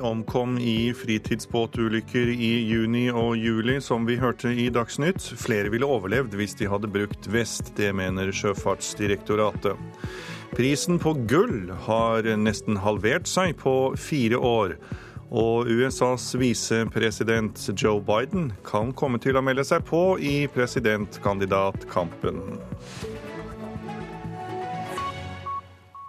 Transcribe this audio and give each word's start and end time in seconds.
Omkom 0.00 0.58
i 0.58 0.92
fritidsbåtulykker 0.96 2.30
i 2.34 2.50
juni 2.68 3.08
og 3.10 3.36
juli, 3.36 3.78
som 3.80 4.06
vi 4.08 4.16
hørte 4.20 4.52
i 4.52 4.68
Dagsnytt. 4.72 5.20
Flere 5.40 5.72
ville 5.72 5.88
overlevd 5.88 6.36
hvis 6.38 6.56
de 6.58 6.68
hadde 6.70 6.90
brukt 6.92 7.28
vest, 7.32 7.72
det 7.76 7.90
mener 7.96 8.32
Sjøfartsdirektoratet. 8.34 9.76
Prisen 10.56 10.98
på 11.02 11.12
gull 11.28 11.72
har 11.86 12.26
nesten 12.40 12.80
halvert 12.80 13.28
seg 13.28 13.56
på 13.60 13.74
fire 14.00 14.40
år. 14.40 14.76
Og 15.28 15.68
USAs 15.68 16.30
visepresident 16.40 17.68
Joe 17.76 18.00
Biden 18.00 18.52
kan 18.64 18.94
komme 18.96 19.20
til 19.20 19.36
å 19.36 19.44
melde 19.44 19.66
seg 19.68 19.84
på 19.88 20.16
i 20.24 20.46
presidentkandidatkampen. 20.54 22.40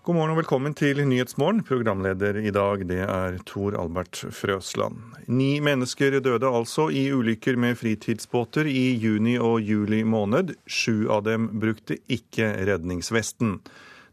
God 0.10 0.16
morgen 0.18 0.32
og 0.34 0.40
velkommen 0.40 0.74
til 0.74 1.04
Nyhetsmorgen. 1.06 1.60
Programleder 1.62 2.40
i 2.42 2.50
dag 2.50 2.82
det 2.90 3.04
er 3.04 3.36
Tor 3.46 3.76
Albert 3.78 4.18
Frøsland. 4.34 5.04
Ni 5.30 5.60
mennesker 5.62 6.16
døde 6.26 6.50
altså 6.50 6.88
i 6.90 7.04
ulykker 7.14 7.60
med 7.62 7.78
fritidsbåter 7.78 8.66
i 8.66 8.96
juni 8.98 9.36
og 9.38 9.62
juli 9.62 10.00
måned. 10.02 10.56
Sju 10.66 11.12
av 11.14 11.28
dem 11.28 11.46
brukte 11.62 12.00
ikke 12.10 12.50
redningsvesten. 12.72 13.60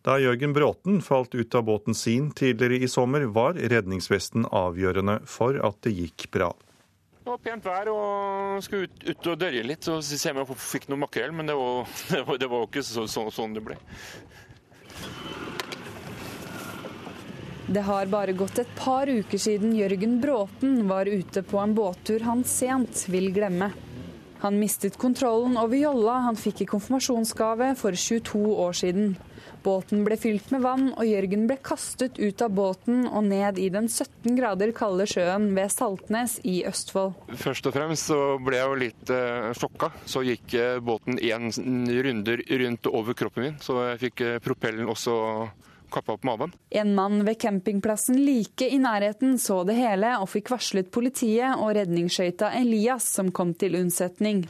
Da 0.04 0.18
Jørgen 0.20 0.52
Bråten 0.52 1.00
falt 1.00 1.32
ut 1.32 1.56
av 1.56 1.64
båten 1.64 1.96
sin 1.96 2.28
tidligere 2.28 2.84
i 2.84 2.92
sommer, 2.92 3.24
var 3.32 3.56
redningsvesten 3.56 4.44
avgjørende 4.52 5.22
for 5.24 5.56
at 5.64 5.80
det 5.88 5.96
gikk 5.96 6.28
bra. 6.36 6.52
Det 7.22 7.32
var 7.32 7.44
pent 7.48 7.64
vær 7.72 7.94
og 7.96 8.60
skulle 8.68 8.90
ut, 8.90 9.00
ut 9.14 9.32
og 9.32 9.40
dørje 9.40 9.64
litt 9.64 9.88
Så 9.88 10.02
ser 10.04 10.34
jeg 10.34 10.36
om 10.36 10.44
jeg 10.44 10.60
fikk 10.60 10.90
noe 10.92 11.06
makrell, 11.08 11.32
men 11.32 11.48
det 11.48 11.56
var, 11.56 11.88
det 12.44 12.52
var, 12.52 12.68
ikke 12.68 12.84
så, 12.84 13.08
så, 13.08 13.30
sånn 13.32 13.56
det 13.56 13.64
ble. 13.64 13.80
Det 17.66 17.80
har 17.80 18.06
bare 18.06 18.32
gått 18.32 18.58
et 18.62 18.74
par 18.78 19.10
uker 19.10 19.40
siden 19.42 19.72
Jørgen 19.74 20.20
Bråten 20.22 20.84
var 20.86 21.08
ute 21.10 21.42
på 21.42 21.58
en 21.58 21.74
båttur 21.74 22.22
han 22.22 22.44
sent 22.46 23.08
vil 23.10 23.32
glemme. 23.34 23.72
Han 24.38 24.60
mistet 24.60 24.98
kontrollen 25.00 25.56
over 25.58 25.80
jolla 25.80 26.20
han 26.28 26.38
fikk 26.38 26.62
i 26.62 26.68
konfirmasjonsgave 26.70 27.72
for 27.80 27.98
22 27.98 28.42
år 28.66 28.76
siden. 28.78 29.16
Båten 29.66 30.04
ble 30.06 30.14
fylt 30.14 30.52
med 30.54 30.62
vann, 30.62 30.92
og 30.94 31.08
Jørgen 31.08 31.48
ble 31.50 31.56
kastet 31.58 32.20
ut 32.22 32.42
av 32.44 32.54
båten 32.54 33.02
og 33.08 33.26
ned 33.26 33.58
i 33.58 33.66
den 33.74 33.88
17 33.90 34.38
grader 34.38 34.70
kalde 34.76 35.08
sjøen 35.10 35.50
ved 35.56 35.72
Saltnes 35.74 36.38
i 36.46 36.60
Østfold. 36.70 37.18
Først 37.34 37.66
og 37.66 37.74
fremst 37.74 38.12
så 38.12 38.20
ble 38.46 38.60
jeg 38.60 38.70
jo 38.70 38.80
litt 38.84 39.14
eh, 39.16 39.50
sjokka. 39.58 39.90
Så 40.06 40.22
gikk 40.28 40.54
eh, 40.54 40.78
båten 40.78 41.18
én 41.18 41.50
runder 41.50 42.46
rundt 42.62 42.94
over 42.94 43.18
kroppen 43.18 43.48
min, 43.48 43.58
så 43.58 43.80
jeg 43.90 44.04
fikk 44.06 44.22
eh, 44.28 44.42
propellen 44.44 44.86
også 44.92 45.16
kappa 45.92 46.16
opp 46.16 46.24
maven. 46.26 46.52
En 46.70 46.94
mann 46.94 47.24
ved 47.26 47.38
campingplassen 47.42 48.18
like 48.24 48.68
i 48.68 48.78
nærheten 48.82 49.38
så 49.42 49.62
det 49.68 49.78
hele 49.78 50.16
og 50.20 50.30
fikk 50.32 50.52
varslet 50.54 50.90
politiet 50.92 51.56
og 51.56 51.74
redningsskøyta 51.78 52.52
Elias 52.60 53.08
som 53.18 53.32
kom 53.34 53.54
til 53.54 53.78
unnsetning. 53.80 54.44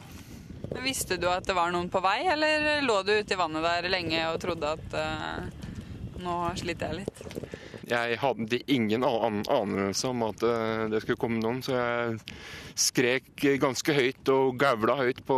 Visste 0.83 1.17
du 1.17 1.29
at 1.31 1.47
det 1.47 1.55
var 1.55 1.71
noen 1.71 1.87
på 1.89 2.01
vei, 2.03 2.19
eller 2.27 2.81
lå 2.83 2.99
du 3.07 3.13
ute 3.15 3.33
i 3.33 3.39
vannet 3.39 3.63
der 3.63 3.87
lenge 3.91 4.25
og 4.33 4.41
trodde 4.43 4.73
at 4.75 4.97
uh, 4.99 5.67
nå 6.23 6.39
sliter 6.59 6.91
jeg 6.91 7.05
litt? 7.05 7.46
Jeg 7.87 8.17
hadde 8.19 8.59
ingen 8.67 9.05
anelse 9.07 10.09
om 10.09 10.23
at 10.27 10.41
eh, 10.43 10.85
det 10.91 10.99
skulle 11.03 11.19
komme 11.21 11.39
noen, 11.39 11.61
så 11.63 11.77
jeg 11.77 12.17
skrek 12.77 13.45
ganske 13.61 13.95
høyt 13.95 14.31
og 14.33 14.57
gavla 14.59 14.97
høyt 14.99 15.21
på, 15.27 15.37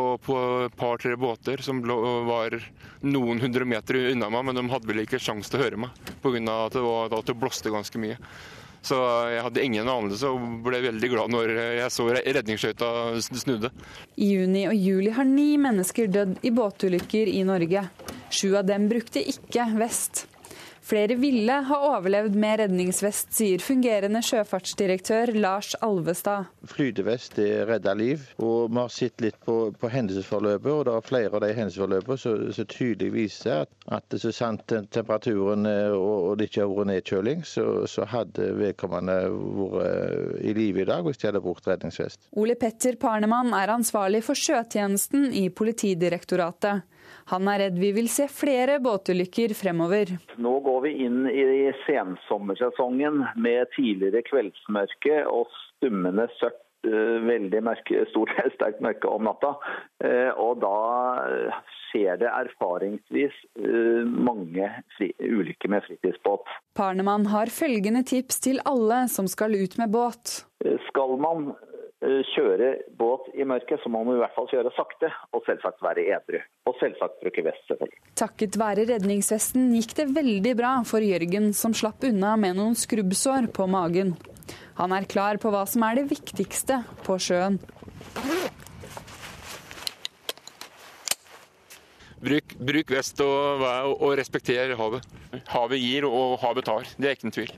et 0.65 0.77
par-tre 0.79 1.13
båter 1.19 1.61
som 1.61 1.83
var 1.85 2.57
noen 3.05 3.43
hundre 3.43 3.67
meter 3.69 3.99
unna 4.15 4.31
meg, 4.33 4.47
men 4.47 4.57
de 4.57 4.65
hadde 4.73 4.89
vel 4.89 5.03
ikke 5.03 5.21
sjanse 5.21 5.51
til 5.51 5.61
å 5.61 5.67
høre 5.67 5.83
meg 5.85 6.09
pga. 6.23 6.39
at 6.65 6.73
det, 6.73 6.81
at 7.19 7.29
det 7.29 7.37
blåste 7.37 7.73
ganske 7.73 8.01
mye. 8.01 8.17
Så 8.81 8.95
jeg 9.29 9.43
hadde 9.43 9.63
ingen 9.63 9.91
anelse 9.91 10.29
og 10.31 10.63
ble 10.63 10.79
veldig 10.85 11.09
glad 11.11 11.33
når 11.33 11.51
jeg 11.81 11.93
så 11.93 12.07
redningsskøyta 12.15 12.89
snudde. 13.27 13.73
I 14.15 14.31
juni 14.33 14.65
og 14.71 14.75
juli 14.79 15.13
har 15.13 15.27
ni 15.27 15.51
mennesker 15.59 16.09
dødd 16.09 16.39
i 16.47 16.53
båtulykker 16.55 17.29
i 17.29 17.43
Norge. 17.47 17.85
Sju 18.31 18.55
av 18.55 18.65
dem 18.71 18.87
brukte 18.89 19.21
ikke 19.21 19.67
vest. 19.77 20.25
Flere 20.89 21.15
ville 21.15 21.53
ha 21.53 21.77
overlevd 21.85 22.33
med 22.39 22.63
redningsvest, 22.63 23.27
sier 23.37 23.61
fungerende 23.61 24.23
sjøfartsdirektør 24.25 25.29
Lars 25.37 25.75
Alvestad. 25.85 26.47
Flytevest 26.71 27.35
det 27.37 27.51
redder 27.69 27.99
liv. 27.99 28.23
og 28.41 28.71
Vi 28.71 28.79
har 28.79 28.89
sett 28.89 29.21
litt 29.21 29.37
på, 29.45 29.57
på 29.77 29.91
hendelsesforløpet, 29.93 30.71
og 30.73 30.87
det 30.87 30.95
er 30.95 31.05
flere 31.05 31.37
av 31.37 31.45
de 31.45 31.51
hendelsesforløpene 31.53 32.17
som 32.57 32.69
tydelig 32.73 33.11
viser 33.13 33.67
at, 33.67 33.73
at 33.99 34.17
så 34.17 34.33
sant 34.33 34.65
temperaturen 34.65 35.69
eh, 35.69 35.93
og, 35.93 36.31
og 36.31 36.39
det 36.39 36.49
ikke 36.49 36.65
har 36.65 36.73
vært 36.73 36.91
nedkjøling, 36.95 37.45
så, 37.45 37.67
så 37.85 38.09
hadde 38.09 38.49
vedkommende 38.57 39.19
vært 39.29 39.85
eh, 39.85 40.49
i 40.49 40.57
live 40.57 40.81
i 40.81 40.89
dag 40.89 41.05
hvis 41.05 41.21
de 41.21 41.29
hadde 41.29 41.45
brukt 41.45 41.69
redningsvest. 41.69 42.31
Ole 42.41 42.57
Petter 42.57 42.97
Parnemann 42.97 43.53
er 43.53 43.77
ansvarlig 43.77 44.25
for 44.25 44.41
sjøtjenesten 44.41 45.29
i 45.37 45.51
Politidirektoratet. 45.53 46.81
Han 47.29 47.49
er 47.51 47.65
redd 47.65 47.77
vi 47.77 47.91
vil 47.93 48.09
se 48.09 48.25
flere 48.31 48.79
båtulykker 48.81 49.53
fremover. 49.57 50.15
Nå 50.41 50.55
går 50.65 50.79
vi 50.87 50.95
inn 51.05 51.27
i 51.29 51.69
sensommersesongen 51.83 53.21
med 53.37 53.69
tidligere 53.75 54.23
kveldsmørke 54.25 55.21
og 55.29 55.51
stummende 55.53 56.25
sørt 56.39 56.57
eh, 56.89 57.19
veldig 57.27 57.61
mørke, 57.67 58.01
stort 58.09 58.33
sterkt 58.55 58.81
mørke 58.81 59.13
om 59.13 59.29
natta. 59.29 59.53
Eh, 60.01 60.31
og 60.41 60.63
da 60.63 60.73
skjer 61.83 62.17
det 62.21 62.33
erfaringsvis 62.33 63.37
eh, 63.61 64.09
mange 64.09 64.71
ulykker 64.97 65.75
med 65.75 65.85
fritidsbåt. 65.85 66.49
Parnemann 66.79 67.29
har 67.29 67.53
følgende 67.53 68.01
tips 68.09 68.41
til 68.47 68.61
alle 68.65 69.03
som 69.13 69.29
skal 69.29 69.53
ut 69.53 69.77
med 69.77 69.93
båt. 69.93 70.39
Skal 70.89 71.19
man 71.21 71.51
kjøre 71.99 72.69
båt 72.95 73.27
i 73.35 73.43
mørket, 73.43 73.81
så 73.83 73.89
må 73.91 74.03
man 74.07 74.15
i 74.15 74.21
hvert 74.21 74.35
fall 74.35 74.47
kjøre 74.47 74.71
sakte, 74.75 75.09
og 75.35 75.43
selvsagt 75.47 75.81
være 75.83 76.05
edru. 76.15 76.39
Og 76.69 76.77
selvsagt 76.79 77.19
bruke 77.23 77.43
vest, 77.43 77.65
selvfølgelig. 77.67 77.99
Takket 78.19 78.59
være 78.59 78.85
redningsvesten 78.93 79.73
gikk 79.75 79.95
det 79.97 80.07
veldig 80.15 80.53
bra 80.59 80.73
for 80.87 81.03
Jørgen, 81.03 81.51
som 81.53 81.75
slapp 81.75 82.05
unna 82.07 82.35
med 82.39 82.55
noen 82.59 82.77
skrubbsår 82.79 83.49
på 83.55 83.67
magen. 83.67 84.15
Han 84.79 84.95
er 84.95 85.09
klar 85.11 85.39
på 85.41 85.51
hva 85.51 85.65
som 85.67 85.83
er 85.83 85.99
det 85.99 86.07
viktigste 86.13 86.81
på 87.03 87.19
sjøen. 87.19 87.59
Bruk, 92.19 92.55
bruk 92.59 92.89
vest 92.91 93.19
og, 93.23 93.61
og 93.95 94.15
respekter 94.19 94.73
havet. 94.79 95.05
Havet 95.51 95.79
gir, 95.79 96.07
og 96.07 96.39
havet 96.41 96.67
tar. 96.67 96.87
Det 96.99 97.07
er 97.07 97.15
ikke 97.15 97.29
noen 97.29 97.37
tvil. 97.37 97.53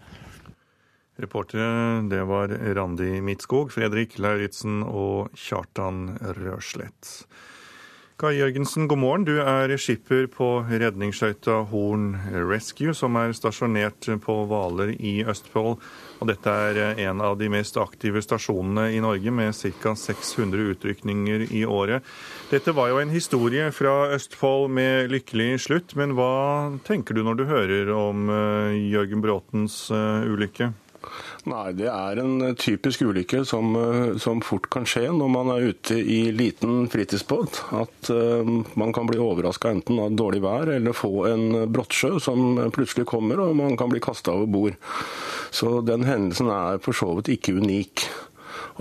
Reportere 1.22 2.02
det 2.10 2.24
var 2.26 2.50
Randi 2.76 3.22
Midtskog, 3.22 3.72
Fredrik 3.74 4.18
Lauritzen 4.18 4.82
og 4.82 5.30
Kjartan 5.38 6.08
Røslett. 6.38 7.22
Kai 8.22 8.36
Jørgensen, 8.38 8.86
god 8.86 9.00
morgen. 9.02 9.24
Du 9.26 9.40
er 9.42 9.72
skipper 9.82 10.28
på 10.30 10.48
redningsskøyta 10.70 11.56
Horn 11.72 12.12
Rescue, 12.30 12.94
som 12.94 13.16
er 13.18 13.34
stasjonert 13.34 14.06
på 14.22 14.36
Hvaler 14.46 14.92
i 14.94 15.24
Østfold. 15.26 15.80
Og 16.22 16.30
dette 16.30 16.54
er 16.54 17.02
en 17.08 17.24
av 17.26 17.40
de 17.40 17.50
mest 17.50 17.80
aktive 17.82 18.22
stasjonene 18.22 18.92
i 18.94 19.00
Norge, 19.02 19.34
med 19.34 19.58
ca. 19.58 19.96
600 19.98 20.70
utrykninger 20.76 21.48
i 21.50 21.64
året. 21.66 22.06
Dette 22.54 22.76
var 22.78 22.92
jo 22.92 23.02
en 23.02 23.10
historie 23.10 23.72
fra 23.74 24.12
Østfold 24.14 24.70
med 24.70 25.10
lykkelig 25.10 25.64
slutt, 25.66 25.98
men 25.98 26.14
hva 26.14 26.78
tenker 26.86 27.18
du 27.18 27.26
når 27.26 27.42
du 27.42 27.46
hører 27.50 27.90
om 27.98 28.30
eh, 28.30 28.78
Jørgen 28.94 29.26
Bråtens 29.26 29.88
eh, 29.90 30.30
ulykke? 30.30 30.70
Nei, 31.50 31.72
det 31.74 31.88
er 31.90 32.20
en 32.22 32.56
typisk 32.60 33.02
ulykke 33.02 33.42
som, 33.50 33.74
eh, 33.76 34.18
som, 34.22 34.42
fort 34.46 34.70
kan 34.74 34.86
skje 34.86 35.08
når 35.16 35.32
man 35.34 35.52
er 35.54 35.72
ute 35.72 35.98
i 35.98 36.20
liten 36.36 36.86
fritidsbåt. 36.92 37.64
At 37.78 38.12
uh, 38.14 38.46
man 38.78 38.94
kan 38.94 39.10
bli 39.10 39.20
overraska 39.22 39.72
enten 39.74 40.00
av 40.02 40.16
dårlig 40.18 40.44
vær 40.46 40.70
eller 40.76 40.98
få 40.98 41.26
en 41.32 41.46
brottsjø 41.74 42.18
som 42.22 42.60
plutselig 42.76 43.08
kommer 43.10 43.42
og 43.42 43.56
man 43.58 43.78
kan 43.80 43.92
bli 43.92 44.02
kasta 44.04 44.36
over 44.36 44.52
bord. 44.52 44.78
Så 45.52 45.82
den 45.84 46.06
hendelsen 46.08 46.52
er 46.54 46.82
for 46.84 46.96
så 46.96 47.10
vidt 47.18 47.34
ikke 47.34 47.58
unik. 47.60 48.06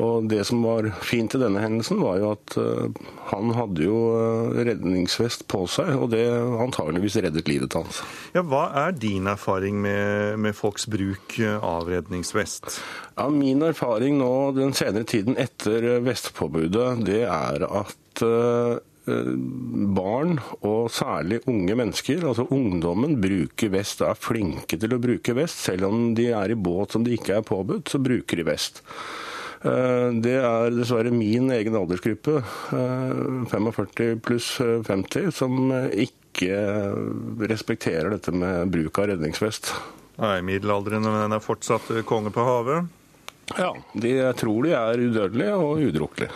Og 0.00 0.28
Det 0.30 0.42
som 0.48 0.62
var 0.64 0.88
fint 1.04 1.34
i 1.36 1.40
denne 1.40 1.62
hendelsen, 1.62 2.00
var 2.00 2.18
jo 2.20 2.32
at 2.32 2.56
uh, 2.60 3.06
han 3.30 3.52
hadde 3.56 3.84
jo 3.84 4.00
uh, 4.14 4.58
redningsvest 4.66 5.46
på 5.50 5.64
seg, 5.70 5.92
og 5.98 6.10
det 6.14 6.24
antageligvis 6.30 7.20
reddet 7.24 7.50
livet 7.50 7.76
hans. 7.78 8.02
Ja, 8.36 8.44
hva 8.46 8.68
er 8.86 8.96
din 8.96 9.28
erfaring 9.30 9.80
med, 9.84 10.38
med 10.40 10.56
folks 10.56 10.88
bruk 10.90 11.38
av 11.60 11.90
redningsvest? 11.90 12.80
Ja, 13.16 13.28
Min 13.30 13.62
erfaring 13.66 14.18
nå 14.20 14.32
den 14.56 14.72
senere 14.76 15.08
tiden 15.08 15.36
etter 15.40 16.00
vestpåbudet, 16.04 16.92
det 17.06 17.24
er 17.28 17.66
at 17.68 18.24
barn, 19.96 20.38
og 20.66 20.90
særlig 20.92 21.40
unge 21.50 21.76
mennesker, 21.78 22.24
altså 22.26 22.46
ungdommen, 22.52 23.16
bruker 23.22 23.72
vest 23.72 24.04
og 24.04 24.12
er 24.12 24.20
flinke 24.20 24.78
til 24.78 24.94
å 24.94 25.00
bruke 25.02 25.34
vest. 25.36 25.64
Selv 25.70 25.88
om 25.88 26.12
de 26.14 26.30
er 26.36 26.52
i 26.52 26.58
båt 26.58 26.94
som 26.94 27.06
de 27.06 27.16
ikke 27.16 27.38
er 27.38 27.46
påbudt, 27.46 27.90
så 27.90 28.02
bruker 28.02 28.40
de 28.40 28.46
vest. 28.46 28.82
Eh, 29.60 30.08
det 30.24 30.38
er 30.40 30.72
dessverre 30.72 31.12
min 31.12 31.50
egen 31.52 31.76
aldersgruppe, 31.76 32.38
45 32.70 34.06
eh, 34.06 34.14
pluss 34.24 34.54
50, 34.60 35.26
eh, 35.26 35.34
som 35.36 35.74
ikke 35.92 36.62
respekterer 37.50 38.14
dette 38.14 38.32
med 38.32 38.72
bruk 38.72 39.02
av 39.02 39.10
redningsvest. 39.12 39.74
Nei, 40.20 40.38
middelaldrende, 40.44 41.12
men 41.12 41.36
er 41.36 41.44
fortsatt 41.44 41.92
konge 42.08 42.32
på 42.32 42.44
havet? 42.44 42.88
Ja, 43.58 43.74
de 43.98 44.14
tror 44.38 44.64
de 44.64 44.72
er 44.78 45.04
udødelige 45.04 45.54
og 45.58 45.84
udrukkelige. 45.90 46.32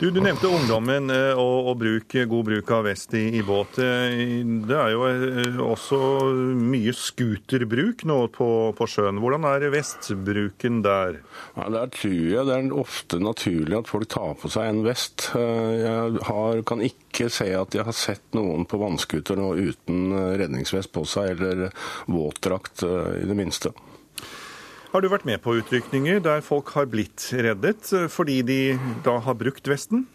Du, 0.00 0.06
du, 0.10 0.22
nevnte 0.24 0.48
ungdommen 0.48 1.10
eh, 1.12 1.36
og, 1.36 1.66
og 1.68 1.74
bruk, 1.82 2.14
god 2.30 2.46
bruk 2.46 2.70
av 2.72 2.86
vest 2.86 3.12
i, 3.18 3.26
i, 3.36 3.42
båt. 3.44 3.76
Eh, 3.84 4.46
det 4.64 4.78
er 4.78 4.94
jo 4.94 5.02
eh, 5.04 5.58
også 5.60 5.98
mye 6.56 6.94
scooterbruk 6.96 8.06
nå 8.08 8.16
på, 8.32 8.48
på, 8.78 8.88
sjøen. 8.88 9.20
Hvordan 9.20 9.44
er 9.50 9.66
vestbruken 9.74 10.80
der? 10.86 11.20
Ja, 11.52 11.68
der 11.76 11.92
tror 11.92 12.48
det 12.48 12.56
er 12.56 12.72
ofte 12.80 13.20
naturlig 13.20 13.76
at 13.82 13.92
folk 13.92 14.08
tar 14.16 14.40
på 14.40 14.48
seg 14.56 14.70
en 14.70 14.80
vest. 14.88 15.28
Jeg 15.36 16.24
har, 16.30 16.64
kan 16.64 16.86
ikke 16.88 17.28
se 17.28 17.50
at 17.60 17.76
jeg 17.76 17.84
har 17.84 18.00
sett 18.00 18.24
noen 18.40 18.64
på 18.64 18.80
vannscooter 18.80 19.36
nå 19.36 19.52
uten 19.60 20.16
redningsvest 20.40 20.94
på 20.96 21.04
seg, 21.04 21.36
eller 21.36 21.76
våtdrakt 22.08 22.88
i 22.88 23.28
det 23.28 23.36
minste. 23.36 23.76
Har 24.90 25.04
du 25.04 25.06
vært 25.06 25.26
med 25.28 25.38
på 25.38 25.52
utrykninger 25.60 26.18
der 26.24 26.40
folk 26.42 26.72
har 26.74 26.88
blitt 26.90 27.28
reddet 27.30 27.92
eh, 27.94 28.08
fordi 28.10 28.40
de 28.42 28.56
da 29.06 29.20
har 29.22 29.36
brukt 29.38 29.70
vesten? 29.70 30.08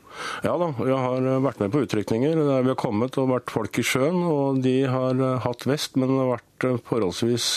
Ja 0.43 0.53
da, 0.59 0.67
jeg 0.83 0.95
har 0.99 1.27
vært 1.43 1.61
med 1.63 1.71
på 1.71 1.81
utrykninger 1.83 2.39
der 2.39 2.65
vi 2.65 2.71
har 2.73 2.79
kommet 2.79 3.15
og 3.19 3.31
vært 3.31 3.51
folk 3.55 3.79
i 3.79 3.85
sjøen. 3.87 4.19
Og 4.27 4.59
de 4.65 4.75
har 4.91 5.15
eh, 5.15 5.39
hatt 5.45 5.63
vest, 5.69 5.95
men 5.95 6.11
har 6.19 6.33
vært 6.33 6.67
eh, 6.67 6.79
forholdsvis 6.91 7.47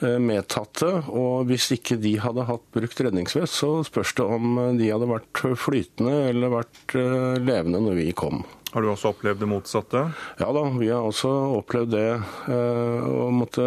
medtatte. 0.00 0.90
Og 1.14 1.46
hvis 1.50 1.68
ikke 1.76 2.00
de 2.02 2.16
hadde 2.22 2.48
hatt 2.48 2.66
brukt 2.74 3.06
redningsvest, 3.06 3.60
så 3.62 3.72
spørs 3.86 4.16
det 4.18 4.26
om 4.26 4.56
de 4.80 4.90
hadde 4.90 5.10
vært 5.10 5.44
flytende 5.62 6.16
eller 6.32 6.56
vært 6.58 6.96
levende 6.96 7.84
når 7.86 8.02
vi 8.02 8.10
kom. 8.18 8.42
Har 8.70 8.84
du 8.84 8.90
også 8.92 9.10
opplevd 9.10 9.40
det 9.42 9.48
motsatte? 9.50 10.04
Ja 10.38 10.50
da, 10.54 10.62
vi 10.78 10.90
har 10.92 11.02
også 11.02 11.30
opplevd 11.58 11.90
det. 11.96 12.10
Eh, 12.54 13.08
å 13.10 13.26
måtte 13.34 13.64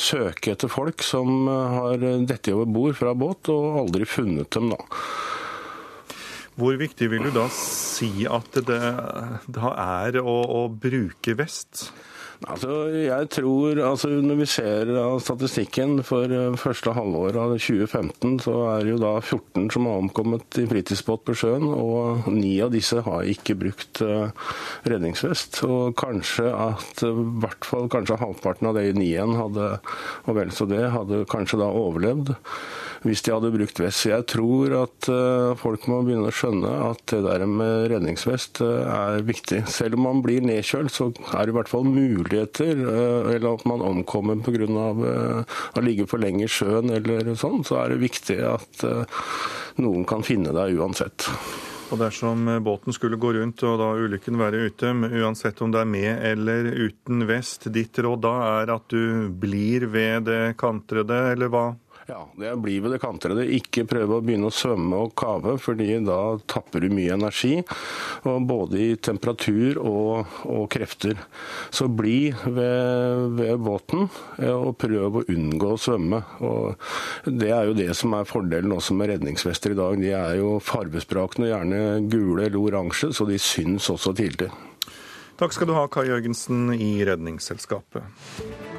søke 0.00 0.54
etter 0.54 0.72
folk 0.72 1.04
som 1.04 1.44
har 1.50 2.00
dette 2.24 2.54
over 2.56 2.70
bord 2.72 2.96
fra 2.96 3.12
båt, 3.12 3.52
og 3.52 3.82
aldri 3.84 4.08
funnet 4.08 4.48
dem, 4.56 4.72
da. 4.72 4.80
Hvor 6.56 6.76
viktig 6.80 7.08
vil 7.12 7.28
du 7.28 7.34
da 7.34 7.46
si 7.52 8.26
at 8.28 8.56
det, 8.68 8.80
det 9.52 9.68
er 9.72 10.18
å, 10.20 10.38
å 10.44 10.64
bruke 10.68 11.36
vest? 11.36 11.86
Altså, 12.50 12.72
jeg 12.96 13.28
tror, 13.30 13.78
altså 13.86 14.08
Når 14.22 14.38
vi 14.40 14.46
ser 14.50 14.90
av 14.98 15.20
statistikken 15.22 16.00
for 16.06 16.32
eh, 16.32 16.56
første 16.58 16.94
halvår 16.96 17.38
av 17.38 17.54
2015, 17.54 18.40
så 18.46 18.54
er 18.72 18.82
det 18.82 18.94
jo 18.94 19.00
da 19.02 19.12
14 19.20 19.68
som 19.74 19.86
har 19.86 20.00
omkommet 20.02 20.58
i 20.58 20.66
fritidsbåt 20.70 21.24
på 21.28 21.36
sjøen, 21.38 21.68
og 21.70 22.26
ni 22.32 22.56
av 22.64 22.72
disse 22.74 23.02
har 23.06 23.28
ikke 23.30 23.56
brukt 23.60 24.02
uh, 24.02 24.32
redningsvest. 24.88 25.62
Og 25.68 25.94
kanskje 25.98 26.50
at 26.50 27.04
i 27.06 27.12
hvert 27.42 27.68
fall 27.68 27.90
kanskje 27.92 28.20
halvparten 28.20 28.70
av 28.70 28.78
de 28.78 28.88
ni 28.96 29.12
igjen 29.12 29.36
hadde, 29.38 29.74
og 30.26 30.38
vel 30.38 30.54
så 30.54 30.66
det, 30.70 30.82
hadde 30.94 31.24
kanskje 31.30 31.60
da 31.62 31.70
overlevd 31.70 32.34
hvis 33.02 33.24
de 33.26 33.34
hadde 33.34 33.52
brukt 33.54 33.82
vest. 33.82 34.06
Jeg 34.06 34.26
tror 34.30 34.76
at 34.84 35.10
uh, 35.10 35.54
folk 35.58 35.88
må 35.90 36.02
begynne 36.06 36.30
å 36.30 36.34
skjønne 36.34 36.72
at 36.90 37.04
det 37.12 37.22
der 37.26 37.46
med 37.50 37.88
redningsvest 37.92 38.62
er 38.62 39.24
viktig. 39.26 39.62
Selv 39.70 39.98
om 39.98 40.06
man 40.08 40.22
blir 40.24 40.44
nedkjølt, 40.44 40.92
så 40.92 41.10
er 41.32 41.46
det 41.46 41.52
i 41.52 41.56
hvert 41.56 41.70
fall 41.70 41.88
muligheter, 41.88 42.72
eh, 42.76 43.34
eller 43.36 43.56
at 43.56 43.66
man 43.68 43.84
omkommer 43.84 44.40
pga. 44.44 44.62
Eh, 44.62 45.58
å 45.76 45.84
ligge 45.84 46.06
for 46.10 46.22
lenge 46.22 46.46
i 46.46 46.50
sjøen 46.50 46.92
eller 46.92 47.34
sånn, 47.38 47.62
så 47.66 47.82
er 47.82 47.92
det 47.92 48.02
viktig 48.02 48.38
at 48.46 48.86
eh, 48.88 49.20
noen 49.82 50.06
kan 50.08 50.24
finne 50.26 50.54
deg 50.54 50.78
uansett. 50.78 51.28
Og 51.92 52.00
dersom 52.00 52.46
båten 52.64 52.94
skulle 52.96 53.18
gå 53.20 53.34
rundt 53.36 53.60
og 53.68 53.76
da 53.80 53.90
ulykken 54.00 54.40
være 54.40 54.62
ute, 54.70 54.94
uansett 55.20 55.60
om 55.60 55.74
det 55.74 55.82
er 55.82 55.90
med 55.92 56.22
eller 56.24 56.70
uten 56.86 57.26
vest, 57.28 57.68
ditt 57.74 58.00
råd 58.00 58.22
da 58.24 58.32
er 58.62 58.72
at 58.72 58.86
du 58.88 59.28
blir 59.28 59.90
ved 59.92 60.24
det 60.30 60.54
kantrede, 60.60 61.18
eller 61.34 61.52
hva? 61.52 61.66
Ja, 62.06 62.32
det 62.36 62.56
blir 62.56 62.80
ved 62.82 62.96
det 62.96 62.98
kantrede. 63.02 63.44
Ikke 63.54 63.84
prøve 63.86 64.18
å 64.18 64.24
begynne 64.24 64.48
å 64.50 64.54
svømme 64.54 65.04
og 65.04 65.12
kave, 65.18 65.54
fordi 65.62 66.00
da 66.02 66.36
tapper 66.50 66.82
du 66.82 66.90
mye 66.90 67.14
energi. 67.14 67.62
både 68.22 68.78
i 68.78 68.96
temperatur 68.96 69.78
og, 69.78 70.26
og 70.44 70.66
krefter. 70.70 71.18
Så 71.70 71.86
bli 71.88 72.32
ved, 72.44 73.38
ved, 73.38 73.54
båten 73.62 74.08
og 74.50 74.76
prøv 74.82 75.20
å 75.20 75.24
unngå 75.28 75.72
å 75.74 75.78
svømme. 75.78 76.22
Og 76.40 76.74
det 77.26 77.52
er 77.54 77.70
jo 77.70 77.78
det 77.78 77.92
som 77.94 78.18
er 78.18 78.26
fordelen 78.26 78.74
også 78.74 78.98
med 78.98 79.12
redningsvester 79.12 79.76
i 79.76 79.78
dag. 79.78 80.02
De 80.02 80.10
er 80.16 80.36
jo 80.40 80.58
farvesprakende, 80.58 81.52
gjerne 81.52 82.02
gule 82.10 82.48
eller 82.48 82.58
oransje, 82.58 83.12
så 83.14 83.28
de 83.28 83.38
syns 83.38 83.90
også 83.92 84.14
tidlig. 84.18 84.50
Takk 85.38 85.54
skal 85.54 85.70
du 85.70 85.74
ha, 85.74 85.86
Kai 85.90 86.08
Jørgensen 86.10 86.74
i 86.74 86.94
Redningsselskapet. 87.06 88.71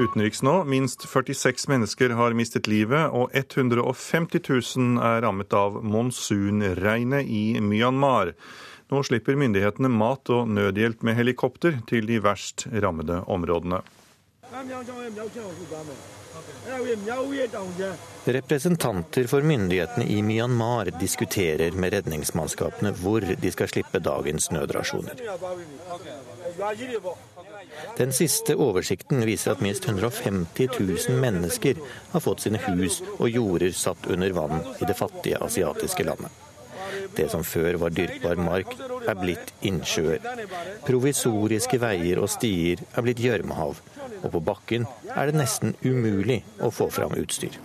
Utenriks 0.00 0.42
nå. 0.42 0.64
Minst 0.64 1.04
46 1.08 1.68
mennesker 1.68 2.14
har 2.16 2.32
mistet 2.36 2.68
livet, 2.70 3.12
og 3.12 3.34
150 3.36 4.40
000 4.48 5.00
er 5.04 5.22
rammet 5.26 5.52
av 5.52 5.76
monsunregnet 5.84 7.28
i 7.28 7.60
Myanmar. 7.60 8.32
Nå 8.90 9.02
slipper 9.06 9.36
myndighetene 9.38 9.90
mat 9.92 10.32
og 10.32 10.48
nødhjelp 10.50 11.04
med 11.06 11.18
helikopter 11.20 11.76
til 11.90 12.08
de 12.08 12.18
verst 12.24 12.66
rammede 12.72 13.20
områdene. 13.30 13.82
Representanter 18.24 19.28
for 19.30 19.46
myndighetene 19.46 20.06
i 20.10 20.22
Myanmar 20.26 20.90
diskuterer 21.00 21.76
med 21.76 21.94
redningsmannskapene 21.94 22.92
hvor 22.98 23.24
de 23.44 23.52
skal 23.52 23.70
slippe 23.70 24.00
dagens 24.02 24.50
nødrasjoner. 24.50 25.22
Den 27.98 28.12
siste 28.16 28.56
oversikten 28.56 29.24
viser 29.28 29.54
at 29.54 29.64
minst 29.64 29.86
150 29.88 30.68
000 30.80 31.18
mennesker 31.20 31.80
har 32.12 32.24
fått 32.24 32.46
sine 32.46 32.60
hus 32.68 33.00
og 33.18 33.28
jorder 33.28 33.74
satt 33.76 34.08
under 34.10 34.36
vann 34.36 34.62
i 34.78 34.88
det 34.88 34.96
fattige 34.98 35.40
asiatiske 35.44 36.06
landet. 36.08 36.30
Det 37.16 37.26
som 37.30 37.44
før 37.46 37.78
var 37.82 37.94
dyrkbar 37.94 38.38
mark, 38.40 38.74
er 39.08 39.18
blitt 39.18 39.52
innsjøer. 39.66 40.22
Provisoriske 40.86 41.80
veier 41.82 42.20
og 42.22 42.30
stier 42.30 42.82
er 42.94 43.06
blitt 43.06 43.22
gjørmehav, 43.22 43.80
og 44.20 44.28
på 44.34 44.42
bakken 44.44 44.86
er 45.14 45.30
det 45.30 45.38
nesten 45.40 45.74
umulig 45.84 46.40
å 46.62 46.70
få 46.74 46.90
fram 46.94 47.16
utstyr. 47.18 47.56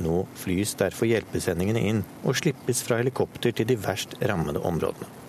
Nå 0.00 0.22
flys 0.38 0.76
derfor 0.80 1.10
hjelpesendingene 1.10 1.82
inn 1.92 2.04
og 2.22 2.38
slippes 2.40 2.84
fra 2.86 3.00
helikopter 3.02 3.52
til 3.56 3.68
de 3.68 3.76
verst 3.80 4.16
rammede 4.22 4.62
områdene. 4.64 5.19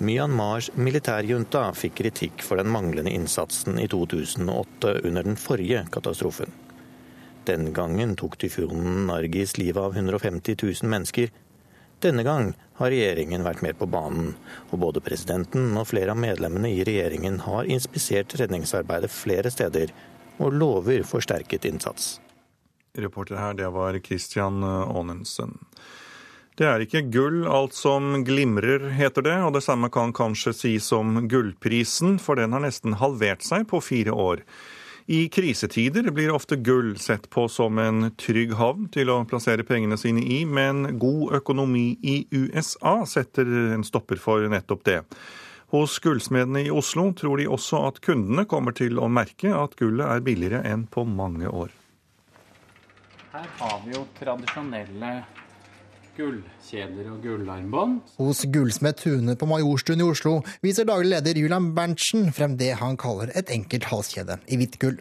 Myanmars 0.00 0.70
militærjunta 0.74 1.66
fikk 1.76 1.98
kritikk 2.00 2.42
for 2.42 2.56
den 2.56 2.70
manglende 2.72 3.12
innsatsen 3.12 3.76
i 3.78 3.84
2008 3.90 4.94
under 5.04 5.26
den 5.26 5.36
forrige 5.36 5.84
katastrofen. 5.92 6.52
Den 7.44 7.72
gangen 7.76 8.14
tok 8.16 8.38
tyfonen 8.38 9.06
Nargis 9.06 9.58
livet 9.58 9.82
av 9.82 9.96
150 9.96 10.56
000 10.62 10.90
mennesker. 10.90 11.28
Denne 12.02 12.24
gang 12.26 12.52
har 12.78 12.90
regjeringen 12.90 13.44
vært 13.46 13.62
med 13.62 13.78
på 13.78 13.86
banen, 13.90 14.32
og 14.70 14.80
både 14.82 15.02
presidenten 15.04 15.76
og 15.76 15.88
flere 15.90 16.14
av 16.14 16.22
medlemmene 16.22 16.70
i 16.72 16.84
regjeringen 16.86 17.42
har 17.44 17.68
inspisert 17.70 18.34
redningsarbeidet 18.40 19.10
flere 19.12 19.50
steder, 19.54 19.92
og 20.42 20.56
lover 20.56 21.04
forsterket 21.06 21.68
innsats. 21.68 22.16
Reporter 22.98 23.38
her, 23.38 23.54
det 23.58 23.68
var 23.74 23.98
Christian 24.04 24.64
Aanensen. 24.64 25.58
Det 26.52 26.66
er 26.68 26.82
ikke 26.84 27.06
gull 27.08 27.46
alt 27.48 27.72
som 27.72 28.18
glimrer, 28.26 28.90
heter 28.92 29.24
det, 29.24 29.38
og 29.40 29.54
det 29.56 29.62
samme 29.64 29.88
kan 29.92 30.12
kanskje 30.12 30.52
sies 30.52 30.90
om 30.92 31.22
gullprisen, 31.24 32.18
for 32.20 32.36
den 32.36 32.52
har 32.52 32.60
nesten 32.60 32.98
halvert 33.00 33.40
seg 33.46 33.64
på 33.70 33.80
fire 33.80 34.12
år. 34.12 34.42
I 35.06 35.28
krisetider 35.32 36.10
blir 36.14 36.30
ofte 36.30 36.56
gull 36.60 36.92
sett 37.00 37.30
på 37.32 37.46
som 37.48 37.80
en 37.80 38.12
trygg 38.20 38.52
havn 38.60 38.90
til 38.92 39.10
å 39.10 39.22
plassere 39.26 39.64
pengene 39.66 39.96
sine 39.98 40.20
i, 40.22 40.42
men 40.44 40.98
god 41.00 41.38
økonomi 41.40 41.96
i 42.04 42.18
USA 42.30 43.00
setter 43.08 43.48
en 43.72 43.88
stopper 43.88 44.20
for 44.20 44.44
nettopp 44.52 44.84
det. 44.86 45.00
Hos 45.72 45.96
gullsmedene 46.04 46.66
i 46.66 46.70
Oslo 46.70 47.08
tror 47.16 47.40
de 47.40 47.48
også 47.48 47.80
at 47.88 48.02
kundene 48.04 48.44
kommer 48.44 48.76
til 48.76 49.00
å 49.00 49.08
merke 49.08 49.56
at 49.56 49.78
gullet 49.80 50.04
er 50.04 50.20
billigere 50.20 50.66
enn 50.68 50.84
på 50.84 51.08
mange 51.08 51.48
år. 51.48 51.72
Her 53.32 53.48
har 53.56 53.78
vi 53.86 53.96
jo 53.96 54.04
tradisjonelle 54.18 55.14
gullkjeder 56.16 57.08
og 57.12 57.22
gullarmbånd. 57.24 58.00
Hos 58.18 58.42
gullsmed 58.52 58.98
Tune 59.00 59.36
på 59.38 59.48
Majorstuen 59.48 60.02
i 60.02 60.06
Oslo 60.06 60.34
viser 60.64 60.88
daglig 60.88 61.14
leder 61.14 61.40
Julian 61.40 61.70
Berntsen 61.76 62.28
frem 62.36 62.58
det 62.60 62.74
han 62.80 62.98
kaller 63.00 63.32
et 63.38 63.52
enkelt 63.54 63.88
halskjede 63.90 64.36
i 64.52 64.58
hvitt 64.60 64.78
gull. 64.82 64.98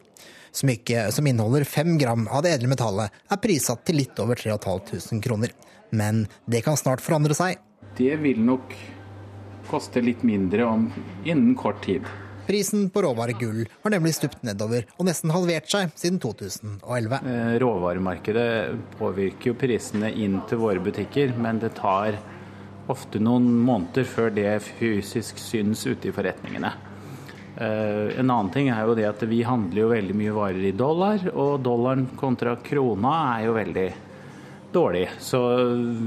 Smykket, 0.55 1.13
som 1.15 1.27
inneholder 1.27 1.63
fem 1.67 1.97
gram 1.99 2.25
av 2.27 2.43
det 2.43 2.55
edle 2.57 2.71
metallet, 2.71 3.11
er 3.31 3.39
prissatt 3.43 3.85
til 3.87 4.01
litt 4.01 4.17
over 4.19 4.39
3500 4.39 5.21
kroner. 5.23 5.53
Men 5.91 6.25
det 6.47 6.63
kan 6.65 6.79
snart 6.79 7.03
forandre 7.03 7.35
seg. 7.35 7.59
Det 7.97 8.15
vil 8.23 8.39
nok 8.43 8.75
koste 9.71 10.03
litt 10.03 10.23
mindre 10.27 10.67
om 10.67 10.89
innen 11.23 11.55
kort 11.59 11.83
tid. 11.85 12.07
Prisen 12.47 12.89
på 12.89 13.01
råvaregull 13.05 13.65
har 13.83 13.93
nemlig 13.93 14.15
stupt 14.17 14.41
nedover 14.45 14.87
og 14.97 15.07
nesten 15.07 15.33
halvert 15.33 15.69
seg 15.71 15.91
siden 15.95 16.19
2011. 16.23 17.21
Eh, 17.21 17.55
råvaremarkedet 17.61 18.51
påvirker 18.97 19.51
jo 19.51 19.57
prisene 19.61 20.11
inn 20.11 20.39
til 20.49 20.61
våre 20.63 20.81
butikker, 20.83 21.35
men 21.37 21.61
det 21.61 21.75
tar 21.77 22.17
ofte 22.91 23.21
noen 23.21 23.47
måneder 23.61 24.07
før 24.09 24.31
det 24.33 24.49
fysisk 24.65 25.39
syns 25.39 25.85
ute 25.87 26.09
i 26.09 26.15
forretningene. 26.15 26.73
Eh, 27.61 28.19
en 28.19 28.29
annen 28.29 28.51
ting 28.53 28.71
er 28.73 28.87
jo 28.87 28.95
det 28.97 29.05
at 29.09 29.21
vi 29.29 29.43
handler 29.45 29.83
jo 29.83 29.91
veldig 29.91 30.15
mye 30.17 30.35
varer 30.35 30.69
i 30.71 30.75
dollar, 30.75 31.27
og 31.33 31.59
dollaren 31.63 32.07
kontra 32.19 32.55
krona 32.63 33.13
er 33.35 33.45
jo 33.49 33.57
veldig 33.59 33.89
dårlig. 34.71 35.05
Så 35.19 35.41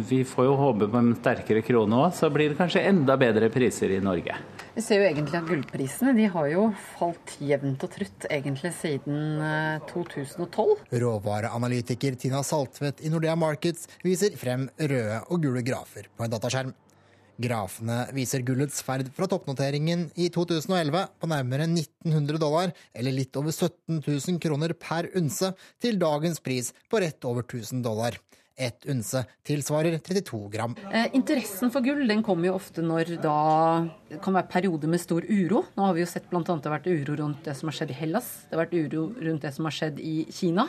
vi 0.09 0.25
får 0.27 0.49
jo 0.49 0.59
håpe 0.59 0.89
på 0.91 1.01
en 1.01 1.15
sterkere 1.19 1.63
krone 1.65 2.07
òg, 2.07 2.17
så 2.17 2.33
blir 2.33 2.51
det 2.51 2.59
kanskje 2.61 2.87
enda 2.89 3.17
bedre 3.21 3.53
priser 3.53 3.93
i 3.95 4.03
Norge. 4.03 4.37
Vi 4.75 4.83
ser 4.83 4.99
jo 4.99 5.07
egentlig 5.07 5.39
at 5.39 5.47
gullprisene 5.47 6.13
de 6.17 6.25
har 6.35 6.47
jo 6.51 6.65
falt 6.97 7.37
jevnt 7.39 7.85
og 7.87 7.93
trutt 7.95 8.25
egentlig 8.27 8.73
siden 8.75 9.39
2012. 9.87 10.73
Eh, 10.89 10.97
Råvareanalytiker 10.99 12.17
Tina 12.19 12.41
Saltvedt 12.43 13.05
i 13.07 13.13
Nordea 13.13 13.37
Markets 13.39 13.87
viser 14.03 14.35
frem 14.35 14.67
røde 14.81 15.21
og 15.29 15.47
gule 15.47 15.63
grafer 15.63 16.11
på 16.11 16.27
en 16.27 16.35
dataskjerm. 16.35 16.75
Grafene 17.45 18.01
viser 18.15 18.43
gullets 18.47 18.83
ferd 18.87 19.13
fra 19.15 19.31
toppnoteringen 19.31 20.09
i 20.19 20.27
2011 20.35 21.07
på 21.23 21.31
nærmere 21.31 21.71
1900 21.71 22.43
dollar, 22.43 22.75
eller 22.95 23.15
litt 23.15 23.39
over 23.39 23.55
17 23.55 24.03
000 24.03 24.43
kroner 24.43 24.75
per 24.75 25.07
unse, 25.19 25.53
til 25.79 26.03
dagens 26.03 26.43
pris 26.43 26.75
på 26.91 27.03
rett 27.03 27.31
over 27.31 27.47
1000 27.47 27.87
dollar. 27.87 28.19
Ett 28.57 28.87
unse 28.87 29.25
tilsvarer 29.43 29.99
32 29.99 30.49
gram. 30.49 30.77
Eh, 30.93 31.09
interessen 31.13 31.73
for 31.75 31.83
gull 31.83 32.07
den 32.07 32.23
kommer 32.23 32.47
jo 32.47 32.55
ofte 32.55 32.85
når 32.87 33.17
da 33.19 33.39
det 34.15 34.21
kan 34.23 34.37
være 34.37 34.47
perioder 34.47 34.91
med 34.93 35.01
stor 35.03 35.25
uro. 35.27 35.65
Nå 35.75 35.89
har 35.89 35.97
vi 35.97 36.05
jo 36.05 36.07
sett 36.07 36.29
bl.a. 36.31 36.43
det 36.45 36.69
har 36.69 36.75
vært 36.77 36.87
uro 36.87 37.17
rundt 37.19 37.41
det 37.49 37.55
som 37.59 37.67
har 37.67 37.75
skjedd 37.75 37.91
i 37.91 37.97
Hellas. 37.99 38.29
Det 38.47 38.55
har 38.55 38.61
vært 38.61 38.77
uro 38.79 39.03
rundt 39.27 39.43
det 39.43 39.51
som 39.57 39.67
har 39.67 39.75
skjedd 39.75 39.99
i 39.99 40.13
Kina. 40.31 40.69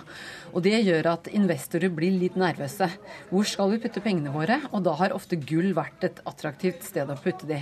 Og 0.56 0.66
det 0.66 0.80
gjør 0.80 1.12
at 1.12 1.30
investorer 1.30 1.94
blir 1.94 2.16
litt 2.18 2.40
nervøse. 2.42 2.88
Hvor 3.30 3.46
skal 3.46 3.76
vi 3.76 3.80
putte 3.84 4.02
pengene 4.02 4.34
våre? 4.34 4.58
Og 4.72 4.82
da 4.88 4.96
har 4.98 5.14
ofte 5.14 5.38
gull 5.38 5.76
vært 5.78 6.08
et 6.10 6.24
attraktivt 6.26 6.88
sted 6.88 7.12
å 7.12 7.20
putte 7.22 7.46
de. 7.52 7.62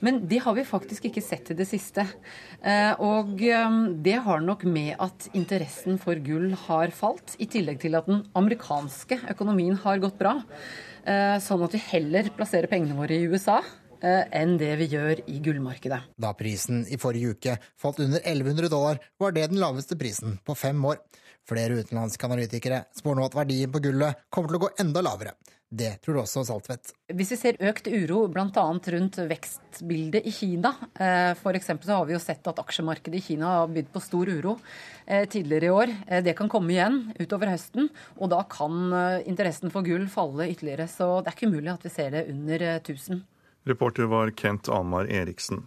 Men 0.00 0.22
det 0.30 0.40
har 0.46 0.56
vi 0.56 0.64
faktisk 0.64 1.10
ikke 1.10 1.24
sett 1.26 1.52
i 1.52 1.58
det 1.58 1.68
siste. 1.68 2.06
Eh, 2.64 2.94
og 3.04 3.44
eh, 3.44 3.78
det 4.00 4.16
har 4.24 4.40
nok 4.40 4.64
med 4.64 4.94
at 4.96 5.28
interessen 5.36 6.00
for 6.00 6.16
gull 6.24 6.54
har 6.64 6.94
falt, 6.96 7.36
i 7.36 7.50
tillegg 7.52 7.82
til 7.84 8.00
at 8.00 8.08
den 8.08 8.24
amerikanske 8.38 9.20
økonomien 9.28 9.57
økonomien 9.58 9.78
har 9.82 9.98
gått 9.98 10.18
bra. 10.18 10.38
Eh, 11.04 11.38
sånn 11.40 11.62
at 11.64 11.74
vi 11.74 11.80
heller 11.90 12.30
plasserer 12.36 12.68
pengene 12.68 12.96
våre 12.96 13.16
i 13.16 13.26
USA 13.26 13.62
eh, 14.02 14.24
enn 14.30 14.58
det 14.58 14.76
vi 14.78 14.90
gjør 14.92 15.22
i 15.26 15.38
gullmarkedet. 15.40 16.00
Da 16.16 16.34
prisen 16.34 16.84
i 16.86 16.98
forrige 16.98 17.34
uke 17.34 17.56
falt 17.76 17.98
under 17.98 18.20
1100 18.20 18.68
dollar, 18.68 18.98
var 19.18 19.32
det 19.32 19.48
den 19.50 19.58
laveste 19.58 19.96
prisen 19.98 20.38
på 20.44 20.54
fem 20.54 20.78
år. 20.84 21.00
Flere 21.48 21.80
utenlandske 21.80 22.26
analytikere 22.28 22.84
spår 22.94 23.16
nå 23.16 23.24
at 23.24 23.34
verdien 23.38 23.72
på 23.72 23.80
gullet 23.80 24.20
kommer 24.30 24.52
til 24.52 24.60
å 24.60 24.66
gå 24.66 24.74
enda 24.84 25.02
lavere. 25.02 25.32
Det 25.68 25.98
tror 26.00 26.22
også 26.22 26.46
Saltvedt. 26.48 26.94
Hvis 27.12 27.34
vi 27.34 27.36
ser 27.36 27.58
økt 27.68 27.90
uro 27.92 28.22
bl.a. 28.32 28.62
rundt 28.94 29.18
vekstbildet 29.28 30.24
i 30.24 30.32
Kina, 30.32 30.70
eh, 30.96 31.34
f.eks. 31.36 31.68
så 31.84 31.92
har 31.92 32.06
vi 32.08 32.14
jo 32.14 32.20
sett 32.22 32.48
at 32.48 32.62
aksjemarkedet 32.62 33.18
i 33.20 33.24
Kina 33.26 33.50
har 33.52 33.74
bydd 33.74 33.90
på 33.92 34.00
stor 34.00 34.30
uro 34.32 34.54
eh, 35.04 35.26
tidligere 35.28 35.68
i 35.68 35.74
år. 35.74 35.92
Eh, 36.06 36.22
det 36.24 36.32
kan 36.38 36.48
komme 36.48 36.72
igjen 36.72 37.02
utover 37.20 37.52
høsten, 37.52 37.90
og 38.16 38.32
da 38.32 38.40
kan 38.48 38.88
interessen 39.28 39.68
for 39.74 39.84
gull 39.84 40.08
falle 40.08 40.48
ytterligere. 40.48 40.88
Så 40.88 41.18
det 41.20 41.34
er 41.34 41.36
ikke 41.36 41.52
umulig 41.52 41.74
at 41.74 41.84
vi 41.84 41.92
ser 41.92 42.16
det 42.16 42.26
under 42.32 42.66
1000. 42.78 43.20
Reporter 43.68 44.08
var 44.08 44.32
Kent 44.32 44.72
Amar 44.72 45.04
Eriksen. 45.12 45.66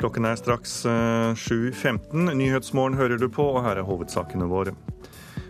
Klokken 0.00 0.24
er 0.28 0.40
straks 0.40 0.84
7.15. 0.88 2.32
Nyhetsmorgen 2.32 2.96
hører 2.96 3.20
du 3.20 3.28
på, 3.28 3.44
og 3.58 3.64
her 3.68 3.80
er 3.80 3.88
hovedsakene 3.88 4.48
våre. 4.48 4.72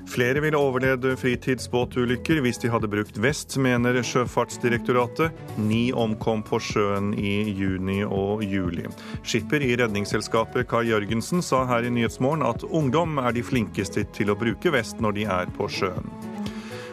Flere 0.07 0.41
ville 0.41 0.59
overlevd 0.59 1.09
fritidsbåtulykker 1.19 2.39
hvis 2.45 2.61
de 2.63 2.71
hadde 2.71 2.89
brukt 2.91 3.19
vest, 3.23 3.57
mener 3.59 3.99
Sjøfartsdirektoratet. 4.07 5.35
Ni 5.59 5.91
omkom 5.91 6.45
på 6.47 6.61
sjøen 6.63 7.11
i 7.19 7.35
juni 7.59 7.99
og 8.07 8.45
juli. 8.47 8.87
Skipper 9.27 9.65
i 9.67 9.75
Redningsselskapet 9.81 10.69
Kai 10.71 10.87
Jørgensen 10.93 11.43
sa 11.43 11.65
her 11.69 11.89
i 11.89 11.93
Nyhetsmorgen 11.93 12.47
at 12.47 12.65
ungdom 12.71 13.19
er 13.19 13.35
de 13.35 13.43
flinkeste 13.45 14.07
til 14.17 14.31
å 14.31 14.39
bruke 14.39 14.73
vest 14.73 15.03
når 15.03 15.19
de 15.19 15.29
er 15.41 15.51
på 15.59 15.69
sjøen. 15.69 16.09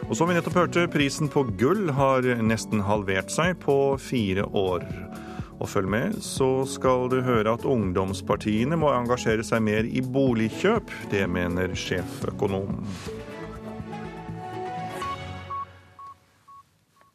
Og 0.04 0.18
som 0.18 0.28
vi 0.28 0.34
nettopp 0.36 0.58
hørte, 0.58 0.88
prisen 0.92 1.30
på 1.32 1.46
gull 1.56 1.86
har 1.96 2.26
nesten 2.44 2.82
halvert 2.84 3.30
seg 3.32 3.54
på 3.62 3.94
fire 4.02 4.44
år. 4.50 4.84
Og 5.60 5.68
følg 5.70 5.90
med, 5.90 6.16
så 6.24 6.64
skal 6.68 7.06
du 7.12 7.20
høre 7.24 7.54
at 7.54 7.66
ungdomspartiene 7.68 8.78
må 8.80 8.90
engasjere 8.94 9.44
seg 9.46 9.62
mer 9.64 9.86
i 9.86 10.02
boligkjøp. 10.02 10.90
Det 11.12 11.22
mener 11.30 11.76
sjeføkonom. 11.78 12.82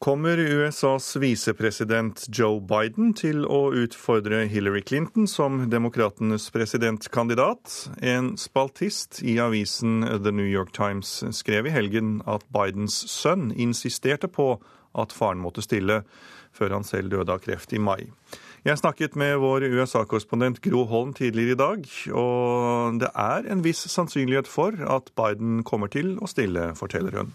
Kommer 0.00 0.38
USAs 0.38 1.16
visepresident 1.20 2.22
Joe 2.32 2.56
Biden 2.64 3.10
til 3.12 3.42
å 3.44 3.66
utfordre 3.76 4.46
Hillary 4.48 4.80
Clinton 4.80 5.26
som 5.28 5.66
demokratenes 5.68 6.46
presidentkandidat? 6.54 7.74
En 8.00 8.30
spaltist 8.40 9.20
i 9.20 9.36
avisen 9.44 10.00
The 10.24 10.32
New 10.32 10.48
York 10.48 10.72
Times 10.72 11.18
skrev 11.36 11.68
i 11.68 11.74
helgen 11.74 12.22
at 12.24 12.48
Bidens 12.48 12.96
sønn 13.12 13.50
insisterte 13.52 14.32
på 14.32 14.54
at 14.96 15.12
faren 15.12 15.44
måtte 15.44 15.60
stille 15.68 16.00
før 16.56 16.76
han 16.78 16.86
selv 16.86 17.12
døde 17.12 17.32
av 17.32 17.42
kreft 17.44 17.72
i 17.76 17.82
mai. 17.82 18.10
Jeg 18.60 18.76
snakket 18.76 19.14
med 19.16 19.38
vår 19.40 19.64
USA-korrespondent 19.72 20.60
Gro 20.60 20.84
Holm 20.84 21.14
tidligere 21.16 21.54
i 21.54 21.60
dag, 21.60 21.86
og 22.12 22.98
det 23.00 23.08
er 23.16 23.46
en 23.48 23.62
viss 23.64 23.86
sannsynlighet 23.88 24.50
for 24.50 24.76
at 24.84 25.08
Biden 25.16 25.62
kommer 25.64 25.88
til 25.88 26.18
å 26.20 26.28
stille, 26.28 26.74
forteller 26.76 27.16
hun. 27.22 27.32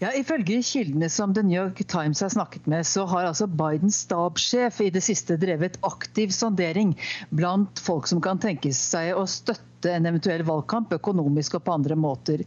Ja, 0.00 0.10
Ifølge 0.16 0.62
kildene 0.64 1.10
som 1.12 1.34
The 1.36 1.44
New 1.44 1.58
York 1.58 1.82
Times 1.92 2.22
har 2.24 2.32
snakket 2.32 2.66
med, 2.70 2.86
så 2.88 3.04
har 3.10 3.28
altså 3.28 3.46
Bidens 3.46 4.00
stabssjef 4.06 4.80
i 4.80 4.90
det 4.94 5.02
siste 5.04 5.36
drevet 5.40 5.76
aktiv 5.86 6.32
sondering 6.34 6.96
blant 7.30 7.82
folk 7.84 8.08
som 8.10 8.22
kan 8.24 8.40
tenke 8.40 8.72
seg 8.74 9.12
å 9.14 9.26
støtte 9.30 9.69
støtte 9.80 9.96
en 9.96 10.06
eventuell 10.06 10.44
valgkamp, 10.44 10.92
økonomisk 10.92 11.56
og 11.56 11.64
på 11.64 11.72
andre 11.72 11.96
måter. 11.96 12.44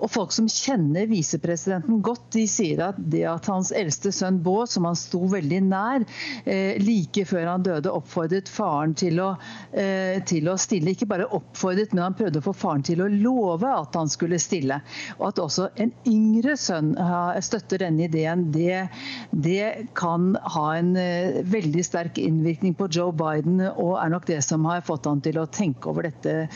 Og 0.00 0.10
Folk 0.10 0.32
som 0.34 0.48
kjenner 0.50 1.06
visepresidenten 1.06 2.02
godt, 2.02 2.32
de 2.34 2.46
sier 2.50 2.82
at 2.88 2.96
det 2.98 3.24
at 3.28 3.46
hans 3.50 3.72
eldste 3.72 4.12
sønn 4.12 4.42
Baas, 4.42 4.74
som 4.74 4.86
han 4.88 4.96
sto 4.98 5.22
veldig 5.30 5.60
nær 5.68 6.04
eh, 6.44 6.78
like 6.82 7.24
før 7.28 7.52
han 7.52 7.62
døde, 7.62 7.90
oppfordret 7.92 8.48
faren 8.50 8.94
til 8.94 9.20
å, 9.22 9.34
eh, 9.72 10.18
til 10.26 10.48
å, 10.50 10.56
stille. 10.58 10.92
Ikke 10.92 11.08
bare 11.10 11.28
oppfordret, 11.30 11.92
men 11.94 12.04
han 12.04 12.18
prøvde 12.18 12.42
å 12.42 12.46
få 12.48 12.54
faren 12.56 12.82
til 12.82 13.02
å 13.02 13.10
love 13.10 13.68
at 13.68 13.94
han 13.98 14.10
skulle 14.10 14.40
stille. 14.42 14.80
Og 15.20 15.28
at 15.30 15.42
også 15.42 15.70
en 15.80 15.94
yngre 16.08 16.56
sønn 16.58 16.94
støtter 17.42 17.82
denne 17.84 18.06
ideen, 18.08 18.48
det, 18.52 18.88
det 19.30 19.88
kan 19.98 20.32
ha 20.56 20.66
en 20.78 20.94
eh, 20.98 21.40
veldig 21.46 21.86
sterk 21.86 22.18
innvirkning 22.22 22.74
på 22.78 22.90
Joe 22.92 23.14
Biden, 23.14 23.60
og 23.72 23.96
er 24.02 24.12
nok 24.12 24.26
det 24.28 24.42
som 24.44 24.66
har 24.68 24.82
fått 24.86 25.06
han 25.08 25.22
til 25.24 25.38
å 25.40 25.48
tenke 25.52 25.90
over 25.92 26.08
dette 26.08 26.32
Eh, 26.32 26.48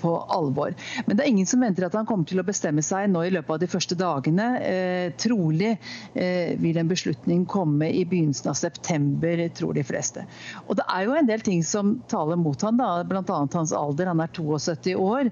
på 0.00 0.12
alvor. 0.32 0.74
Men 1.06 1.16
det 1.16 1.24
er 1.24 1.30
ingen 1.30 1.48
som 1.48 1.62
venter 1.62 1.86
at 1.86 1.96
han 1.96 2.06
kommer 2.08 2.28
til 2.28 2.40
å 2.40 2.46
bestemme 2.46 2.82
seg 2.84 3.10
nå 3.10 3.24
i 3.26 3.32
løpet 3.34 3.54
av 3.54 3.60
de 3.62 3.68
første 3.70 3.96
dagene. 3.98 4.46
Eh, 4.62 5.06
trolig 5.20 5.72
eh, 6.14 6.54
vil 6.60 6.80
en 6.80 6.90
beslutning 6.90 7.44
komme 7.50 7.90
i 7.90 8.04
begynnelsen 8.08 8.52
av 8.52 8.58
september, 8.58 9.44
tror 9.56 9.76
de 9.76 9.84
fleste. 9.86 10.26
Og 10.66 10.78
det 10.78 10.86
er 10.88 11.06
jo 11.06 11.16
en 11.18 11.28
del 11.28 11.44
ting 11.44 11.62
som 11.66 11.96
taler 12.10 12.40
mot 12.40 12.66
han, 12.66 12.80
da, 12.80 12.90
bl.a. 13.08 13.22
hans 13.54 13.74
alder. 13.76 14.10
Han 14.12 14.22
er 14.24 14.32
72 14.32 14.96
år. 14.98 15.30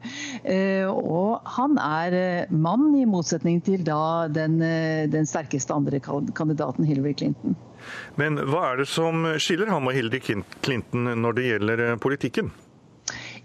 Og 0.90 1.50
han 1.56 1.76
er 1.82 2.50
mann, 2.50 2.88
i 2.96 3.06
motsetning 3.08 3.60
til 3.64 3.84
da 3.86 4.28
den, 4.32 4.58
den 5.12 5.28
sterkeste 5.28 5.74
andre 5.74 6.00
kandidaten 6.00 6.86
Hillary 6.88 7.14
Clinton. 7.16 7.56
Men 8.20 8.40
hva 8.50 8.70
er 8.70 8.82
det 8.82 8.88
som 8.90 9.24
skiller 9.40 9.70
ham 9.72 9.88
og 9.88 9.96
Hillary 9.96 10.20
Clinton 10.64 11.12
når 11.20 11.38
det 11.38 11.46
gjelder 11.46 11.84
politikken? 12.02 12.50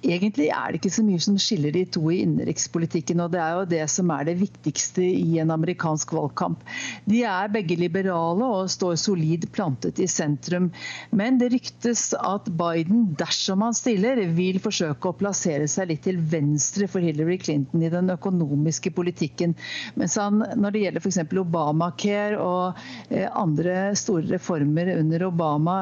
Egentlig 0.04 0.50
er 0.52 0.72
det 0.72 0.82
ikke 0.82 0.94
så 0.94 1.06
mye 1.06 1.22
som 1.24 1.38
skiller 1.42 1.74
de 1.76 1.86
to 1.96 2.04
i 2.12 2.22
innenrikspolitikken, 2.26 3.22
og 3.24 3.32
det 3.34 3.42
er 3.42 3.56
jo 3.60 3.68
det 3.72 3.84
som 3.92 4.12
er 4.14 4.28
det 4.28 4.38
viktigste 4.42 5.04
i 5.06 5.40
en 5.42 5.54
amerikansk 5.54 6.14
valgkamp. 6.16 6.64
De 7.10 7.22
er 7.28 7.54
begge 7.54 7.78
liberale 7.80 8.46
og 8.46 8.72
står 8.72 8.98
solid 9.00 9.48
plantet 9.56 10.02
i 10.04 10.08
sentrum. 10.12 10.72
Men 11.16 11.40
det 11.42 11.52
ryktes 11.54 12.08
at 12.18 12.50
Biden, 12.58 13.08
dersom 13.20 13.64
han 13.66 13.78
stiller, 13.78 14.22
vil 14.36 14.60
forsøke 14.64 15.12
å 15.12 15.18
plassere 15.18 15.70
seg 15.72 15.92
litt 15.92 16.04
til 16.06 16.20
venstre 16.20 16.90
for 16.92 17.04
Hillary 17.04 17.38
Clinton 17.42 17.84
i 17.86 17.92
den 17.94 18.12
økonomiske 18.14 18.94
politikken. 18.96 19.56
Mens 20.00 20.18
han, 20.22 20.44
når 20.56 20.76
det 20.76 20.84
gjelder 20.86 21.06
f.eks. 21.06 21.22
Obamacare 21.46 22.40
og 22.42 22.80
eh, 23.10 23.28
andre 23.36 23.92
store 23.98 24.26
reformer 24.36 24.94
under 24.96 25.28
Obama, 25.28 25.78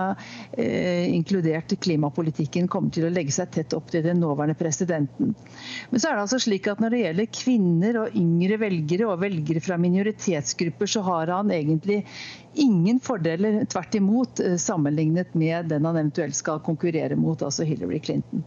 eh, 0.57 1.09
inkludert 1.13 1.75
klimapolitikken, 1.83 2.67
kommer 2.71 2.93
til 2.93 3.07
å 3.07 3.13
legge 3.13 3.33
seg 3.35 3.51
tett 3.53 3.75
opp 3.77 3.91
til 3.93 4.03
det 4.05 4.12
den 4.13 4.23
nåværende 4.23 4.55
presidenten. 4.57 5.33
Men 5.89 5.99
så 5.99 6.09
er 6.09 6.17
det 6.17 6.25
altså 6.25 6.39
slik 6.41 6.69
at 6.71 6.81
når 6.83 6.93
det 6.93 7.03
gjelder 7.03 7.31
kvinner 7.39 8.01
og 8.03 8.17
yngre 8.19 8.59
velgere 8.61 9.09
og 9.09 9.21
velgere 9.23 9.63
fra 9.63 9.77
minoritetsgrupper, 9.81 10.89
så 10.95 11.03
har 11.05 11.33
han 11.33 11.51
egentlig 11.53 12.03
ingen 12.53 12.99
fordeler, 13.03 13.63
tvert 13.65 13.95
imot, 13.97 14.39
eh, 14.39 14.57
sammenlignet 14.61 15.35
med 15.35 15.71
den 15.73 15.85
han 15.85 15.97
eventuelt 15.97 16.37
skal 16.37 16.61
konkurrere 16.63 17.17
mot, 17.19 17.41
altså 17.41 17.65
Hillary 17.67 17.99
Clinton. 18.03 18.43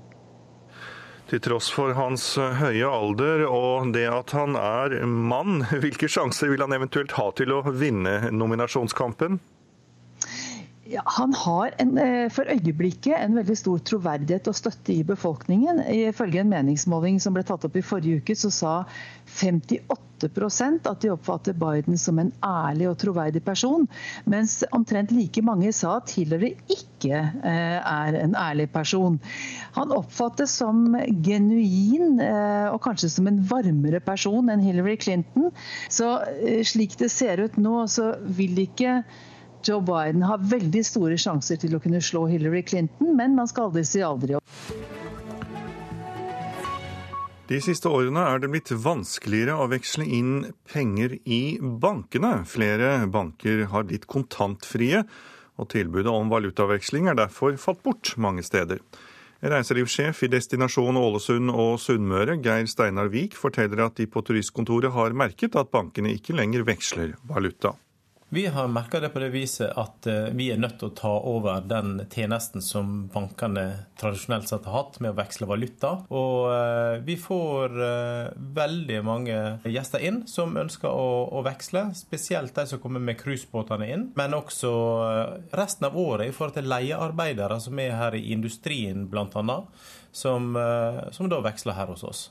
Til 1.26 1.42
tross 1.42 1.72
for 1.74 1.90
hans 1.98 2.36
eh, 2.38 2.54
høye 2.60 2.86
alder 2.86 3.42
og 3.48 3.90
det 3.96 4.06
at 4.06 4.30
han 4.36 4.54
er 4.60 5.00
mann, 5.06 5.64
hvilke 5.82 6.10
sjanser 6.10 6.52
vil 6.52 6.62
han 6.62 6.76
eventuelt 6.76 7.16
ha 7.18 7.30
til 7.34 7.54
å 7.56 7.64
vinne 7.66 8.30
nominasjonskampen? 8.30 9.40
Ja, 10.88 11.02
han 11.04 11.34
har 11.34 11.70
en, 11.78 11.98
eh, 11.98 12.28
for 12.30 12.46
øyeblikket 12.46 13.18
en 13.18 13.34
veldig 13.34 13.56
stor 13.58 13.80
troverdighet 13.82 14.46
og 14.46 14.54
støtte 14.54 14.92
i 14.94 15.02
befolkningen. 15.06 15.80
Ifølge 15.90 16.44
en 16.44 16.52
meningsmåling 16.52 17.18
som 17.22 17.34
ble 17.34 17.42
tatt 17.46 17.66
opp 17.66 17.74
i 17.74 17.82
forrige 17.82 18.20
uke, 18.22 18.36
så 18.38 18.52
sa 18.54 18.74
58% 19.26 20.86
at 20.86 21.02
de 21.02 21.10
oppfatter 21.10 21.58
Biden 21.58 21.98
som 21.98 22.22
en 22.22 22.30
ærlig 22.46 22.86
og 22.92 22.96
troverdig 23.02 23.42
person. 23.42 23.88
Mens 24.30 24.60
omtrent 24.70 25.10
like 25.10 25.42
mange 25.42 25.74
sa 25.74 25.96
at 25.98 26.14
Hillary 26.14 26.54
ikke 26.70 27.18
eh, 27.18 27.78
er 27.82 28.22
en 28.22 28.38
ærlig 28.38 28.70
person. 28.70 29.18
Han 29.74 29.94
oppfattes 29.96 30.54
som 30.62 30.94
genuin 31.26 32.20
eh, 32.22 32.70
og 32.70 32.78
kanskje 32.86 33.10
som 33.10 33.26
en 33.26 33.42
varmere 33.42 33.98
person 33.98 34.54
enn 34.54 34.62
Hillary 34.62 35.00
Clinton. 35.02 35.50
Så 35.90 36.20
slik 36.62 36.94
det 37.02 37.10
ser 37.10 37.42
ut 37.42 37.58
nå, 37.58 37.80
så 37.90 38.14
vil 38.38 38.68
ikke 38.68 39.00
Joe 39.66 39.82
Biden 39.82 40.22
har 40.22 40.42
veldig 40.46 40.82
store 40.86 41.16
sjanser 41.18 41.58
til 41.58 41.74
å 41.74 41.80
kunne 41.82 41.98
slå 42.04 42.26
Hillary 42.30 42.62
Clinton, 42.66 43.16
men 43.18 43.34
man 43.34 43.48
skal 43.50 43.70
aldri 43.70 43.82
si 43.88 44.02
aldri. 44.04 44.38
De 47.46 47.58
siste 47.62 47.90
årene 47.90 48.24
er 48.26 48.40
det 48.42 48.50
blitt 48.50 48.72
vanskeligere 48.82 49.54
å 49.62 49.68
veksle 49.70 50.06
inn 50.06 50.32
penger 50.70 51.14
i 51.22 51.58
bankene. 51.62 52.40
Flere 52.46 53.06
banker 53.10 53.68
har 53.70 53.86
blitt 53.86 54.08
kontantfrie, 54.10 55.04
og 55.56 55.70
tilbudet 55.72 56.10
om 56.10 56.30
valutaveksling 56.30 57.06
er 57.10 57.18
derfor 57.18 57.54
falt 57.58 57.84
bort 57.86 58.16
mange 58.18 58.42
steder. 58.46 58.82
Reiselivssjef 59.46 60.24
i 60.26 60.30
Destinasjon 60.32 60.98
Ålesund 60.98 61.52
og 61.52 61.76
Sunnmøre, 61.82 62.38
Geir 62.42 62.66
Steinar 62.70 63.12
Vik, 63.14 63.38
forteller 63.38 63.84
at 63.86 63.98
de 64.00 64.08
på 64.10 64.22
turistkontoret 64.26 64.94
har 64.96 65.14
merket 65.14 65.58
at 65.60 65.70
bankene 65.70 66.14
ikke 66.16 66.34
lenger 66.34 66.66
veksler 66.66 67.14
valuta. 67.30 67.76
Vi 68.28 68.46
har 68.46 68.68
merka 68.68 69.00
det 69.00 69.08
på 69.08 69.20
det 69.22 69.28
viset 69.30 69.70
at 69.78 70.06
eh, 70.10 70.32
vi 70.34 70.48
er 70.50 70.58
nødt 70.58 70.80
til 70.80 70.88
å 70.88 70.94
ta 70.98 71.12
over 71.30 71.60
den 71.62 72.00
tjenesten 72.10 72.62
som 72.64 73.04
bankene 73.14 73.86
tradisjonelt 74.00 74.48
sett 74.50 74.66
har 74.66 74.74
hatt 74.80 74.98
med 74.98 75.12
å 75.12 75.18
veksle 75.20 75.46
valuta. 75.46 75.92
Og 76.10 76.50
eh, 76.50 76.96
vi 77.06 77.14
får 77.22 77.76
eh, 77.86 78.32
veldig 78.58 78.98
mange 79.06 79.36
gjester 79.70 80.02
inn 80.02 80.24
som 80.26 80.58
ønsker 80.58 80.90
å, 80.90 81.44
veksle. 81.46 81.84
Spesielt 81.94 82.56
de 82.56 82.66
som 82.66 82.82
kommer 82.82 83.04
med 83.04 83.20
cruisebåtene 83.20 83.92
inn. 83.94 84.08
Men 84.18 84.34
også 84.34 84.72
resten 85.54 85.86
av 85.86 85.94
året 85.94 86.26
i 86.26 86.34
forhold 86.34 86.56
til 86.56 86.66
leiearbeidere 86.72 87.60
som 87.62 87.78
er 87.78 87.94
her 87.94 88.16
i 88.18 88.32
industrien 88.34 89.06
bl.a. 89.06 89.60
Som, 90.10 90.56
som 91.12 91.30
da 91.30 91.38
veksler 91.44 91.76
her 91.78 91.92
hos 91.92 92.02
oss. 92.08 92.26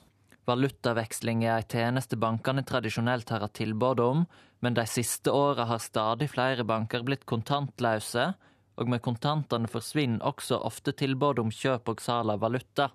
Valutaveksling 0.45 1.41
er 1.43 1.57
ei 1.57 1.65
tjeneste 1.65 2.17
bankene 2.21 2.61
tradisjonelt 2.67 3.31
har 3.33 3.41
hatt 3.41 3.55
tilbud 3.57 4.01
om, 4.03 4.25
men 4.61 4.77
de 4.77 4.85
siste 4.89 5.33
åra 5.33 5.65
har 5.71 5.81
stadig 5.81 6.29
flere 6.35 6.65
banker 6.67 7.05
blitt 7.05 7.25
kontantløse, 7.29 8.27
og 8.77 8.91
med 8.91 9.01
kontantene 9.01 9.69
forsvinner 9.71 10.21
også 10.25 10.59
ofte 10.67 10.93
tilbud 10.99 11.41
om 11.41 11.53
kjøp 11.53 11.89
og 11.89 12.03
salg 12.03 12.35
av 12.35 12.43
valuta. 12.43 12.89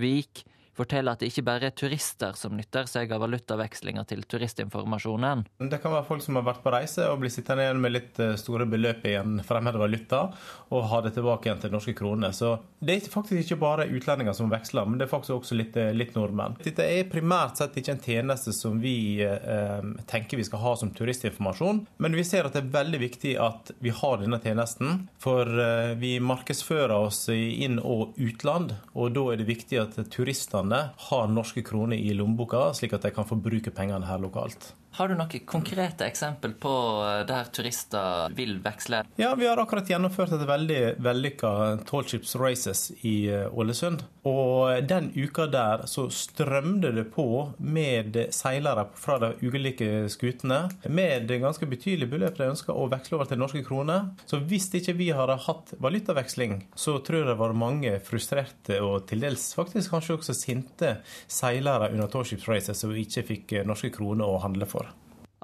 Vik 0.00 0.44
forteller 0.76 1.16
at 1.16 1.22
det 1.22 1.30
ikke 1.32 1.46
bare 1.46 1.70
er 1.70 1.76
turister 1.76 2.36
som 2.38 2.56
nytter 2.56 2.88
seg 2.90 3.12
av 3.14 3.22
valutavekslinga 3.24 4.04
til 4.08 4.24
turistinformasjonen. 4.28 5.44
Det 5.70 5.80
kan 5.82 5.94
være 5.94 6.06
folk 6.08 6.24
som 6.24 6.38
har 6.38 6.46
vært 6.46 6.62
på 6.64 6.72
reise 6.74 7.06
og 7.10 7.20
blir 7.22 7.32
sittende 7.32 7.66
igjen 7.66 7.80
med 7.82 7.94
litt 7.94 8.20
eh, 8.22 8.36
store 8.40 8.68
beløp 8.68 9.06
i 9.08 9.16
en 9.18 9.40
fremmed 9.46 9.78
valuta, 9.80 10.26
og 10.74 10.88
ha 10.90 11.02
det 11.04 11.14
tilbake 11.16 11.48
igjen 11.48 11.62
til 11.62 11.74
norske 11.74 11.96
kroner. 11.96 12.34
Så 12.36 12.56
det 12.80 12.98
er 12.98 13.10
faktisk 13.12 13.40
ikke 13.42 13.60
bare 13.62 13.88
utlendinger 13.88 14.36
som 14.36 14.52
veksler, 14.52 14.88
men 14.88 15.00
det 15.00 15.06
er 15.06 15.12
faktisk 15.12 15.38
også 15.38 15.58
litt, 15.58 15.76
eh, 15.80 15.94
litt 15.96 16.14
nordmenn. 16.16 16.58
Dette 16.64 16.84
er 16.84 17.08
primært 17.10 17.60
sett 17.60 17.76
ikke 17.80 17.96
en 17.96 18.04
tjeneste 18.04 18.54
som 18.56 18.80
vi 18.82 19.22
eh, 19.24 19.90
tenker 20.10 20.40
vi 20.40 20.46
skal 20.46 20.62
ha 20.64 20.74
som 20.76 20.92
turistinformasjon, 20.96 21.84
men 22.02 22.18
vi 22.18 22.26
ser 22.26 22.48
at 22.48 22.56
det 22.56 22.64
er 22.64 22.74
veldig 22.76 23.02
viktig 23.02 23.36
at 23.40 23.72
vi 23.82 23.94
har 23.94 24.20
denne 24.20 24.40
tjenesten, 24.42 25.06
for 25.22 25.48
eh, 25.48 25.94
vi 26.00 26.16
markedsfører 26.20 26.96
oss 26.96 27.26
inn 27.32 27.80
og 27.80 28.16
utland, 28.20 28.76
og 28.94 29.14
da 29.16 29.26
er 29.32 29.40
det 29.40 29.48
viktig 29.48 29.80
at 29.80 29.98
turistene 30.12 30.65
utlandet 30.66 30.90
har 30.96 31.28
norske 31.28 31.62
kroner 31.62 31.96
i 31.96 32.14
lommeboka, 32.14 32.72
slik 32.74 32.92
at 32.92 33.02
de 33.02 33.10
kan 33.14 33.26
få 33.26 33.36
bruke 33.36 33.70
pengene 33.70 34.06
her 34.06 34.18
lokalt. 34.18 34.74
Har 34.96 35.08
du 35.08 35.14
noen 35.14 35.42
konkrete 35.44 36.06
eksempel 36.08 36.54
på 36.56 36.72
eh, 37.04 37.22
der 37.28 37.50
turister 37.52 38.32
vil 38.32 38.54
veksle? 38.64 39.02
Ja, 39.20 39.34
Vi 39.36 39.44
har 39.44 39.60
akkurat 39.60 39.90
gjennomført 39.90 40.32
et 40.32 40.44
veldig 40.48 40.78
vellykka 41.04 41.50
Tallships 41.84 42.32
Races 42.40 42.88
i 43.04 43.28
eh, 43.28 43.44
Ålesund. 43.52 44.06
Og 44.24 44.86
den 44.88 45.10
uka 45.12 45.44
der 45.52 45.84
så 45.86 46.06
strømde 46.08 46.94
det 46.96 47.04
på 47.12 47.26
med 47.58 48.16
seilere 48.32 48.86
fra 48.96 49.18
de 49.20 49.34
ulike 49.44 50.06
skutene 50.08 50.62
med 50.88 51.28
ganske 51.28 51.68
betydelig 51.68 52.08
beløp 52.14 52.40
de 52.40 52.48
ønska 52.54 52.72
å 52.72 52.88
veksle 52.88 53.18
over 53.18 53.28
til 53.28 53.42
norske 53.42 53.62
kroner. 53.68 54.08
Så 54.24 54.40
hvis 54.48 54.70
ikke 54.80 54.96
vi 54.96 55.10
hadde 55.12 55.36
hatt 55.44 55.74
valutaveksling, 55.76 56.62
så 56.72 56.96
tror 57.04 57.20
jeg 57.20 57.30
det 57.34 57.36
var 57.42 57.56
mange 57.66 57.98
frustrerte 58.08 58.80
og 58.80 59.04
til 59.12 59.28
dels 59.28 59.50
faktisk 59.60 59.92
kanskje 59.92 60.16
også 60.16 60.40
sinte 60.40 60.96
seilere 61.28 61.92
under 61.92 62.08
Tallships 62.08 62.48
Races 62.48 62.80
som 62.80 62.96
ikke 62.96 63.28
fikk 63.34 63.58
norske 63.68 63.92
kroner 63.92 64.24
å 64.24 64.40
handle 64.40 64.64
for. 64.72 64.85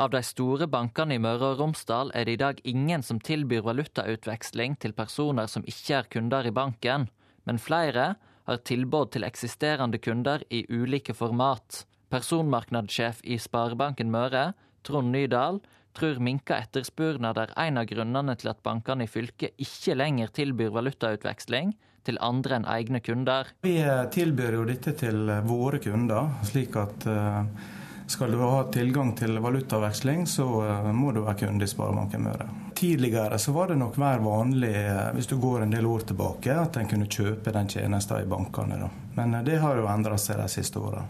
Av 0.01 0.09
de 0.11 0.23
store 0.25 0.65
bankene 0.73 1.19
i 1.19 1.21
Møre 1.21 1.51
og 1.53 1.59
Romsdal 1.61 2.11
er 2.17 2.25
det 2.25 2.33
i 2.33 2.41
dag 2.41 2.61
ingen 2.65 3.03
som 3.05 3.19
tilbyr 3.21 3.61
valutautveksling 3.67 4.79
til 4.81 4.95
personer 4.97 5.51
som 5.53 5.67
ikke 5.69 5.99
er 5.99 6.09
kunder 6.15 6.49
i 6.49 6.53
banken, 6.57 7.11
men 7.45 7.61
flere 7.61 8.15
har 8.49 8.63
tilbud 8.65 9.13
til 9.13 9.27
eksisterende 9.29 10.01
kunder 10.01 10.47
i 10.49 10.63
ulike 10.73 11.13
format. 11.13 11.85
Personmarknadssjef 12.09 13.21
i 13.25 13.37
Sparebanken 13.37 14.09
Møre, 14.13 14.55
Trond 14.83 15.13
Nydal, 15.13 15.61
tror 15.93 16.25
minka 16.25 16.57
etterspurnad 16.57 17.37
er 17.37 17.53
en 17.61 17.83
av 17.83 17.91
grunnene 17.93 18.39
til 18.41 18.49
at 18.55 18.65
bankene 18.65 19.05
i 19.05 19.13
fylket 19.13 19.61
ikke 19.61 19.99
lenger 20.01 20.33
tilbyr 20.33 20.73
valutautveksling 20.73 21.77
til 22.09 22.17
andre 22.25 22.57
enn 22.57 22.67
egne 22.79 23.05
kunder. 23.05 23.53
Vi 23.61 23.77
tilbyr 24.17 24.57
jo 24.57 24.65
dette 24.73 24.97
til 25.05 25.29
våre 25.45 25.85
kunder, 25.85 26.33
slik 26.49 26.81
at 26.81 27.09
uh 27.13 27.79
skal 28.13 28.33
du 28.33 28.39
ha 28.39 28.65
tilgang 28.65 29.15
til 29.17 29.39
valutaveksling, 29.41 30.27
så 30.27 30.45
eh, 30.67 30.93
må 30.93 31.13
du 31.13 31.23
være 31.25 31.47
kunde 31.47 31.65
i 31.65 31.71
Sparebanken 31.71 32.27
Møre. 32.27 32.49
Tidligere 32.77 33.39
så 33.41 33.55
var 33.57 33.73
det 33.73 33.79
nok 33.81 33.97
hver 33.97 34.21
vanlig, 34.21 34.75
eh, 34.77 35.09
hvis 35.17 35.31
du 35.31 35.39
går 35.41 35.65
en 35.65 35.73
del 35.73 35.89
år 35.89 36.05
tilbake, 36.11 36.53
at 36.53 36.77
en 36.77 36.91
kunne 36.91 37.09
kjøpe 37.09 37.55
den 37.55 37.71
tjenesten 37.73 38.21
i 38.21 38.29
bankene. 38.29 38.83
Da. 38.83 38.91
Men 39.17 39.39
eh, 39.39 39.45
det 39.47 39.59
har 39.63 39.81
jo 39.81 39.89
endra 39.89 40.19
seg 40.21 40.43
de 40.43 40.49
siste 40.53 40.83
åra. 40.83 41.05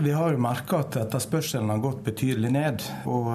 Vi 0.00 0.12
har 0.12 0.32
jo 0.32 0.40
merka 0.40 0.80
at 0.80 0.96
etterspørselen 1.00 1.72
har 1.72 1.80
gått 1.80 2.02
betydelig 2.04 2.50
ned. 2.52 2.84
Og 3.08 3.30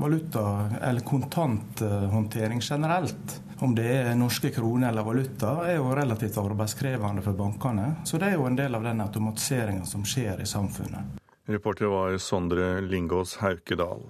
valuta- 0.00 0.70
eller 0.80 1.04
kontanthåndtering 1.04 2.62
generelt, 2.64 3.34
om 3.60 3.74
det 3.76 3.90
er 3.92 4.16
norske 4.16 4.48
kroner 4.54 4.88
eller 4.88 5.04
valuta, 5.04 5.58
er 5.68 5.76
jo 5.76 5.92
relativt 5.92 6.40
arbeidskrevende 6.40 7.24
for 7.24 7.36
bankene. 7.36 7.90
Så 8.08 8.16
det 8.16 8.32
er 8.32 8.40
jo 8.40 8.48
en 8.48 8.56
del 8.56 8.80
av 8.80 8.88
den 8.88 9.04
automatiseringa 9.04 9.84
som 9.84 10.04
skjer 10.08 10.40
i 10.40 10.48
samfunnet. 10.48 11.18
Reporter 11.48 11.86
var 11.86 12.18
Sondre 12.18 12.80
Lingås 12.80 13.36
Haukedal. 13.36 14.02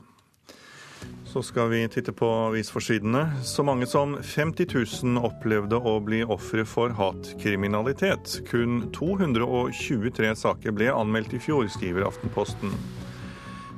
Så 1.25 1.43
skal 1.43 1.69
vi 1.69 1.89
titte 1.89 2.13
på 2.13 2.27
avisforsidene. 2.27 3.31
Så 3.45 3.63
mange 3.63 3.87
som 3.87 4.17
50 4.23 4.67
000 5.05 5.23
opplevde 5.23 5.79
å 5.79 6.01
bli 6.03 6.25
ofre 6.27 6.65
for 6.67 6.91
hatkriminalitet. 6.99 8.41
Kun 8.51 8.89
223 8.97 10.35
saker 10.35 10.75
ble 10.75 10.91
anmeldt 10.91 11.39
i 11.39 11.43
fjor, 11.43 11.71
skriver 11.71 12.09
Aftenposten. 12.09 12.75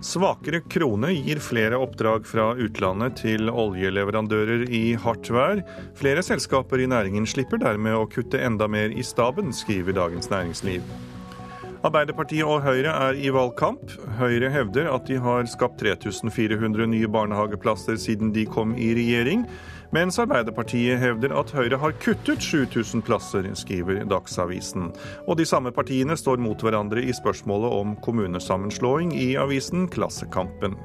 Svakere 0.01 0.63
krone 0.65 1.13
gir 1.13 1.45
flere 1.45 1.77
oppdrag 1.85 2.25
fra 2.25 2.55
utlandet 2.57 3.21
til 3.21 3.53
oljeleverandører 3.53 4.71
i 4.73 4.85
hardt 5.05 5.29
vær. 5.29 5.61
Flere 6.01 6.25
selskaper 6.25 6.81
i 6.81 6.89
næringen 6.89 7.29
slipper 7.29 7.61
dermed 7.61 7.99
å 7.99 8.09
kutte 8.09 8.41
enda 8.41 8.73
mer 8.73 8.89
i 8.89 9.05
staben, 9.05 9.53
skriver 9.53 10.01
Dagens 10.01 10.33
Næringsliv. 10.33 11.20
Arbeiderpartiet 11.81 12.45
og 12.45 12.61
Høyre 12.61 12.93
er 12.93 13.17
i 13.17 13.31
valgkamp. 13.33 13.95
Høyre 14.19 14.51
hevder 14.53 14.91
at 14.93 15.07
de 15.09 15.17
har 15.17 15.47
skapt 15.49 15.81
3400 15.81 16.85
nye 16.93 17.09
barnehageplasser 17.09 17.97
siden 17.97 18.35
de 18.35 18.45
kom 18.45 18.75
i 18.77 18.91
regjering, 18.99 19.47
mens 19.97 20.21
Arbeiderpartiet 20.21 21.01
hevder 21.01 21.33
at 21.41 21.55
Høyre 21.57 21.81
har 21.81 21.97
kuttet 22.05 22.45
7000 22.45 23.01
plasser, 23.09 23.49
skriver 23.57 24.05
Dagsavisen. 24.13 24.93
Og 25.25 25.41
de 25.41 25.49
samme 25.49 25.73
partiene 25.73 26.21
står 26.21 26.45
mot 26.45 26.61
hverandre 26.61 27.01
i 27.01 27.17
spørsmålet 27.17 27.73
om 27.81 27.97
kommunesammenslåing 28.05 29.17
i 29.17 29.33
avisen 29.41 29.89
Klassekampen. 29.89 30.77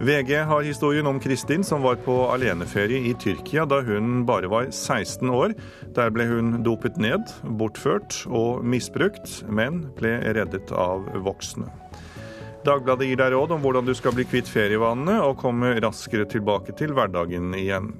VG 0.00 0.34
har 0.44 0.62
historien 0.62 1.06
om 1.06 1.20
Kristin 1.20 1.64
som 1.64 1.82
var 1.82 1.96
på 2.02 2.16
aleneferie 2.30 2.98
i 3.10 3.14
Tyrkia 3.14 3.62
da 3.66 3.78
hun 3.86 4.24
bare 4.26 4.50
var 4.50 4.66
16 4.70 5.30
år. 5.30 5.54
Der 5.94 6.10
ble 6.10 6.26
hun 6.26 6.56
dopet 6.66 6.98
ned, 6.98 7.30
bortført 7.44 8.24
og 8.26 8.64
misbrukt, 8.66 9.44
men 9.46 9.84
ble 9.98 10.16
reddet 10.34 10.72
av 10.74 11.06
voksne. 11.22 11.70
Dagbladet 12.64 13.06
gir 13.10 13.20
deg 13.20 13.34
råd 13.34 13.54
om 13.54 13.62
hvordan 13.62 13.86
du 13.86 13.92
skal 13.94 14.16
bli 14.16 14.24
kvitt 14.26 14.48
ferievanene 14.50 15.20
og 15.22 15.38
komme 15.42 15.76
raskere 15.84 16.26
tilbake 16.26 16.74
til 16.78 16.96
hverdagen 16.96 17.54
igjen. 17.54 17.92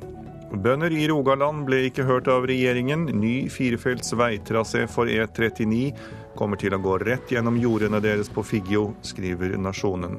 Bønder 0.54 0.92
i 0.94 1.06
Rogaland 1.10 1.64
ble 1.68 1.84
ikke 1.88 2.06
hørt 2.08 2.28
av 2.30 2.46
regjeringen. 2.48 3.06
Ny 3.20 3.50
firefelts 3.52 4.14
veitrasé 4.18 4.84
for 4.90 5.10
E39 5.10 5.92
kommer 6.38 6.58
til 6.58 6.74
å 6.74 6.82
gå 6.82 6.98
rett 7.02 7.30
gjennom 7.30 7.58
jordene 7.60 8.00
deres 8.02 8.30
på 8.32 8.42
Figgjo, 8.46 8.88
skriver 9.02 9.58
Nasjonen. 9.58 10.18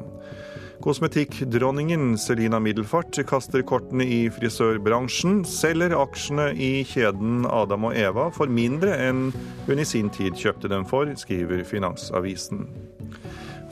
Kosmetikkdronningen 0.85 2.17
Selina 2.17 2.59
Middelfart 2.61 3.17
kaster 3.25 3.63
kortene 3.65 4.05
i 4.05 4.19
frisørbransjen, 4.29 5.39
selger 5.49 5.95
aksjene 5.97 6.51
i 6.61 6.83
kjeden 6.85 7.47
Adam 7.49 7.87
og 7.89 7.97
Eva 7.97 8.27
for 8.35 8.53
mindre 8.53 8.93
enn 9.07 9.31
hun 9.65 9.81
i 9.81 9.85
sin 9.89 10.11
tid 10.13 10.37
kjøpte 10.37 10.69
dem 10.69 10.85
for, 10.85 11.09
skriver 11.17 11.63
Finansavisen. 11.65 12.67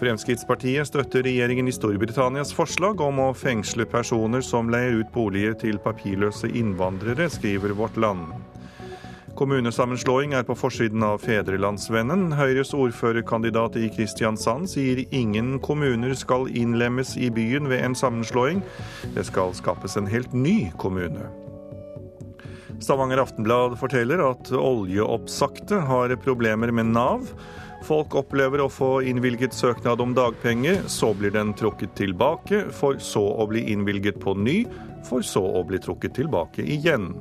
Fremskrittspartiet 0.02 0.90
støtter 0.90 1.22
regjeringen 1.30 1.70
i 1.70 1.76
Storbritannias 1.78 2.50
forslag 2.58 3.06
om 3.06 3.22
å 3.22 3.30
fengsle 3.38 3.86
personer 3.94 4.42
som 4.42 4.74
leier 4.74 5.04
ut 5.04 5.14
boliger 5.14 5.54
til 5.68 5.78
papirløse 5.86 6.50
innvandrere, 6.50 7.30
skriver 7.30 7.78
Vårt 7.78 8.02
Land. 8.02 8.34
Kommunesammenslåing 9.34 10.36
er 10.38 10.44
på 10.46 10.54
forsiden 10.54 11.02
av 11.02 11.24
Fedrelandsvennen. 11.26 12.28
Høyres 12.38 12.70
ordførerkandidat 12.78 13.80
i 13.82 13.88
Kristiansand 13.90 14.70
sier 14.70 15.02
ingen 15.10 15.56
kommuner 15.64 16.14
skal 16.14 16.46
innlemmes 16.54 17.16
i 17.18 17.32
byen 17.34 17.66
ved 17.72 17.82
en 17.82 17.98
sammenslåing. 17.98 18.62
Det 19.16 19.26
skal 19.26 19.56
skapes 19.58 19.98
en 19.98 20.12
helt 20.12 20.36
ny 20.38 20.70
kommune. 20.78 21.32
Stavanger 22.78 23.24
Aftenblad 23.24 23.80
forteller 23.82 24.22
at 24.22 24.54
oljeoppsagte 24.54 25.82
har 25.90 26.14
problemer 26.22 26.70
med 26.70 26.94
Nav. 26.94 27.26
Folk 27.90 28.14
opplever 28.16 28.62
å 28.62 28.70
få 28.72 29.00
innvilget 29.10 29.58
søknad 29.58 30.02
om 30.04 30.14
dagpenger, 30.14 30.86
så 30.88 31.10
blir 31.18 31.34
den 31.34 31.56
trukket 31.58 31.98
tilbake, 31.98 32.68
for 32.72 33.02
så 33.02 33.26
å 33.34 33.50
bli 33.50 33.66
innvilget 33.74 34.22
på 34.22 34.38
ny, 34.38 34.62
for 35.10 35.26
så 35.26 35.42
å 35.42 35.66
bli 35.68 35.82
trukket 35.82 36.22
tilbake 36.22 36.64
igjen. 36.64 37.16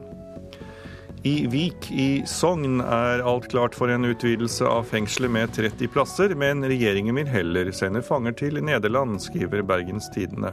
I 1.25 1.47
Vik 1.47 1.91
i 1.91 2.23
Sogn 2.27 2.81
er 2.81 3.21
alt 3.23 3.45
klart 3.51 3.77
for 3.79 3.91
en 3.95 4.05
utvidelse 4.05 4.67
av 4.67 4.89
fengselet 4.91 5.31
med 5.31 5.53
30 5.55 5.89
plasser, 5.95 6.35
men 6.35 6.65
regjeringen 6.67 7.15
vil 7.15 7.29
heller 7.31 7.71
sende 7.71 8.03
fanger 8.03 8.35
til 8.41 8.59
Nederland, 8.59 9.21
skriver 9.23 9.63
Bergens 9.63 10.11
Tidende. 10.11 10.51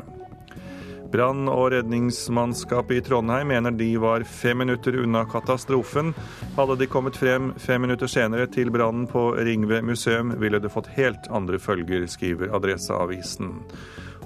Brann- 1.10 1.50
og 1.50 1.72
redningsmannskapet 1.74 3.00
i 3.00 3.02
Trondheim 3.08 3.50
mener 3.50 3.74
de 3.74 3.88
var 3.98 4.22
fem 4.30 4.62
minutter 4.62 5.00
unna 5.02 5.24
katastrofen. 5.26 6.14
Hadde 6.54 6.78
de 6.78 6.90
kommet 6.92 7.18
frem 7.18 7.50
fem 7.58 7.82
minutter 7.82 8.12
senere 8.12 8.46
til 8.54 8.70
brannen 8.70 9.08
på 9.10 9.32
Ringve 9.42 9.82
museum, 9.82 10.36
ville 10.38 10.62
det 10.62 10.70
fått 10.70 10.92
helt 11.00 11.32
andre 11.34 11.58
følger, 11.58 12.06
skriver 12.06 12.54
Adresseavisen. 12.54 13.56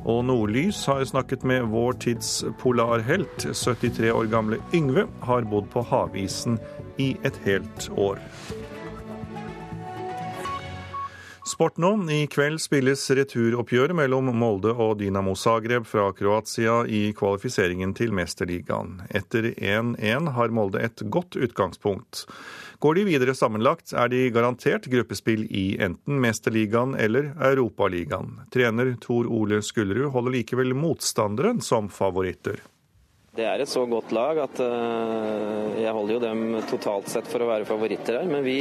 Og 0.03 0.25
Nordlys 0.27 0.81
har 0.89 1.05
snakket 1.07 1.45
med 1.47 1.69
vår 1.71 1.93
tids 2.03 2.43
polarhelt. 2.59 3.47
73 3.55 4.11
år 4.11 4.27
gamle 4.31 4.59
Yngve 4.75 5.07
har 5.23 5.47
bodd 5.47 5.71
på 5.71 5.85
havisen 5.87 6.59
i 6.99 7.13
et 7.23 7.39
helt 7.45 7.89
år. 7.95 8.19
Sport 11.47 11.77
nå. 11.77 11.89
I 12.11 12.23
kveld 12.31 12.61
spilles 12.63 13.01
returoppgjøret 13.11 13.95
mellom 13.95 14.31
Molde 14.39 14.71
og 14.79 14.95
Dinamo 15.01 15.35
Zagreb 15.35 15.85
fra 15.85 16.07
Kroatia 16.15 16.79
i 16.87 17.11
kvalifiseringen 17.15 17.91
til 17.97 18.15
Mesterligaen. 18.15 19.01
Etter 19.11 19.51
1-1 19.51 20.31
har 20.37 20.55
Molde 20.55 20.79
et 20.83 21.03
godt 21.11 21.35
utgangspunkt. 21.35 22.23
Går 22.79 22.95
de 22.95 23.05
videre 23.07 23.35
sammenlagt, 23.37 23.93
er 23.93 24.09
de 24.09 24.25
garantert 24.33 24.89
gruppespill 24.91 25.45
i 25.49 25.77
enten 25.83 26.21
Mesterligaen 26.23 26.95
eller 26.99 27.33
Europaligaen. 27.51 28.39
Trener 28.53 28.95
Tor 29.01 29.29
Ole 29.29 29.61
Skullerud 29.61 30.11
holder 30.15 30.39
likevel 30.39 30.73
motstanderen 30.77 31.61
som 31.61 31.89
favoritter. 31.91 32.61
Det 33.33 33.45
er 33.49 33.63
et 33.63 33.69
så 33.69 33.81
godt 33.89 34.11
lag 34.13 34.37
at 34.43 34.59
uh, 34.61 35.71
jeg 35.81 35.89
holder 35.89 36.13
jo 36.13 36.19
dem 36.21 36.41
totalt 36.69 37.07
sett 37.09 37.25
for 37.25 37.41
å 37.41 37.47
være 37.49 37.65
favoritter 37.65 38.19
her. 38.19 38.27
Men 38.29 38.43
vi, 38.45 38.59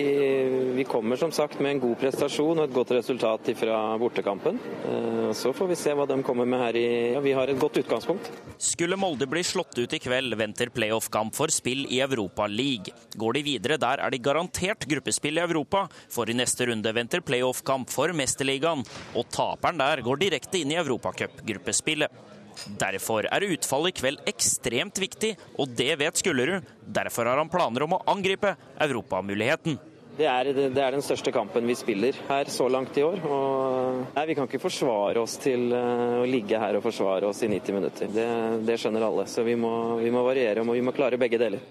vi, 0.78 0.86
kommer 0.88 1.20
som 1.20 1.28
sagt 1.28 1.60
med 1.60 1.74
en 1.74 1.82
god 1.82 1.98
prestasjon 2.00 2.56
og 2.56 2.64
et 2.64 2.72
godt 2.72 2.94
resultat 2.96 3.50
fra 3.58 3.82
bortekampen. 4.00 4.56
Uh, 4.86 5.28
så 5.36 5.52
får 5.52 5.68
vi 5.74 5.76
se 5.76 5.92
hva 5.92 6.08
de 6.08 6.16
kommer 6.24 6.48
med 6.48 6.64
her 6.64 6.80
i 6.80 6.86
ja, 7.12 7.20
Vi 7.20 7.36
har 7.36 7.52
et 7.52 7.60
godt 7.60 7.82
utgangspunkt. 7.82 8.32
Skulle 8.56 8.96
Molde 8.96 9.28
bli 9.28 9.44
slått 9.44 9.76
ut 9.76 9.92
i 9.92 10.00
kveld, 10.00 10.40
venter 10.40 10.72
playoff-kamp 10.72 11.36
for 11.36 11.52
spill 11.52 11.84
i 11.92 12.00
Europa 12.00 12.48
League. 12.48 12.96
Går 13.12 13.36
de 13.42 13.46
videre 13.52 13.76
der, 13.76 14.00
er 14.00 14.16
de 14.16 14.24
garantert 14.24 14.88
gruppespill 14.88 15.36
i 15.36 15.44
Europa. 15.44 15.84
For 16.08 16.32
i 16.32 16.40
neste 16.40 16.72
runde 16.72 16.96
venter 16.96 17.20
playoff-kamp 17.20 17.92
for 17.92 18.16
Mesterligaen. 18.16 18.88
Og 19.20 19.28
taperen 19.36 19.84
der 19.84 20.08
går 20.08 20.24
direkte 20.30 20.64
inn 20.64 20.72
i 20.72 20.80
Europacup-gruppespillet. 20.80 22.31
Derfor 22.78 23.26
er 23.28 23.46
utfallet 23.48 23.94
i 23.94 24.00
kveld 24.00 24.28
ekstremt 24.30 25.00
viktig, 25.02 25.34
og 25.58 25.72
det 25.78 25.94
vet 26.00 26.20
Skullerud. 26.20 26.68
Derfor 26.82 27.30
har 27.30 27.40
han 27.40 27.50
planer 27.52 27.86
om 27.86 27.96
å 27.96 28.02
angripe 28.12 28.54
europamuligheten. 28.82 29.78
Det 30.12 30.26
er, 30.28 30.50
det 30.52 30.76
er, 30.76 30.92
den 30.92 31.04
største 31.04 31.32
kampen 31.32 31.64
vi 31.64 31.74
spiller 31.76 32.16
her 32.28 32.50
så 32.52 32.66
langt 32.68 32.98
i 33.00 33.04
år. 33.04 33.22
Og, 33.24 34.02
nei, 34.12 34.24
vi 34.28 34.34
kan 34.36 34.48
ikke 34.48 34.60
forsvare 34.60 35.22
oss 35.22 35.38
til 35.40 35.72
uh, 35.72 36.20
å 36.20 36.26
ligge 36.28 36.60
her 36.60 36.76
og 36.76 36.84
forsvare 36.84 37.30
oss 37.30 37.40
i 37.46 37.48
90 37.48 37.78
minutter. 37.78 38.10
Det, 38.12 38.26
det 38.68 38.76
skjønner 38.80 39.06
alle. 39.08 39.24
Så 39.30 39.44
vi 39.46 39.56
må, 39.56 39.72
vi 40.02 40.12
må 40.12 40.24
variere 40.26 40.60
og 40.60 40.76
vi 40.76 40.84
må 40.84 40.92
klare 40.92 41.20
begge 41.20 41.40
deler. 41.40 41.64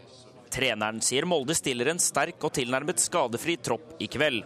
Treneren 0.52 1.04
sier 1.06 1.28
Molde 1.30 1.56
stiller 1.56 1.94
en 1.94 2.02
sterk 2.02 2.41
og 2.44 2.52
tilnærmet 2.58 3.00
skadefri 3.00 3.60
tropp 3.62 4.02
i 4.02 4.10
kveld. 4.12 4.41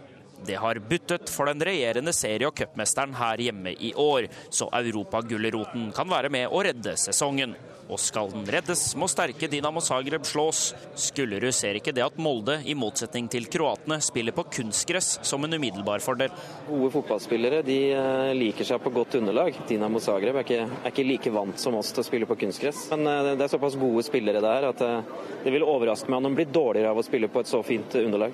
Det 0.46 0.58
har 0.62 0.82
buttet 0.90 1.30
for 1.32 1.50
den 1.50 1.64
regjerende 1.64 2.14
serie- 2.14 2.50
og 2.50 2.58
cupmesteren 2.58 3.16
her 3.16 3.42
hjemme 3.48 3.76
i 3.80 3.94
år, 3.94 4.28
så 4.50 4.68
europagulroten 4.74 5.92
kan 5.96 6.12
være 6.12 6.30
med 6.34 6.52
å 6.52 6.66
redde 6.66 6.98
sesongen. 7.00 7.56
Og 7.86 8.00
skal 8.02 8.32
den 8.34 8.48
reddes, 8.50 8.82
må 8.98 9.06
sterke 9.10 9.48
Dinamo 9.50 9.82
Zagreb 9.84 10.26
slås. 10.26 10.72
Skullerud 10.98 11.54
ser 11.54 11.78
ikke 11.78 11.94
det 11.94 12.02
at 12.02 12.18
Molde, 12.18 12.58
i 12.66 12.74
motsetning 12.78 13.28
til 13.30 13.46
kroatene, 13.52 14.00
spiller 14.02 14.34
på 14.34 14.48
kunstgress 14.58 15.20
som 15.26 15.46
en 15.46 15.54
umiddelbar 15.54 16.02
fordel. 16.02 16.34
Gode 16.66 16.90
fotballspillere 16.96 17.62
de 17.66 17.78
eh, 17.94 18.32
liker 18.38 18.66
seg 18.66 18.82
på 18.82 18.94
godt 18.96 19.20
underlag. 19.22 19.62
Dinamo 19.70 20.02
Zagreb 20.02 20.42
er 20.42 20.48
ikke, 20.48 20.66
er 20.66 20.96
ikke 20.96 21.06
like 21.06 21.36
vant 21.36 21.62
som 21.62 21.78
oss 21.78 21.94
til 21.94 22.02
å 22.02 22.08
spille 22.10 22.30
på 22.30 22.40
kunstgress. 22.42 22.88
Men 22.96 23.06
eh, 23.12 23.32
det 23.36 23.46
er 23.46 23.54
såpass 23.54 23.78
gode 23.78 24.06
spillere 24.08 24.42
der 24.42 24.70
at 24.72 24.82
eh, 24.82 25.14
det 25.46 25.54
vil 25.54 25.70
overraske 25.70 26.10
meg 26.10 26.24
om 26.24 26.32
de 26.32 26.42
blir 26.42 26.50
dårligere 26.50 26.96
av 26.96 27.02
å 27.02 27.06
spille 27.06 27.30
på 27.30 27.46
et 27.46 27.54
så 27.54 27.62
fint 27.66 28.02
underlag. 28.02 28.34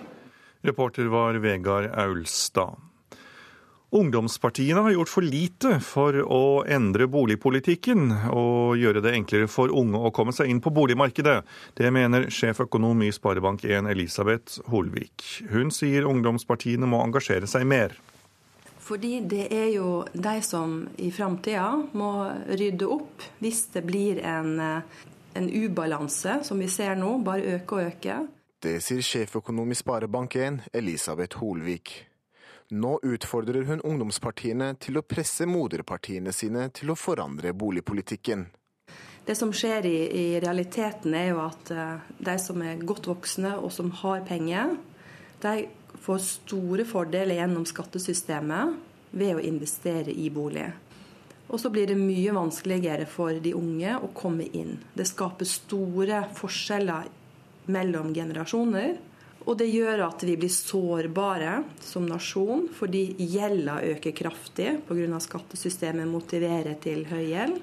Reporter 0.61 1.05
var 1.11 1.33
Vegard 1.41 1.91
Aulstad. 1.93 2.77
Ungdomspartiene 3.93 4.79
har 4.79 4.91
gjort 4.91 5.09
for 5.11 5.25
lite 5.25 5.73
for 5.83 6.15
å 6.23 6.63
endre 6.63 7.09
boligpolitikken 7.11 8.05
og 8.31 8.77
gjøre 8.79 9.01
det 9.03 9.11
enklere 9.17 9.49
for 9.51 9.73
unge 9.75 9.99
å 9.99 10.13
komme 10.15 10.31
seg 10.31 10.47
inn 10.47 10.61
på 10.63 10.71
boligmarkedet. 10.71 11.41
Det 11.75 11.91
mener 11.91 12.29
sjeføkonom 12.31 13.03
i 13.03 13.11
Sparebank1 13.11 13.91
Elisabeth 13.91 14.63
Holvik. 14.71 15.25
Hun 15.51 15.75
sier 15.75 16.07
ungdomspartiene 16.07 16.87
må 16.87 17.03
engasjere 17.03 17.51
seg 17.51 17.67
mer. 17.67 17.97
Fordi 18.79 19.17
det 19.27 19.49
er 19.51 19.67
jo 19.75 20.05
de 20.13 20.37
som 20.45 20.85
i 20.95 21.11
framtida 21.11 21.73
må 21.91 22.13
rydde 22.47 22.87
opp 22.87 23.27
hvis 23.43 23.65
det 23.75 23.83
blir 23.91 24.23
en, 24.23 24.55
en 25.35 25.51
ubalanse, 25.51 26.39
som 26.47 26.63
vi 26.63 26.71
ser 26.71 26.95
nå, 26.95 27.17
bare 27.27 27.57
øke 27.57 27.75
og 27.75 27.91
øke. 27.91 28.21
Det 28.61 28.75
sier 28.85 29.01
sjeføkonom 29.01 29.71
i 29.73 29.75
Sparebank1, 29.79 30.59
Elisabeth 30.77 31.39
Holvik. 31.41 31.95
Nå 32.69 32.99
utfordrer 33.01 33.65
hun 33.65 33.79
ungdomspartiene 33.81 34.75
til 34.77 34.99
å 34.99 35.01
presse 35.01 35.47
moderpartiene 35.49 36.29
sine 36.29 36.67
til 36.69 36.91
å 36.93 36.95
forandre 36.95 37.55
boligpolitikken. 37.57 38.43
Det 39.25 39.33
som 39.39 39.49
skjer 39.49 39.87
i, 39.89 39.95
i 40.13 40.25
realiteten, 40.43 41.15
er 41.17 41.31
jo 41.31 41.39
at 41.41 41.71
uh, 41.73 42.03
de 42.21 42.35
som 42.43 42.61
er 42.61 42.83
godt 42.85 43.09
voksne 43.09 43.55
og 43.57 43.73
som 43.73 43.89
har 44.03 44.21
penger, 44.29 44.75
de 45.41 45.53
får 46.05 46.19
store 46.27 46.85
fordeler 46.85 47.39
gjennom 47.39 47.65
skattesystemet 47.65 48.75
ved 49.17 49.39
å 49.39 49.41
investere 49.41 50.13
i 50.13 50.27
bolig. 50.29 50.67
Og 51.49 51.57
så 51.59 51.71
blir 51.73 51.89
det 51.89 51.97
mye 51.97 52.37
vanskeligere 52.37 53.09
for 53.09 53.41
de 53.41 53.55
unge 53.57 53.97
å 53.97 54.11
komme 54.13 54.45
inn. 54.53 54.77
Det 54.93 55.09
skaper 55.09 55.49
store 55.49 56.21
forskjeller 56.37 57.09
mellom 57.65 58.13
generasjoner. 58.15 58.97
Og 59.49 59.57
det 59.57 59.71
gjør 59.71 60.03
at 60.05 60.21
vi 60.25 60.35
blir 60.37 60.51
sårbare 60.53 61.63
som 61.81 62.05
nasjon, 62.05 62.67
fordi 62.77 63.07
gjelda 63.17 63.79
øker 63.95 64.13
kraftig 64.13 64.75
pga. 64.87 65.19
skattesystemet 65.19 66.07
motiverer 66.07 66.77
til 66.81 67.05
høy 67.09 67.25
gjeld. 67.31 67.61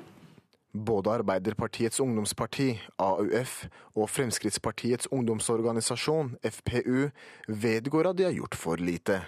Både 0.72 1.10
Arbeiderpartiets 1.10 2.00
ungdomsparti, 2.00 2.74
AUF, 2.98 3.68
og 3.96 4.10
Fremskrittspartiets 4.10 5.08
ungdomsorganisasjon, 5.10 6.36
FPU, 6.42 7.08
vedgår 7.48 8.10
at 8.10 8.18
de 8.18 8.24
har 8.24 8.36
gjort 8.36 8.54
for 8.54 8.76
lite. 8.76 9.22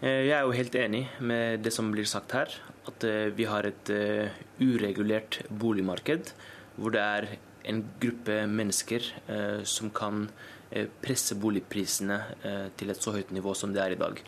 Eh, 0.00 0.28
jeg 0.28 0.36
er 0.36 0.44
jo 0.44 0.54
helt 0.56 0.74
enig 0.74 1.02
med 1.20 1.64
det 1.64 1.72
som 1.72 1.90
blir 1.92 2.06
sagt 2.08 2.36
her. 2.36 2.52
At 2.86 3.04
eh, 3.04 3.32
vi 3.34 3.48
har 3.48 3.66
et 3.66 3.90
eh, 3.90 4.36
uregulert 4.60 5.42
boligmarked 5.48 6.32
hvor 6.76 6.92
det 6.92 7.00
er 7.02 7.28
en 7.66 7.82
gruppe 8.00 8.42
mennesker 8.50 9.06
eh, 9.26 9.62
som 9.68 9.90
kan 9.94 10.26
eh, 10.70 10.88
presse 11.02 11.36
boligprisene 11.40 12.18
eh, 12.42 12.66
til 12.78 12.92
et 12.92 13.02
så 13.02 13.14
høyt 13.16 13.32
nivå 13.34 13.54
som 13.58 13.74
det 13.74 13.82
er 13.82 13.96
i 13.96 14.00
dag. 14.00 14.20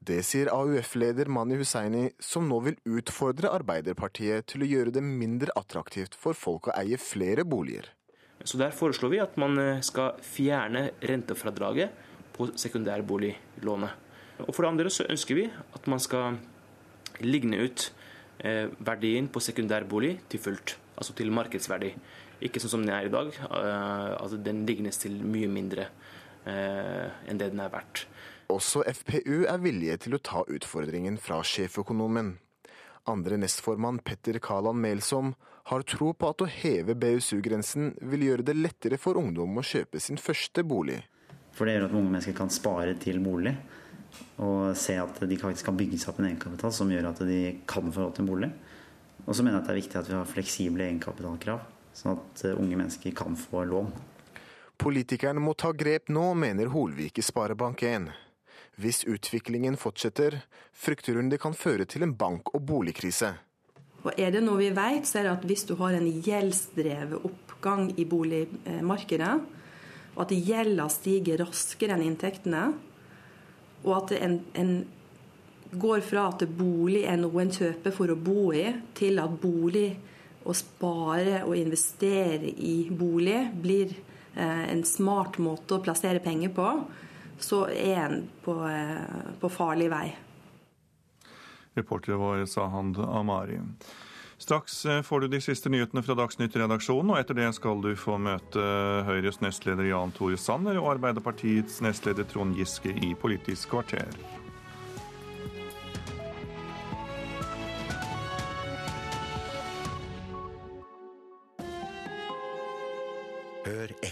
Det 0.00 0.22
sier 0.24 0.48
AUF-leder 0.52 1.28
Mani 1.28 1.58
Hussaini, 1.60 2.06
som 2.24 2.46
nå 2.48 2.60
vil 2.64 2.78
utfordre 2.88 3.52
Arbeiderpartiet 3.52 4.48
til 4.48 4.64
å 4.64 4.68
gjøre 4.68 4.94
det 4.96 5.04
mindre 5.04 5.52
attraktivt 5.60 6.16
for 6.16 6.36
folk 6.36 6.70
å 6.70 6.76
eie 6.80 6.96
flere 7.00 7.44
boliger. 7.44 7.90
Så 8.40 8.56
Der 8.56 8.72
foreslår 8.72 9.12
vi 9.12 9.20
at 9.20 9.36
man 9.36 9.58
skal 9.84 10.16
fjerne 10.24 10.86
rentefradraget 11.04 11.92
på 12.32 12.48
sekundærboliglånet. 12.56 13.92
Og 14.46 14.54
For 14.54 14.64
det 14.64 14.70
andre 14.72 14.92
så 14.92 15.04
ønsker 15.04 15.36
vi 15.36 15.50
at 15.52 15.90
man 15.92 16.00
skal 16.00 16.38
ligne 17.20 17.60
ut 17.66 17.90
verdien 18.40 19.28
på 19.28 19.42
sekundærbolig 19.44 20.14
til 20.32 20.40
fullt, 20.40 20.76
altså 20.96 21.16
til 21.18 21.32
markedsverdi. 21.34 21.92
Ikke 22.46 22.60
sånn 22.62 22.72
som 22.72 22.84
den 22.86 22.94
er 22.96 23.08
i 23.08 23.12
dag, 23.12 23.34
altså 23.50 24.38
den 24.40 24.64
lignes 24.68 24.96
til 25.02 25.18
mye 25.20 25.48
mindre 25.52 25.90
enn 26.48 27.36
det 27.40 27.50
den 27.52 27.60
er 27.60 27.72
verdt. 27.72 28.06
Også 28.50 28.80
FPU 28.88 29.44
er 29.44 29.60
villige 29.62 29.98
til 30.06 30.16
å 30.16 30.22
ta 30.24 30.40
utfordringen 30.48 31.20
fra 31.20 31.42
sjeføkonomen. 31.44 32.38
Andre 33.08 33.36
nestformann 33.40 34.00
Petter 34.04 34.40
Kaland 34.42 34.80
Melsom 34.80 35.34
har 35.70 35.84
tro 35.86 36.10
på 36.16 36.30
at 36.32 36.42
å 36.42 36.48
heve 36.50 36.96
BSU-grensen 36.98 37.92
vil 38.10 38.24
gjøre 38.26 38.46
det 38.48 38.56
lettere 38.56 38.98
for 39.00 39.20
ungdom 39.20 39.60
å 39.60 39.64
kjøpe 39.66 40.00
sin 40.02 40.18
første 40.20 40.64
bolig. 40.66 40.98
For 41.54 41.68
det 41.68 41.76
gjør 41.76 41.86
at 41.86 41.94
unge 41.94 42.10
mennesker 42.14 42.36
kan 42.40 42.50
spare 42.52 42.96
til 43.00 43.20
bolig, 43.22 43.54
og 44.40 44.76
se 44.78 44.96
at 45.00 45.20
de 45.28 45.38
faktisk 45.40 45.68
kan 45.68 45.78
bygge 45.78 45.98
seg 46.00 46.12
opp 46.12 46.20
en 46.22 46.30
egenkapital 46.30 46.72
som 46.74 46.90
gjør 46.92 47.10
at 47.10 47.22
de 47.28 47.40
kan 47.68 47.92
få 47.92 48.06
råd 48.06 48.14
til 48.16 48.24
en 48.24 48.30
bolig. 48.30 48.50
Og 49.26 49.36
så 49.36 49.44
mener 49.44 49.58
jeg 49.58 49.62
at 49.62 49.68
det 49.68 49.74
er 49.74 49.80
viktig 49.82 50.00
at 50.00 50.08
vi 50.08 50.16
har 50.16 50.30
fleksible 50.30 50.86
egenkapitalkrav, 50.86 51.66
sånn 51.94 52.16
at 52.16 52.44
unge 52.54 52.78
mennesker 52.80 53.14
kan 53.16 53.36
få 53.38 53.66
lån. 53.68 53.92
Politikerne 54.80 55.42
må 55.44 55.52
ta 55.60 55.74
grep 55.76 56.08
nå, 56.08 56.32
mener 56.40 56.72
Holvik 56.72 57.20
i 57.20 57.24
Sparebank1. 57.24 58.08
Hvis 58.80 59.02
utviklingen 59.04 59.76
fortsetter, 59.76 60.38
frykter 60.72 61.18
hun 61.20 61.28
det 61.28 61.40
kan 61.42 61.52
føre 61.52 61.84
til 61.84 62.06
en 62.06 62.14
bank- 62.16 62.54
og 62.56 62.64
boligkrise. 62.64 63.34
Og 64.00 64.16
er 64.16 64.32
det 64.32 64.40
noe 64.40 64.56
vi 64.62 64.70
vet, 64.72 65.04
så 65.04 65.20
er 65.20 65.26
det 65.26 65.34
at 65.34 65.44
hvis 65.44 65.66
du 65.68 65.74
har 65.82 65.92
en 65.92 66.06
gjeldsdrevet 66.08 67.26
oppgang 67.28 67.90
i 68.00 68.06
boligmarkedet, 68.08 69.34
og 70.16 70.22
at 70.24 70.32
gjelda 70.32 70.86
stiger 70.90 71.42
raskere 71.44 71.98
enn 71.98 72.06
inntektene, 72.06 72.70
og 73.84 73.92
at 73.96 74.16
en, 74.20 74.40
en 74.54 74.72
går 75.70 76.00
fra 76.00 76.28
at 76.32 76.44
bolig 76.48 77.04
er 77.08 77.18
noe 77.20 77.42
en 77.42 77.52
kjøper 77.54 77.94
for 77.94 78.12
å 78.12 78.18
bo 78.18 78.50
i, 78.56 78.66
til 78.98 79.20
at 79.22 79.36
bolig, 79.42 79.90
å 80.40 80.54
spare 80.56 81.42
og 81.44 81.54
investere 81.58 82.48
i 82.48 82.88
bolig, 82.90 83.38
blir 83.60 83.92
eh, 83.92 84.64
en 84.72 84.82
smart 84.88 85.36
måte 85.42 85.76
å 85.76 85.82
plassere 85.84 86.22
penger 86.24 86.54
på, 86.56 86.68
så 87.40 87.66
er 87.68 88.00
en 88.06 88.22
på, 88.44 88.56
eh, 88.68 89.34
på 89.40 89.50
farlig 89.52 89.90
vei. 89.92 90.06
Reportere 91.76 92.16
var 92.18 92.44
Sahand 92.50 92.98
Amari. 93.04 93.60
Straks 94.40 94.86
eh, 94.86 95.02
får 95.02 95.20
du 95.20 95.28
de 95.28 95.40
siste 95.44 95.68
nyhetene 95.68 96.00
fra 96.00 96.16
Dagsnytt-redaksjonen, 96.16 97.12
og 97.12 97.20
etter 97.20 97.36
det 97.36 97.50
skal 97.52 97.82
du 97.84 97.92
få 97.98 98.16
møte 98.16 98.62
Høyres 99.04 99.42
nestleder 99.44 99.90
Jan 99.90 100.14
Tore 100.16 100.40
Sanner 100.40 100.80
og 100.80 100.94
Arbeiderpartiets 100.94 101.82
nestleder 101.84 102.24
Trond 102.30 102.56
Giske 102.56 102.94
i 103.04 103.12
Politisk 103.20 103.74
kvarter. 103.74 104.08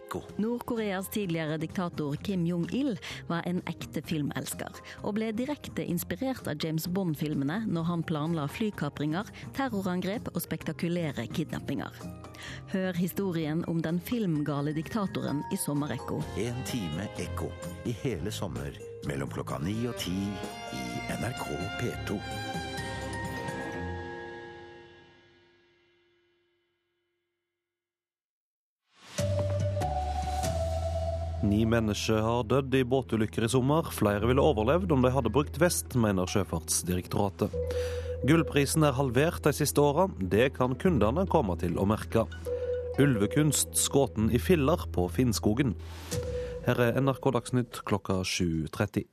Ekko. 0.08 0.22
Nord-Koreas 0.36 1.08
tidligere 1.12 1.58
diktator 1.60 2.16
Kim 2.16 2.46
Jong-il 2.46 2.96
var 3.28 3.44
en 3.44 3.60
ekte 3.68 4.00
filmelsker, 4.00 4.72
og 5.04 5.18
ble 5.18 5.28
direkte 5.36 5.84
inspirert 5.84 6.48
av 6.48 6.56
James 6.64 6.86
Bond-filmene 6.88 7.60
når 7.68 7.84
han 7.90 8.04
planla 8.08 8.46
flykapringer, 8.48 9.28
terrorangrep 9.58 10.30
og 10.32 10.40
spektakulære 10.40 11.26
kidnappinger. 11.36 11.92
Hør 12.72 12.96
historien 12.96 13.60
om 13.68 13.82
den 13.84 14.00
filmgale 14.00 14.72
diktatoren 14.72 15.42
i 15.52 15.60
Sommerekko. 15.60 16.22
En 16.40 16.64
time 16.64 17.10
ekko 17.20 17.50
i 17.84 17.92
hele 18.00 18.32
sommer 18.32 18.72
mellom 19.04 19.28
klokka 19.28 19.60
ni 19.60 19.76
og 19.90 20.00
ti 20.00 20.16
i 20.72 20.88
NRK 21.20 21.44
P2. 21.82 22.57
Ni 31.46 31.61
mennesker 31.70 32.18
har 32.18 32.46
dødd 32.51 32.72
i 32.74 32.81
båtulykker 32.83 33.44
i 33.46 33.48
sommer. 33.53 33.87
Flere 33.94 34.27
ville 34.27 34.42
overlevd 34.42 34.90
om 34.90 35.05
de 35.05 35.12
hadde 35.14 35.31
brukt 35.31 35.61
vest, 35.62 35.94
mener 35.94 36.27
Sjøfartsdirektoratet. 36.27 37.55
Gullprisen 38.27 38.83
er 38.83 38.96
halvert 38.96 39.44
de 39.46 39.53
siste 39.55 39.79
åra. 39.79 40.09
Det 40.18 40.51
kan 40.57 40.74
kundene 40.74 41.29
komme 41.31 41.55
til 41.61 41.79
å 41.79 41.87
merke. 41.87 42.27
Ulvekunst 42.98 43.79
skutt 43.79 44.18
i 44.35 44.42
filler 44.42 44.83
på 44.90 45.07
Finnskogen. 45.14 45.77
Her 46.66 46.83
er 46.88 46.98
NRK 46.98 47.31
Dagsnytt 47.38 47.83
klokka 47.87 48.24
7.30. 48.27 49.07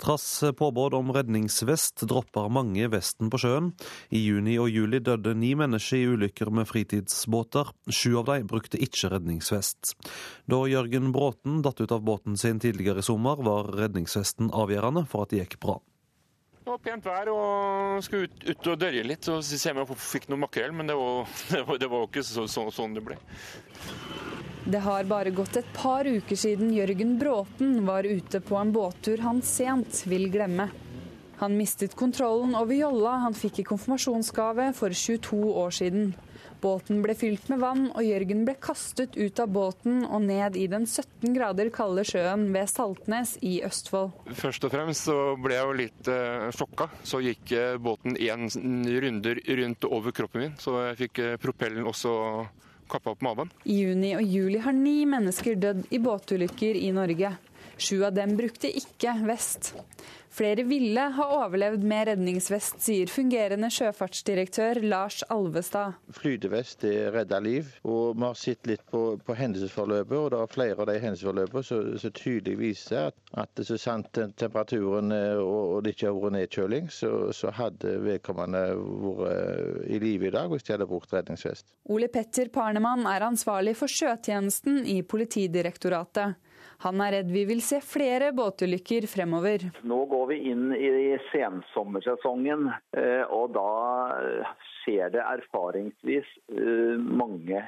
Trass 0.00 0.44
påbud 0.56 0.94
om 0.94 1.12
redningsvest 1.12 2.06
dropper 2.08 2.48
mange 2.48 2.86
vesten 2.88 3.28
på 3.28 3.36
sjøen. 3.42 3.66
I 4.08 4.22
juni 4.22 4.54
og 4.56 4.70
juli 4.72 4.96
døde 5.04 5.34
ni 5.36 5.50
mennesker 5.58 6.00
i 6.00 6.06
ulykker 6.14 6.48
med 6.56 6.68
fritidsbåter. 6.70 7.68
Sju 7.92 8.14
av 8.22 8.30
dem 8.30 8.48
brukte 8.48 8.80
ikke 8.80 9.12
redningsvest. 9.12 9.92
Da 10.48 10.62
Jørgen 10.72 11.12
Bråten 11.12 11.60
datt 11.66 11.82
ut 11.84 11.92
av 11.92 12.00
båten 12.06 12.40
sin 12.40 12.62
tidligere 12.64 13.04
i 13.04 13.06
sommer, 13.06 13.44
var 13.44 13.68
redningsvesten 13.76 14.48
avgjørende 14.56 15.04
for 15.10 15.26
at 15.26 15.34
det 15.34 15.44
gikk 15.44 15.60
bra. 15.60 15.76
Det 16.60 16.72
var 16.72 16.80
pent 16.84 17.06
vær 17.08 17.28
og 17.34 18.00
skulle 18.04 18.30
ut, 18.30 18.44
ut 18.46 18.66
og 18.72 18.80
dørje 18.80 19.04
litt 19.04 19.24
Så 19.26 19.40
ser 19.42 19.74
vi 19.74 19.80
om 19.82 19.88
jeg 19.90 20.00
fikk 20.00 20.28
noe 20.30 20.44
makrell, 20.46 20.72
men 20.76 20.88
det 20.88 20.96
var, 20.96 21.28
det 21.82 21.92
ikke 21.92 22.24
så, 22.24 22.48
så, 22.48 22.70
sånn 22.72 22.96
det 22.96 23.04
ble. 23.04 23.20
Det 24.64 24.78
har 24.78 25.04
bare 25.04 25.30
gått 25.30 25.56
et 25.56 25.68
par 25.72 26.04
uker 26.04 26.36
siden 26.36 26.72
Jørgen 26.74 27.16
Bråten 27.18 27.86
var 27.86 28.04
ute 28.04 28.42
på 28.44 28.58
en 28.60 28.72
båttur 28.72 29.22
han 29.24 29.40
sent 29.42 30.02
vil 30.06 30.28
glemme. 30.30 30.68
Han 31.40 31.56
mistet 31.56 31.96
kontrollen 31.96 32.52
over 32.54 32.76
jolla 32.76 33.14
han 33.22 33.34
fikk 33.34 33.62
i 33.62 33.68
konfirmasjonsgave 33.70 34.72
for 34.76 34.92
22 34.92 35.38
år 35.62 35.72
siden. 35.72 36.12
Båten 36.60 37.00
ble 37.00 37.14
fylt 37.16 37.48
med 37.48 37.62
vann, 37.62 37.86
og 37.96 38.04
Jørgen 38.04 38.44
ble 38.44 38.52
kastet 38.60 39.16
ut 39.16 39.40
av 39.40 39.48
båten 39.48 40.02
og 40.04 40.26
ned 40.28 40.58
i 40.60 40.66
den 40.68 40.84
17 40.84 41.32
grader 41.32 41.72
kalde 41.72 42.04
sjøen 42.04 42.50
ved 42.52 42.68
Saltnes 42.68 43.38
i 43.40 43.62
Østfold. 43.64 44.12
Først 44.36 44.68
og 44.68 44.74
fremst 44.76 45.08
så 45.08 45.16
ble 45.40 45.56
jeg 45.56 45.70
jo 45.70 45.78
litt 45.80 46.12
uh, 46.12 46.50
sjokka. 46.52 46.90
Så 47.00 47.22
gikk 47.24 47.54
uh, 47.56 47.78
båten 47.80 48.20
én 48.20 48.44
runder 49.06 49.40
rundt 49.62 49.88
over 49.88 50.12
kroppen 50.12 50.44
min, 50.44 50.58
så 50.60 50.76
jeg 50.90 51.06
fikk 51.06 51.24
uh, 51.24 51.36
propellen 51.40 51.88
også 51.88 52.12
kappa 52.90 53.14
opp 53.14 53.22
maven. 53.24 53.52
I 53.64 53.80
juni 53.84 54.14
og 54.18 54.24
juli 54.26 54.60
har 54.64 54.76
ni 54.76 55.04
mennesker 55.08 55.58
dødd 55.60 55.86
i 55.94 56.00
båtulykker 56.02 56.78
i 56.80 56.90
Norge. 56.96 57.34
Sju 57.80 58.02
av 58.04 58.12
dem 58.16 58.36
brukte 58.36 58.68
ikke 58.68 59.14
vest. 59.24 59.72
Flere 60.40 60.62
ville 60.64 61.02
ha 61.12 61.24
overlevd 61.36 61.82
med 61.84 62.06
redningsvest, 62.08 62.78
sier 62.80 63.10
fungerende 63.12 63.68
sjøfartsdirektør 63.76 64.78
Lars 64.88 65.18
Alvestad. 65.28 65.98
Flytevest 66.16 66.86
redder 67.12 67.44
liv, 67.44 67.68
og 67.84 68.16
vi 68.16 68.24
har 68.24 68.38
sett 68.40 68.70
litt 68.70 68.80
på, 68.88 69.02
på 69.20 69.36
hendelsesforløpet. 69.36 70.16
og 70.16 70.30
det 70.32 70.40
er 70.40 70.54
Flere 70.54 70.78
av 70.80 70.88
de 70.88 70.96
hendelsesforløpene 71.02 71.98
som 72.00 72.16
tydelig 72.16 72.56
viser 72.56 73.10
at, 73.10 73.20
at 73.44 73.64
så 73.68 73.76
sant 73.76 74.08
temperaturen 74.16 75.12
og, 75.12 75.76
og 75.76 75.84
det 75.84 75.92
ikke 75.92 76.08
har 76.08 76.16
vært 76.24 76.36
nedkjøling, 76.38 76.88
så, 76.88 77.12
så 77.36 77.52
hadde 77.60 77.98
vedkommende 78.08 78.64
vært 78.80 79.92
i 79.92 80.00
live 80.00 80.30
i 80.30 80.34
dag 80.38 80.48
hvis 80.48 80.64
de 80.64 80.78
hadde 80.78 80.88
brukt 80.88 81.12
redningsvest. 81.12 81.68
Ole 81.92 82.08
Petter 82.08 82.48
Parnemann 82.48 83.04
er 83.12 83.28
ansvarlig 83.28 83.76
for 83.76 83.92
sjøtjenesten 83.92 84.86
i 84.88 85.02
Politidirektoratet. 85.04 86.40
Han 86.80 87.00
er 87.04 87.18
redd 87.18 87.30
vi 87.32 87.44
vil 87.44 87.60
se 87.64 87.82
flere 87.84 88.30
båtulykker 88.32 89.04
fremover. 89.10 89.66
Nå 89.84 89.98
går 90.08 90.26
vi 90.30 90.38
inn 90.48 90.70
i 90.72 90.90
sensommersesongen, 91.28 92.70
og 93.28 93.52
da 93.52 93.72
skjer 94.80 95.12
det 95.12 95.20
erfaringsvis 95.20 96.30
mange 97.04 97.60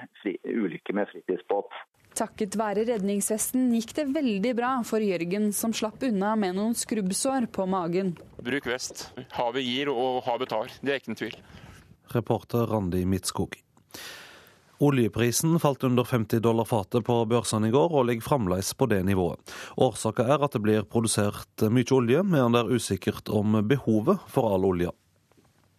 ulykker 0.49 0.97
med 0.97 1.11
fritidsbåt. 1.13 1.77
Takket 2.17 2.57
være 2.61 2.87
redningsvesten 2.89 3.71
gikk 3.77 3.95
det 3.97 4.07
veldig 4.13 4.51
bra 4.57 4.73
for 4.85 5.01
Jørgen, 5.05 5.51
som 5.57 5.73
slapp 5.77 6.03
unna 6.09 6.35
med 6.37 6.57
noen 6.59 6.75
skrubbsår 6.77 7.49
på 7.53 7.65
magen. 7.69 8.15
Bruk 8.41 8.69
vest. 8.69 9.07
Havet 9.37 9.65
gir, 9.65 9.93
og 9.93 10.21
havet 10.27 10.53
tar. 10.53 10.73
Det 10.81 10.93
er 10.93 11.01
ikke 11.01 11.13
noen 11.15 11.23
tvil. 11.23 11.39
Reporter 12.13 12.69
Randi 12.69 13.05
Midtskog. 13.09 13.57
Oljeprisen 14.79 15.59
falt 15.61 15.85
under 15.85 16.05
50 16.05 16.41
dollar 16.41 16.65
fatet 16.65 17.05
på 17.05 17.19
børsene 17.31 17.69
i 17.69 17.75
går, 17.75 17.93
og 17.93 18.07
ligger 18.09 18.27
fremdeles 18.27 18.73
på 18.75 18.89
det 18.91 19.03
nivået. 19.07 19.39
Årsaken 19.77 20.31
er 20.31 20.43
at 20.43 20.57
det 20.57 20.63
blir 20.65 20.87
produsert 20.89 21.67
mye 21.71 21.87
olje, 21.95 22.23
men 22.23 22.57
det 22.57 22.65
er 22.65 22.73
usikkert 22.73 23.31
om 23.31 23.61
behovet 23.69 24.25
for 24.33 24.55
all 24.55 24.67
olje. 24.67 24.91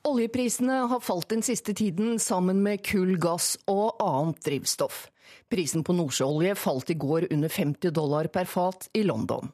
Oljeprisene 0.03 0.82
har 0.91 0.99
falt 0.99 1.29
den 1.32 1.43
siste 1.43 1.73
tiden 1.73 2.17
sammen 2.19 2.60
med 2.63 2.84
kull, 2.84 3.15
gass 3.17 3.56
og 3.71 4.01
annet 4.03 4.41
drivstoff. 4.43 5.06
Prisen 5.51 5.84
på 5.84 5.95
nordsjøolje 5.95 6.56
falt 6.60 6.91
i 6.91 6.97
går 6.99 7.29
under 7.32 7.49
50 7.49 7.93
dollar 7.95 8.27
per 8.27 8.49
fat 8.49 8.89
i 8.93 9.03
London. 9.08 9.51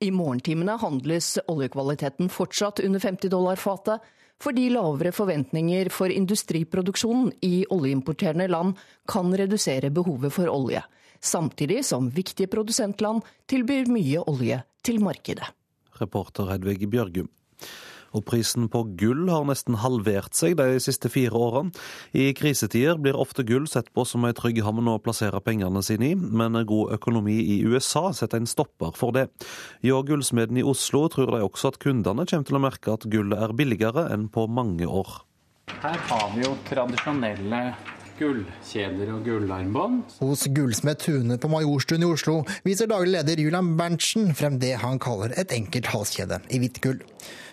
I 0.00 0.12
morgentimene 0.14 0.78
handles 0.80 1.34
oljekvaliteten 1.50 2.30
fortsatt 2.32 2.80
under 2.80 3.02
50 3.02 3.32
dollar 3.34 3.58
fatet, 3.60 4.00
fordi 4.40 4.68
lavere 4.72 5.12
forventninger 5.12 5.90
for 5.92 6.12
industriproduksjonen 6.12 7.32
i 7.46 7.64
oljeimporterende 7.70 8.48
land 8.50 8.78
kan 9.10 9.34
redusere 9.36 9.92
behovet 9.94 10.32
for 10.34 10.50
olje, 10.52 10.82
samtidig 11.20 11.84
som 11.86 12.08
viktige 12.14 12.50
produsentland 12.52 13.26
tilbyr 13.50 13.90
mye 13.92 14.24
olje 14.24 14.62
til 14.82 15.02
markedet. 15.04 15.50
Reporter 16.00 16.48
Hedvig 16.54 16.88
Bjørgum. 16.88 17.28
Og 18.16 18.24
prisen 18.26 18.68
på 18.72 18.82
gull 18.98 19.28
har 19.30 19.46
nesten 19.48 19.78
halvert 19.82 20.34
seg 20.36 20.56
de 20.58 20.80
siste 20.82 21.10
fire 21.12 21.36
årene. 21.36 21.70
I 22.16 22.32
krisetider 22.36 22.98
blir 22.98 23.18
ofte 23.18 23.44
gull 23.46 23.68
sett 23.70 23.92
på 23.94 24.04
som 24.08 24.26
ei 24.26 24.34
trygg 24.36 24.62
havn 24.66 24.90
å 24.90 24.98
plassere 25.02 25.42
pengene 25.44 25.82
sine 25.86 26.12
i, 26.12 26.18
men 26.18 26.58
god 26.66 26.96
økonomi 26.98 27.38
i 27.56 27.60
USA 27.66 28.10
setter 28.16 28.40
en 28.40 28.50
stopper 28.50 28.94
for 28.98 29.14
det. 29.16 29.28
Hjå 29.86 30.02
gullsmeden 30.08 30.58
i 30.60 30.66
Oslo 30.66 31.06
tror 31.12 31.34
de 31.36 31.44
også 31.46 31.74
at 31.74 31.80
kundene 31.82 32.26
kommer 32.26 32.48
til 32.48 32.58
å 32.58 32.64
merke 32.66 32.94
at 32.96 33.08
gullet 33.10 33.46
er 33.46 33.56
billigere 33.56 34.08
enn 34.14 34.28
på 34.32 34.46
mange 34.50 34.88
år. 34.88 35.20
Her 35.80 35.96
har 36.10 36.28
vi 36.34 36.42
jo 36.42 36.56
tradisjonelle 36.66 37.60
gullkjeder 38.20 39.12
og 39.14 39.24
gullarmbånd. 39.24 40.16
Hos 40.20 40.46
gullsmed 40.52 41.00
Tune 41.00 41.38
på 41.40 41.50
Majorstuen 41.52 42.04
i 42.04 42.08
Oslo 42.08 42.40
viser 42.66 42.90
daglig 42.90 43.16
leder 43.16 43.40
Julian 43.40 43.74
Berntsen 43.78 44.34
frem 44.36 44.58
det 44.60 44.76
han 44.82 45.00
kaller 45.02 45.32
et 45.40 45.54
enkelt 45.56 45.88
halskjede 45.94 46.42
i 46.52 46.60
hvitt 46.60 46.82
gull. 46.84 47.00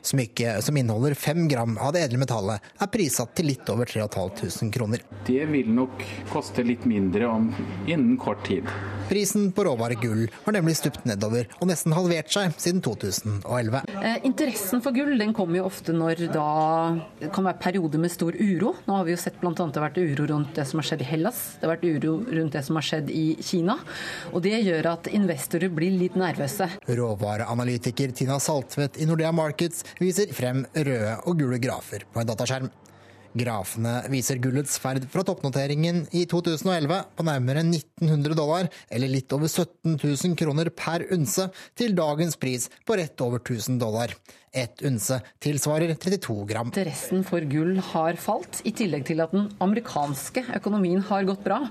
Smykket, 0.07 0.63
som 0.63 0.77
inneholder 0.77 1.13
fem 1.13 1.47
gram 1.47 1.77
av 1.83 1.91
det 1.95 2.05
edle 2.05 2.21
metallet, 2.21 2.63
er 2.79 2.91
prissatt 2.91 3.33
til 3.35 3.49
litt 3.51 3.67
over 3.71 3.89
3500 3.89 4.71
kroner. 4.71 5.03
Det 5.27 5.43
vil 5.49 5.71
nok 5.75 6.03
koste 6.31 6.63
litt 6.63 6.85
mindre 6.87 7.27
om 7.27 7.49
innen 7.87 8.15
kort 8.21 8.45
tid. 8.47 8.69
Prisen 9.07 9.49
på 9.55 9.63
råvare 9.67 9.97
gull 9.99 10.25
har 10.45 10.55
nemlig 10.55 10.77
stupt 10.79 11.05
nedover 11.07 11.47
og 11.61 11.69
nesten 11.69 11.95
halvert 11.95 12.31
seg 12.31 12.55
siden 12.59 12.81
2011. 12.83 13.83
Eh, 14.01 14.17
interessen 14.27 14.83
for 14.83 14.95
gull 14.95 15.15
den 15.19 15.35
kommer 15.35 15.61
jo 15.61 15.67
ofte 15.69 15.95
når 15.95 16.27
da 16.33 16.47
det 17.21 17.31
kan 17.35 17.47
være 17.47 17.61
perioder 17.63 18.03
med 18.03 18.13
stor 18.13 18.35
uro. 18.35 18.75
Nå 18.87 18.99
har 18.99 19.07
vi 19.07 19.15
jo 19.15 19.21
sett 19.21 19.39
bl.a. 19.41 19.53
det 19.55 19.79
har 19.79 19.87
vært 19.89 20.01
uro 20.03 20.27
rundt 20.33 20.56
det 20.57 20.65
som 20.69 20.81
har 20.81 20.87
skjedd 20.89 21.03
i 21.05 21.09
Hellas, 21.11 21.43
det 21.57 21.67
har 21.67 21.75
vært 21.75 21.85
uro 21.87 22.15
rundt 22.39 22.57
det 22.57 22.63
som 22.65 22.79
har 22.79 22.87
skjedd 22.87 23.11
i 23.13 23.25
Kina. 23.45 23.77
Og 24.33 24.41
det 24.45 24.55
gjør 24.57 24.91
at 24.95 25.11
investorer 25.13 25.71
blir 25.73 25.93
litt 25.97 26.17
nervøse. 26.19 26.69
Råvareanalytiker 26.87 28.15
Tina 28.17 28.39
Saltvedt 28.43 28.99
i 29.01 29.07
Nordea 29.09 29.33
Markets 29.35 29.85
viser 30.01 30.33
frem 30.35 30.65
røde 30.75 31.15
og 31.25 31.39
gule 31.39 31.61
grafer 31.61 32.07
på 32.11 32.23
en 32.23 32.29
dataskjerm. 32.29 32.69
Grafene 33.37 33.99
viser 34.11 34.39
gullets 34.41 34.77
ferd 34.81 35.05
fra 35.11 35.23
toppnoteringen 35.27 36.05
i 36.15 36.25
2011 36.29 37.03
på 37.17 37.25
nærmere 37.27 37.63
1900 37.65 38.37
dollar, 38.37 38.69
eller 38.89 39.11
litt 39.11 39.33
over 39.35 39.49
17 39.49 39.97
000 39.97 40.35
kroner 40.39 40.71
per 40.73 41.05
unse, 41.13 41.49
til 41.77 41.95
dagens 41.97 42.37
pris 42.39 42.69
på 42.87 42.97
rett 42.99 43.23
over 43.23 43.41
1000 43.43 43.79
dollar. 43.81 44.13
Ett 44.57 44.81
unse 44.87 45.19
tilsvarer 45.43 45.93
32 45.93 46.37
gram. 46.49 46.71
Interessen 46.71 47.25
for 47.27 47.45
gull 47.51 47.77
har 47.91 48.17
falt, 48.21 48.63
i 48.65 48.73
tillegg 48.73 49.05
til 49.09 49.21
at 49.21 49.35
den 49.35 49.51
amerikanske 49.63 50.47
økonomien 50.57 51.03
har 51.11 51.27
gått 51.27 51.43
bra. 51.45 51.61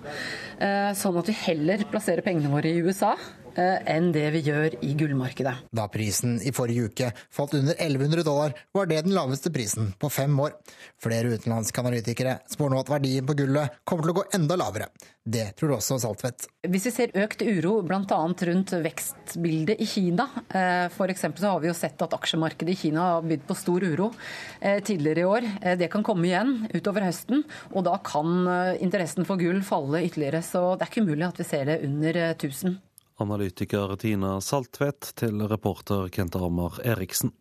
Eh, 0.61 0.93
sånn 0.95 1.19
at 1.19 1.33
vi 1.33 1.41
heller 1.47 1.83
plasserer 1.91 2.23
pengene 2.27 2.53
våre 2.53 2.71
i 2.71 2.85
USA 2.85 3.17
enn 3.57 4.13
det 4.15 4.27
vi 4.35 4.43
gjør 4.47 4.77
i 4.85 4.93
gullmarkedet. 4.99 5.55
Da 5.75 5.87
prisen 5.93 6.39
i 6.45 6.53
forrige 6.55 6.91
uke 6.91 7.11
falt 7.33 7.57
under 7.57 7.77
1100 7.79 8.25
dollar, 8.27 8.55
var 8.73 8.89
det 8.91 9.03
den 9.07 9.15
laveste 9.17 9.53
prisen 9.53 9.93
på 9.99 10.11
fem 10.13 10.35
år. 10.41 10.55
Flere 11.03 11.35
utenlandske 11.35 11.83
analytikere 11.83 12.39
spår 12.53 12.73
nå 12.73 12.81
at 12.83 12.93
verdien 12.93 13.27
på 13.27 13.37
gullet 13.39 13.79
kommer 13.85 14.07
til 14.07 14.15
å 14.15 14.19
gå 14.21 14.27
enda 14.39 14.59
lavere. 14.61 14.89
Det 15.27 15.49
tror 15.59 15.75
også 15.77 15.99
Saltvedt. 15.99 16.47
Hvis 16.71 16.87
vi 16.87 16.93
ser 16.95 17.17
økt 17.19 17.43
uro 17.43 17.81
bl.a. 17.87 18.19
rundt 18.49 18.75
vekstbildet 18.85 19.83
i 19.83 19.89
Kina, 19.91 20.29
eh, 20.55 20.87
f.eks. 20.87 21.27
så 21.27 21.51
har 21.51 21.63
vi 21.65 21.71
jo 21.71 21.75
sett 21.75 22.03
at 22.05 22.15
aksjemarkedet 22.15 22.77
i 22.77 22.79
Kina 22.79 23.09
har 23.09 23.27
bydd 23.27 23.43
på 23.49 23.59
stor 23.59 23.83
uro 23.83 24.13
eh, 24.61 24.79
tidligere 24.87 25.25
i 25.25 25.29
år. 25.31 25.49
Det 25.81 25.91
kan 25.91 26.07
komme 26.07 26.29
igjen 26.29 26.55
utover 26.75 27.09
høsten, 27.09 27.43
og 27.73 27.87
da 27.89 27.97
kan 28.07 28.47
interessen 28.83 29.27
for 29.27 29.41
gull 29.41 29.63
falle 29.67 30.05
ytterligere. 30.07 30.45
Så 30.47 30.63
det 30.77 30.87
er 30.87 30.93
ikke 30.93 31.07
umulig 31.07 31.27
at 31.27 31.41
vi 31.43 31.49
ser 31.49 31.67
det 31.73 31.81
under 31.87 32.23
1000. 32.37 32.79
Analytiker 33.23 33.97
Tina 34.01 34.37
Saltvedt 34.45 35.15
til 35.17 35.41
reporter 35.49 36.11
Kent 36.13 36.37
Armer 36.37 36.77
Eriksen. 36.85 37.33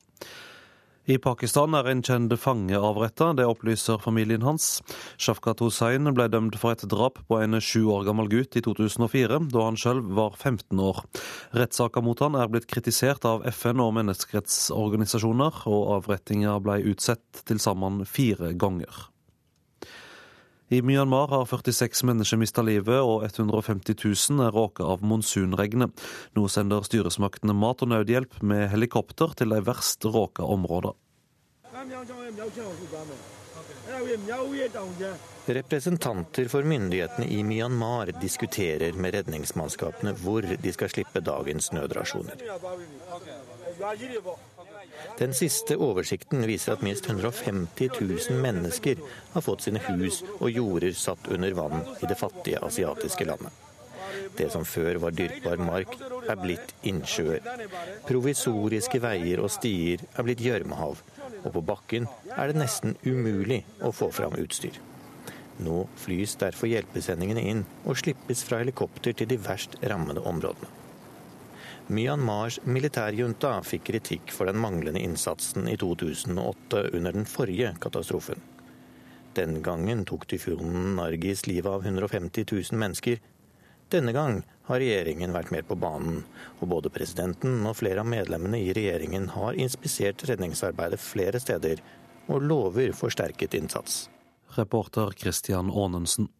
I 1.05 1.19
Pakistan 1.21 1.75
er 1.77 1.85
en 1.91 1.99
kjent 2.01 2.33
fange 2.41 2.79
avretta, 2.79 3.27
det 3.37 3.45
opplyser 3.45 3.99
familien 4.01 4.41
hans. 4.41 4.79
Shafkat 5.21 5.61
Hussain 5.61 6.09
ble 6.17 6.25
dømt 6.33 6.57
for 6.57 6.73
et 6.73 6.85
drap 6.89 7.19
på 7.29 7.37
en 7.43 7.59
sju 7.61 7.83
år 7.93 8.07
gammel 8.07 8.31
gutt 8.31 8.57
i 8.57 8.63
2004, 8.65 9.37
da 9.53 9.65
han 9.67 9.77
sjøl 9.77 10.01
var 10.17 10.33
15 10.33 10.81
år. 10.81 11.03
Rettssaka 11.53 12.01
mot 12.01 12.23
han 12.25 12.39
er 12.39 12.49
blitt 12.49 12.65
kritisert 12.71 13.27
av 13.29 13.45
FN 13.53 13.83
og 13.85 13.93
menneskerettsorganisasjoner, 13.99 15.65
og 15.69 15.91
avrettinga 15.99 16.57
ble 16.65 16.81
utsatt 16.89 17.45
til 17.45 17.61
sammen 17.61 18.01
fire 18.09 18.55
ganger. 18.57 19.05
I 20.69 20.81
Myanmar 20.81 21.27
har 21.27 21.45
46 21.45 22.03
mennesker 22.03 22.39
mista 22.41 22.63
livet, 22.65 22.97
og 22.97 23.23
150 23.23 23.93
000 24.31 24.47
er 24.47 24.55
råka 24.55 24.83
av 24.83 25.03
monsunregnet. 25.05 25.93
Nå 26.33 26.47
sender 26.49 26.81
styresmaktene 26.87 27.53
mat 27.53 27.83
og 27.85 27.91
nødhjelp 27.93 28.41
med 28.41 28.71
helikopter 28.73 29.37
til 29.37 29.53
de 29.53 29.61
verst 29.61 30.05
råka 30.09 30.41
områdene. 30.41 30.97
Representanter 35.45 36.49
for 36.49 36.65
myndighetene 36.65 37.27
i 37.29 37.43
Myanmar 37.45 38.09
diskuterer 38.17 38.97
med 38.97 39.13
redningsmannskapene 39.19 40.15
hvor 40.23 40.41
de 40.41 40.73
skal 40.73 40.89
slippe 40.89 41.21
dagens 41.21 41.69
nødrasjoner. 41.77 42.41
Den 45.19 45.35
siste 45.37 45.77
oversikten 45.79 46.43
viser 46.49 46.75
at 46.75 46.83
minst 46.85 47.07
150 47.07 47.89
000 47.99 48.41
mennesker 48.43 48.99
har 49.33 49.45
fått 49.45 49.67
sine 49.67 49.81
hus 49.87 50.21
og 50.39 50.49
jorder 50.51 50.95
satt 50.97 51.29
under 51.31 51.55
vann 51.57 51.85
i 52.01 52.09
det 52.09 52.17
fattige 52.19 52.61
asiatiske 52.65 53.27
landet. 53.27 53.53
Det 54.35 54.49
som 54.51 54.65
før 54.67 54.99
var 55.03 55.15
dyrkbar 55.15 55.61
mark, 55.63 55.95
er 56.27 56.39
blitt 56.39 56.73
innsjøer. 56.87 57.43
Provisoriske 58.07 58.99
veier 59.03 59.41
og 59.43 59.51
stier 59.53 60.03
er 60.15 60.27
blitt 60.27 60.43
gjørmehav, 60.43 60.99
og 61.43 61.49
på 61.55 61.63
bakken 61.69 62.09
er 62.35 62.51
det 62.51 62.59
nesten 62.59 62.97
umulig 63.05 63.63
å 63.83 63.93
få 63.95 64.11
fram 64.15 64.35
utstyr. 64.41 64.79
Nå 65.63 65.85
flys 65.99 66.35
derfor 66.41 66.67
hjelpesendingene 66.67 67.43
inn 67.51 67.61
og 67.85 68.01
slippes 68.01 68.43
fra 68.47 68.59
helikopter 68.63 69.15
til 69.15 69.29
de 69.31 69.39
verst 69.39 69.77
rammede 69.87 70.23
områdene. 70.27 70.84
Myanmars 71.85 72.57
militærjunta 72.65 73.59
fikk 73.61 73.83
kritikk 73.91 74.31
for 74.33 74.49
den 74.49 74.57
manglende 74.57 75.03
innsatsen 75.05 75.67
i 75.69 75.75
2008 75.77 76.79
under 76.97 77.13
den 77.13 77.27
forrige 77.29 77.75
katastrofen. 77.81 78.41
Den 79.37 79.59
gangen 79.61 80.01
tok 80.09 80.25
tyfonen 80.31 80.95
Nargis 80.97 81.45
livet 81.45 81.69
av 81.69 81.85
150 81.85 82.45
000 82.51 82.79
mennesker. 82.81 83.19
Denne 83.93 84.15
gang 84.17 84.39
har 84.65 84.81
regjeringen 84.81 85.35
vært 85.35 85.51
mer 85.53 85.67
på 85.67 85.77
banen, 85.77 86.23
og 86.57 86.71
både 86.73 86.89
presidenten 86.89 87.61
og 87.69 87.77
flere 87.77 88.01
av 88.01 88.09
medlemmene 88.09 88.63
i 88.63 88.73
regjeringen 88.73 89.29
har 89.35 89.59
inspisert 89.59 90.25
redningsarbeidet 90.25 91.01
flere 91.03 91.43
steder, 91.43 91.83
og 92.25 92.41
lover 92.49 92.95
forsterket 92.97 93.53
innsats. 93.53 94.07
Reporter 94.57 95.13
Christian 95.19 95.69
Aanensen. 95.69 96.31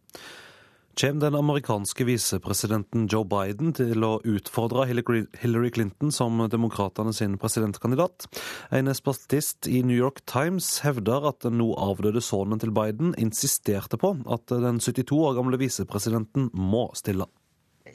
Kommer 0.96 1.20
den 1.20 1.36
amerikanske 1.36 2.06
visepresidenten 2.08 3.10
Joe 3.12 3.26
Biden 3.28 3.74
til 3.76 4.00
å 4.08 4.14
utfordre 4.24 4.86
Hillary 4.88 5.72
Clinton 5.76 6.14
som 6.16 6.40
demokratene 6.48 7.12
sin 7.12 7.36
presidentkandidat? 7.42 8.30
En 8.72 8.88
espaltist 8.88 9.68
i 9.68 9.82
New 9.84 9.98
York 9.98 10.24
Times 10.24 10.70
hevder 10.86 11.28
at 11.28 11.44
den 11.44 11.60
nå 11.60 11.74
avdøde 11.76 12.24
sønnen 12.24 12.64
til 12.64 12.72
Biden 12.72 13.12
insisterte 13.20 14.00
på 14.00 14.14
at 14.24 14.48
den 14.48 14.80
72 14.80 15.20
år 15.20 15.36
gamle 15.42 15.60
visepresidenten 15.60 16.48
må 16.56 16.88
stille. 16.96 17.28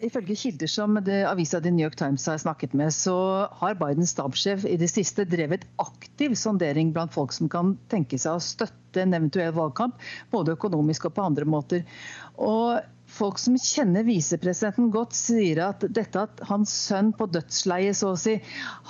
Ifølge 0.00 0.36
kilder 0.38 0.70
som 0.70 0.96
det 1.04 1.18
avisa 1.28 1.60
The 1.60 1.72
New 1.74 1.84
York 1.84 1.96
Times 2.00 2.24
har 2.30 2.38
snakket 2.40 2.72
med, 2.76 2.92
så 2.94 3.14
har 3.60 3.76
Bidens 3.80 4.14
stabssjef 4.14 4.64
i 4.64 4.78
det 4.80 4.88
siste 4.88 5.26
drevet 5.28 5.66
aktiv 5.82 6.36
sondering 6.38 6.94
blant 6.96 7.12
folk 7.12 7.34
som 7.36 7.50
kan 7.52 7.74
tenke 7.92 8.18
seg 8.20 8.38
å 8.38 8.44
støtte 8.44 9.02
en 9.02 9.16
eventuell 9.18 9.52
valgkamp, 9.56 10.00
både 10.32 10.56
økonomisk 10.56 11.10
og 11.10 11.18
på 11.18 11.26
andre 11.28 11.48
måter. 11.48 11.84
Og 12.40 12.80
folk 13.10 13.38
som 13.38 13.56
kjenner 13.58 14.04
visepresidenten 14.06 14.90
godt, 14.94 15.14
sier 15.16 15.60
at 15.64 15.84
dette 15.90 16.22
at 16.22 16.42
hans 16.48 16.72
sønn 16.88 17.12
på 17.16 17.26
dødsleiet 17.32 17.98
så 17.98 18.12
å 18.14 18.18
si 18.18 18.36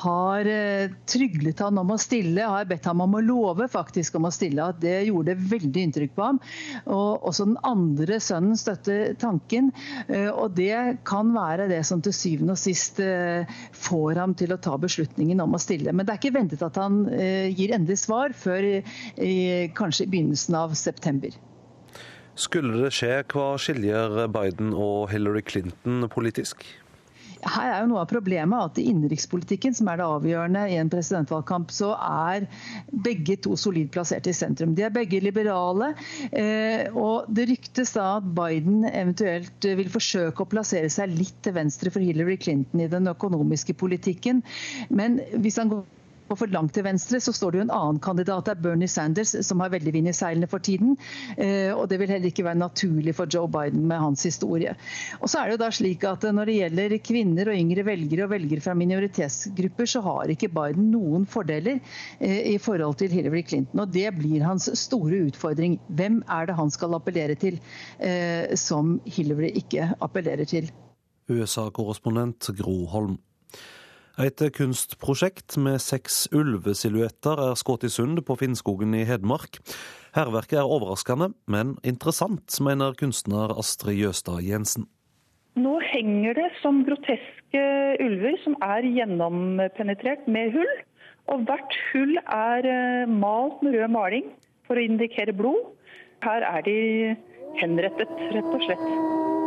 har 0.02 0.48
eh, 0.48 0.92
tryglet 1.10 1.62
han 1.64 1.80
om 1.80 1.94
å 1.94 1.98
stille, 2.00 2.44
har 2.44 2.68
bedt 2.70 2.88
ham 2.90 3.02
om 3.04 3.16
å 3.16 3.22
love 3.24 3.68
faktisk 3.70 4.18
om 4.18 4.28
å 4.28 4.32
stille, 4.34 4.64
at 4.64 4.80
det 4.82 4.96
gjorde 5.08 5.38
veldig 5.50 5.86
inntrykk 5.86 6.14
på 6.16 6.26
ham. 6.28 6.40
Og 6.86 7.26
også 7.30 7.48
den 7.50 7.58
andre 7.66 8.20
sønnen 8.22 8.58
støtter 8.60 9.14
tanken. 9.20 9.72
Eh, 10.06 10.28
og 10.30 10.56
det 10.58 11.02
kan 11.08 11.34
være 11.34 11.68
det 11.70 11.82
som 11.88 12.02
til 12.04 12.14
syvende 12.16 12.56
og 12.56 12.62
sist 12.62 13.00
eh, 13.04 13.48
får 13.76 14.22
ham 14.22 14.36
til 14.38 14.54
å 14.54 14.60
ta 14.62 14.76
beslutningen 14.80 15.42
om 15.42 15.56
å 15.56 15.62
stille. 15.62 15.94
Men 15.94 16.06
det 16.06 16.16
er 16.16 16.22
ikke 16.22 16.36
ventet 16.38 16.64
at 16.64 16.78
han 16.80 17.02
gir 17.10 17.72
endelig 17.74 18.02
svar 18.02 18.34
før 18.36 18.66
kanskje 19.76 20.06
i 20.06 20.10
begynnelsen 20.10 20.56
av 20.58 20.74
september. 20.78 21.34
Skulle 22.40 22.86
det 22.86 22.94
skje, 22.96 23.18
hva 23.28 23.50
skiljer 23.60 24.22
Biden 24.32 24.70
og 24.72 25.10
Hillary 25.12 25.42
Clinton 25.44 26.06
politisk? 26.12 26.64
Her 27.40 27.70
er 27.72 27.78
jo 27.82 27.88
noe 27.92 28.02
av 28.02 28.08
problemet 28.10 28.66
at 28.68 28.78
i 28.80 28.86
innenrikspolitikken, 28.90 29.72
som 29.76 29.88
er 29.88 30.00
det 30.00 30.06
avgjørende 30.06 30.64
i 30.72 30.76
en 30.80 30.90
presidentvalgkamp, 30.92 31.70
så 31.72 31.94
er 32.04 32.46
begge 33.06 33.38
to 33.44 33.56
solid 33.60 33.88
plassert 33.94 34.28
i 34.28 34.34
sentrum. 34.36 34.74
De 34.76 34.84
er 34.84 34.92
begge 34.92 35.22
liberale. 35.24 35.92
Eh, 36.32 36.88
og 36.92 37.30
Det 37.32 37.48
ryktes 37.48 37.94
da 37.96 38.18
at 38.18 38.28
Biden 38.36 38.84
eventuelt 38.88 39.68
vil 39.80 39.92
forsøke 39.92 40.44
å 40.44 40.50
plassere 40.52 40.90
seg 40.92 41.16
litt 41.16 41.38
til 41.44 41.56
venstre 41.56 41.92
for 41.92 42.04
Hillary 42.04 42.36
Clinton 42.40 42.84
i 42.84 42.90
den 42.92 43.08
økonomiske 43.08 43.76
politikken. 43.80 44.44
Men 44.92 45.20
hvis 45.40 45.60
han 45.60 45.72
går 45.72 45.86
Og 46.30 46.38
for 46.38 46.52
langt 46.54 46.76
til 46.76 46.84
venstre 46.86 47.18
så 47.22 47.32
står 47.34 47.52
det 47.52 47.58
jo 47.58 47.64
en 47.66 47.72
annen 47.74 48.00
kandidat, 48.02 48.46
det 48.46 48.52
er 48.54 48.62
Bernie 48.62 48.90
Sanders, 48.90 49.32
som 49.46 49.62
har 49.62 49.72
veldig 49.72 49.92
vind 49.96 50.10
i 50.10 50.14
seilene 50.14 50.48
for 50.50 50.62
tiden. 50.62 50.94
Eh, 51.34 51.72
og 51.74 51.88
det 51.90 51.98
vil 51.98 52.12
heller 52.12 52.30
ikke 52.30 52.46
være 52.46 52.60
naturlig 52.60 53.16
for 53.18 53.30
Joe 53.30 53.50
Biden 53.50 53.88
med 53.90 53.98
hans 53.98 54.22
historie. 54.28 54.76
Og 55.18 55.30
så 55.30 55.40
er 55.40 55.50
det 55.50 55.56
jo 55.56 55.62
da 55.64 55.70
slik 55.74 56.06
at 56.06 56.22
Når 56.30 56.46
det 56.46 56.54
gjelder 56.54 56.96
kvinner 57.02 57.48
og 57.50 57.58
yngre 57.58 57.84
velgere 57.86 58.26
og 58.26 58.30
velgere 58.30 58.62
fra 58.62 58.74
minoritetsgrupper, 58.78 59.88
så 59.90 60.02
har 60.04 60.30
ikke 60.30 60.50
Biden 60.54 60.90
noen 60.92 61.26
fordeler 61.26 61.80
i 62.20 62.56
forhold 62.62 62.98
til 63.00 63.10
Hillary 63.10 63.42
Clinton. 63.46 63.82
Og 63.82 63.90
det 63.92 64.06
blir 64.18 64.44
hans 64.44 64.68
store 64.78 65.24
utfordring. 65.30 65.78
Hvem 65.88 66.20
er 66.28 66.46
det 66.46 66.58
han 66.58 66.70
skal 66.70 66.94
appellere 66.94 67.34
til 67.40 67.58
som 68.60 68.98
Hillary 69.08 69.50
ikke 69.62 69.90
appellerer 70.00 70.46
til? 70.48 70.70
USA-korrespondent 71.30 72.52
Gro 72.58 72.84
Holm. 72.92 73.18
Et 74.20 74.42
kunstprosjekt 74.52 75.54
med 75.64 75.78
seks 75.80 76.26
ulvesilhuetter 76.36 77.40
er 77.40 77.54
skutt 77.56 77.86
i 77.86 77.90
sund 77.92 78.20
på 78.28 78.34
Finnskogen 78.36 78.92
i 78.98 79.06
Hedmark. 79.08 79.56
Hærverket 80.12 80.58
er 80.60 80.68
overraskende, 80.68 81.30
men 81.48 81.78
interessant, 81.88 82.52
mener 82.60 82.92
kunstner 83.00 83.54
Astrid 83.56 83.96
Jøstad 83.96 84.42
Jensen. 84.44 84.84
Nå 85.56 85.78
henger 85.88 86.36
det 86.36 86.50
som 86.60 86.82
groteske 86.84 87.64
ulver 88.04 88.36
som 88.44 88.58
er 88.60 88.84
gjennompenetrert 88.98 90.28
med 90.28 90.52
hull. 90.52 90.76
Og 91.32 91.48
hvert 91.48 91.80
hull 91.94 92.16
er 92.20 92.68
eh, 92.68 93.08
malt 93.08 93.64
med 93.64 93.78
rød 93.78 93.94
maling 93.96 94.32
for 94.68 94.76
å 94.76 94.84
indikere 94.84 95.32
blod. 95.32 95.64
Her 96.26 96.44
er 96.44 96.68
de 96.68 96.78
henrettet, 97.62 98.16
rett 98.36 98.52
og 98.52 98.68
slett. 98.68 99.39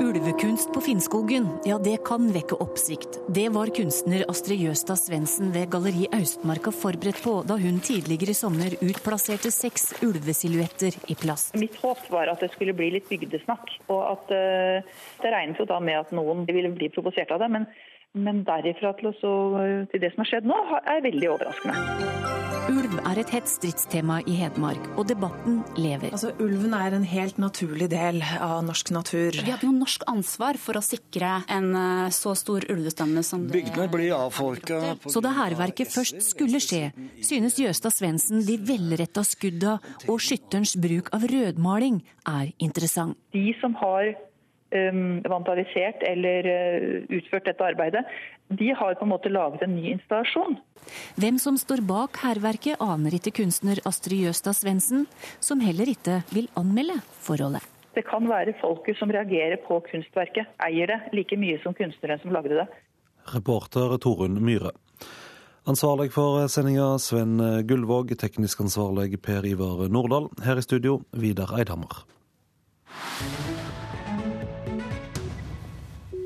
Ulvekunst 0.00 0.72
på 0.74 0.80
Finnskogen, 0.80 1.46
ja 1.64 1.76
det 1.78 1.96
kan 2.06 2.26
vekke 2.34 2.56
oppsikt. 2.62 3.18
Det 3.34 3.46
var 3.54 3.70
kunstner 3.76 4.24
Astrid 4.30 4.64
Jøstad 4.64 4.98
Svendsen 4.98 5.52
ved 5.54 5.68
Galleri 5.70 6.08
Austmarka 6.16 6.72
forberedt 6.74 7.20
på 7.22 7.36
da 7.46 7.56
hun 7.60 7.78
tidligere 7.84 8.34
i 8.34 8.38
sommer 8.38 8.74
utplasserte 8.82 9.52
seks 9.54 9.92
ulvesilhuetter 10.02 10.98
i 11.12 11.16
plast. 11.20 11.54
Mitt 11.60 11.78
håp 11.82 12.02
var 12.10 12.32
at 12.32 12.42
det 12.42 12.50
skulle 12.56 12.74
bli 12.74 12.90
litt 12.96 13.06
bygdesnakk, 13.10 13.76
og 13.86 14.02
at 14.10 14.34
uh, 14.34 14.98
det 15.22 15.34
regnet 15.36 15.62
jo 15.62 15.68
da 15.70 15.78
med 15.78 16.00
at 16.02 16.14
noen 16.16 16.42
ville 16.50 16.74
bli 16.74 16.90
provosert 16.94 17.30
av 17.34 17.44
det. 17.44 17.52
Men, 17.54 17.70
men 18.18 18.42
derifra 18.48 18.96
til, 18.98 19.12
også, 19.14 19.32
til 19.92 20.02
det 20.02 20.14
som 20.14 20.24
har 20.24 20.32
skjedd 20.32 20.50
nå, 20.50 20.60
er 20.82 21.06
veldig 21.06 21.32
overraskende. 21.36 22.53
Ulv 22.64 22.94
er 22.96 23.18
et 23.20 23.30
hett 23.34 23.48
stridstema 23.50 24.22
i 24.24 24.34
Hedmark, 24.38 24.86
og 24.96 25.04
debatten 25.10 25.58
lever. 25.76 26.14
Altså, 26.14 26.30
Ulven 26.40 26.72
er 26.76 26.96
en 26.96 27.04
helt 27.04 27.36
naturlig 27.42 27.90
del 27.92 28.22
av 28.24 28.62
norsk 28.64 28.92
natur. 28.94 29.36
Vi 29.36 29.52
hadde 29.52 29.68
jo 29.68 29.72
norsk 29.76 30.06
ansvar 30.08 30.56
for 30.60 30.80
å 30.80 30.82
sikre 30.84 31.42
en 31.52 31.68
eh, 31.76 32.08
så 32.14 32.32
stor 32.38 32.64
ulvestamme 32.72 33.24
som 33.26 33.44
det 33.44 33.58
Bygdene 33.58 33.88
blir 33.92 34.14
avfolka. 34.16 34.96
Så 35.04 35.20
da 35.24 35.34
hærverket 35.36 35.92
først 35.92 36.22
skulle 36.24 36.62
skje, 36.62 36.88
synes 37.20 37.60
Jøstad 37.60 37.92
Svendsen 37.92 38.44
de 38.48 38.56
velretta 38.56 39.26
skudda 39.28 39.76
og 40.08 40.22
skytterens 40.24 40.76
bruk 40.80 41.12
av 41.16 41.28
rødmaling 41.28 42.00
er 42.24 42.54
interessant. 42.64 43.18
De 43.36 43.50
som 43.60 43.76
har 43.82 44.14
vandalisert 45.30 46.02
eller 46.06 46.48
uh, 46.48 46.86
utført 47.18 47.46
dette 47.48 47.66
arbeidet, 47.66 48.04
de 48.52 48.70
har 48.76 48.96
på 48.98 49.06
en 49.06 49.12
måte 49.12 49.32
laget 49.32 49.64
en 49.64 49.74
ny 49.76 49.94
installasjon. 49.94 50.58
Hvem 51.20 51.38
som 51.40 51.58
står 51.60 51.84
bak 51.88 52.20
hærverket, 52.22 52.80
aner 52.82 53.16
ikke 53.16 53.34
kunstner 53.40 53.80
Astrid 53.88 54.26
Jøstad 54.26 54.58
Svendsen, 54.58 55.06
som 55.40 55.62
heller 55.64 55.88
ikke 55.90 56.20
vil 56.34 56.50
anmelde 56.60 56.98
forholdet. 57.24 57.64
Det 57.94 58.02
kan 58.08 58.26
være 58.26 58.56
folket 58.60 58.98
som 58.98 59.12
reagerer 59.14 59.60
på 59.66 59.78
kunstverket, 59.86 60.50
eier 60.66 60.90
det 60.90 60.98
like 61.14 61.38
mye 61.38 61.60
som 61.62 61.76
kunstneren 61.78 62.20
som 62.22 62.34
lagde 62.34 62.58
det. 62.58 62.66
Reporter 63.34 63.94
Torunn 64.02 64.40
Myhre. 64.44 64.74
Ansvarlig 65.64 66.10
for 66.12 66.42
sendinga 66.52 66.98
Sven 67.00 67.38
Gullvåg, 67.64 68.12
teknisk 68.20 68.66
ansvarlig 68.66 69.16
Per 69.24 69.46
Ivar 69.48 69.86
Nordahl. 69.88 70.28
Her 70.44 70.60
i 70.60 70.66
studio, 70.66 70.98
Vidar 71.16 71.54
Eidhammer. 71.56 72.02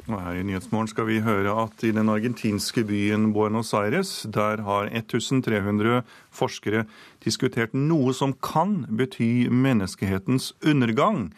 Og 0.09 0.23
her 0.25 0.39
i 0.41 0.43
Nyhetsmorgen 0.43 0.89
skal 0.89 1.05
vi 1.05 1.19
høre 1.21 1.53
at 1.67 1.83
i 1.85 1.91
den 1.93 2.09
argentinske 2.09 2.81
byen 2.89 3.33
Buenos 3.35 3.75
Aires, 3.77 4.27
der 4.35 4.63
har 4.65 4.89
1300 4.89 6.01
forskere 6.33 6.87
diskutert 7.25 7.75
noe 7.77 8.15
som 8.17 8.33
kan 8.33 8.87
bety 8.89 9.51
menneskehetens 9.53 10.55
undergang. 10.65 11.29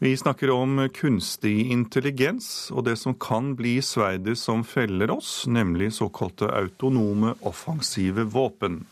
Vi 0.00 0.16
snakker 0.16 0.50
om 0.50 0.88
kunstig 0.96 1.68
intelligens 1.70 2.72
og 2.72 2.88
det 2.88 2.96
som 2.98 3.14
kan 3.14 3.52
bli 3.60 3.76
sverdet 3.84 4.38
som 4.40 4.64
feller 4.64 5.12
oss, 5.12 5.44
nemlig 5.46 5.92
såkalte 5.92 6.48
autonome 6.48 7.36
offensive 7.42 8.24
våpen. 8.24 8.86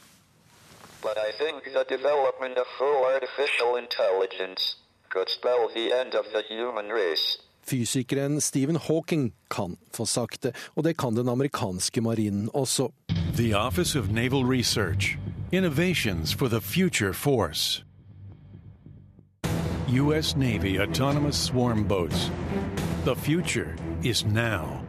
But 1.00 1.16
I 1.16 1.32
think 1.40 1.64
the 1.64 1.84
development 1.88 2.58
of 2.58 2.66
full 2.78 3.00
artificial 3.16 3.80
intelligence 3.80 4.76
could 5.08 5.30
spell 5.30 5.70
the 5.74 5.88
end 6.00 6.14
of 6.14 6.26
the 6.34 6.42
human 6.54 6.92
race. 6.92 7.40
Fysikeren 7.62 8.40
Stephen 8.40 8.76
Hawking 8.76 9.32
kan 9.50 9.76
få 9.92 10.06
sagt 10.06 10.42
det, 10.42 10.54
og 10.76 10.84
det 10.84 10.96
kan 10.96 11.14
den 11.14 11.28
amerikanske 11.28 12.00
marinen 12.00 12.48
også. 12.54 12.90
The 13.36 13.54
Office 13.54 13.98
of 13.98 14.08
Naval 14.10 14.44
Research. 14.44 15.18
Innovations 15.52 16.34
for 16.34 16.48
the 16.48 16.60
future 16.60 17.12
force. 17.12 17.84
U.S. 19.88 20.36
Navy 20.36 20.78
autonomous 20.78 21.36
swarm 21.36 21.84
boats. 21.84 22.30
The 23.04 23.16
future 23.16 23.76
is 24.02 24.24
now. 24.24 24.80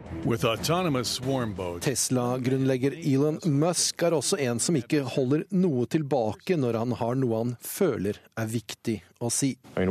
Tesla-grunnlegger 1.80 2.92
Elon 3.14 3.40
Musk 3.44 4.02
er 4.02 4.14
også 4.14 4.36
en 4.38 4.60
som 4.62 4.76
ikke 4.78 5.00
holder 5.16 5.42
noe 5.50 5.86
tilbake 5.90 6.54
når 6.54 6.78
han 6.78 6.92
har 7.00 7.14
noe 7.18 7.40
han 7.40 7.56
føler 7.58 8.20
er 8.38 8.46
viktig 8.46 9.02
å 9.18 9.30
si. 9.34 9.56
I 9.74 9.80
mean, 9.82 9.90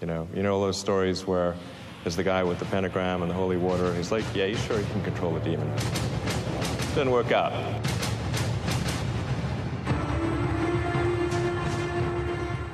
You 0.00 0.06
know, 0.06 0.26
you 0.34 0.42
know 0.42 0.58
those 0.60 0.78
stories 0.78 1.26
where 1.26 1.54
there's 2.02 2.16
the 2.16 2.24
guy 2.24 2.42
with 2.42 2.58
the 2.58 2.64
pentagram 2.64 3.20
and 3.20 3.30
the 3.30 3.34
holy 3.34 3.58
water. 3.58 3.92
He's 3.94 4.10
like, 4.10 4.24
yeah, 4.34 4.46
you 4.46 4.56
sure 4.56 4.78
he 4.78 4.84
can 4.92 5.02
control 5.02 5.36
a 5.36 5.40
demon. 5.40 5.70
Didn't 6.94 7.10
work 7.10 7.32
out. 7.32 7.52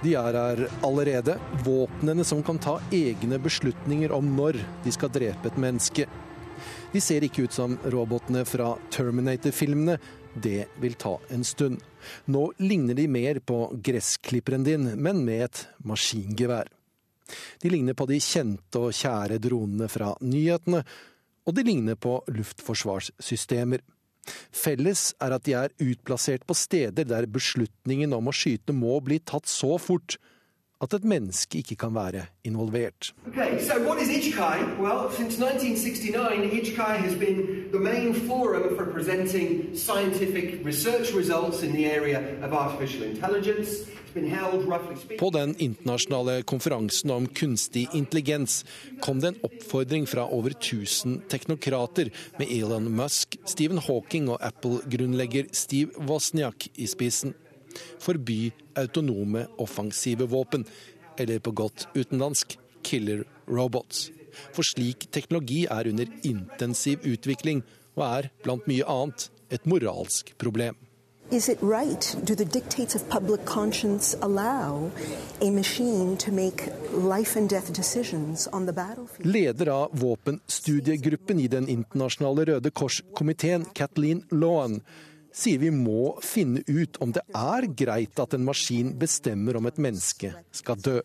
De 0.03 0.15
er 0.15 0.39
her 0.39 0.69
allerede, 0.87 1.35
våpnene 1.65 2.25
som 2.25 2.43
kan 2.43 2.59
ta 2.63 2.77
egne 2.95 3.41
beslutninger 3.43 4.13
om 4.15 4.29
når 4.37 4.61
de 4.85 4.93
skal 4.95 5.11
drepe 5.11 5.51
et 5.51 5.59
menneske. 5.59 6.07
De 6.93 7.03
ser 7.03 7.27
ikke 7.27 7.49
ut 7.49 7.53
som 7.53 7.75
robotene 7.91 8.45
fra 8.47 8.77
Terminator-filmene. 8.95 9.99
Det 10.33 10.69
vil 10.79 10.95
ta 10.95 11.17
en 11.35 11.43
stund. 11.43 11.83
Nå 12.31 12.53
ligner 12.63 12.95
de 12.95 13.09
mer 13.11 13.43
på 13.43 13.65
gressklipperen 13.83 14.63
din, 14.63 14.93
men 14.95 15.25
med 15.27 15.49
et 15.49 15.67
maskingevær. 15.83 16.76
De 17.63 17.73
ligner 17.73 17.97
på 17.99 18.07
de 18.11 18.21
kjente 18.23 18.87
og 18.89 18.95
kjære 18.97 19.41
dronene 19.43 19.89
fra 19.91 20.13
nyhetene, 20.23 20.83
og 21.47 21.55
de 21.55 21.67
ligner 21.67 21.99
på 21.99 22.19
luftforsvarssystemer. 22.31 23.85
Felles 24.51 25.13
er 25.23 25.35
at 25.37 25.45
de 25.47 25.55
er 25.55 25.75
utplassert 25.83 26.47
på 26.47 26.55
steder 26.59 27.07
der 27.07 27.29
beslutningen 27.31 28.15
om 28.17 28.27
å 28.27 28.35
skyte 28.35 28.75
må 28.75 28.99
bli 29.05 29.21
tatt 29.23 29.47
så 29.47 29.77
fort 29.79 30.19
at 30.83 30.93
et 30.93 31.05
menneske 31.09 31.63
ikke 31.63 31.77
kan 31.77 31.95
være 31.95 32.27
involvert. 32.45 33.15
Okay, 33.29 33.59
so? 33.65 33.79
Well, 33.81 35.11
since 35.11 35.39
1969, 35.41 36.47
På 45.19 45.31
den 45.31 45.57
internasjonale 45.59 46.43
konferansen 46.43 47.11
om 47.11 47.27
kunstig 47.27 47.89
intelligens 47.93 48.65
kom 49.01 49.21
det 49.21 49.29
en 49.29 49.43
oppfordring 49.49 50.07
fra 50.09 50.25
over 50.33 50.55
1000 50.57 51.19
teknokrater, 51.29 52.11
med 52.39 52.49
Elon 52.51 52.89
Musk, 52.97 53.37
Stephen 53.45 53.79
Hawking 53.79 54.31
og 54.33 54.41
Apple-grunnlegger 54.41 55.51
Steve 55.53 56.07
Wozniak 56.09 56.69
i 56.75 56.89
spissen. 56.89 57.35
Forby 58.01 58.53
autonome 58.79 59.47
offensive 59.61 60.29
våpen, 60.33 60.65
eller 61.19 61.39
på 61.39 61.53
godt 61.53 61.89
utenlandsk 61.95 62.57
killer 62.85 63.25
robots. 63.49 64.09
For 64.57 64.65
slik 64.65 65.11
teknologi 65.13 65.67
er 65.69 65.93
under 65.93 66.09
intensiv 66.25 67.05
utvikling, 67.05 67.65
og 67.97 68.05
er 68.09 68.33
blant 68.45 68.69
mye 68.69 68.85
annet 68.89 69.29
et 69.53 69.69
moralsk 69.69 70.33
problem. 70.41 70.77
Is 71.31 71.49
it 71.49 71.59
right? 71.61 72.17
Do 72.25 72.37
the 72.37 72.45
dictates 72.45 72.95
of 72.95 73.09
public 73.09 73.45
conscience 73.45 74.17
allow 74.23 74.93
a 75.41 75.51
machine 75.51 76.17
to 76.19 76.31
make 76.33 76.69
life 76.93 77.35
and 77.35 77.49
death 77.49 77.73
decisions 77.73 78.47
on 78.53 78.67
the 78.67 78.73
battlefield? 78.73 79.27
Leder 79.27 79.67
av 79.67 79.89
våpenstudiegruppen 79.93 81.41
i 81.41 81.49
Den 81.49 81.69
internasjonale 81.69 82.45
Røde 82.45 82.71
Kors-komiteen, 82.71 83.65
Kathleen 83.75 84.23
Lohan, 84.31 84.81
sier 85.35 85.59
vi 85.59 85.71
må 85.75 86.15
finne 86.23 86.63
ut 86.67 86.97
om 87.03 87.11
det 87.13 87.27
er 87.35 87.67
greit 87.75 88.23
at 88.23 88.39
en 88.39 88.47
maskin 88.47 88.95
bestemmer 88.95 89.59
om 89.59 89.67
et 89.67 89.83
menneske 89.83 90.31
skal 90.55 90.79
dø. 90.79 91.01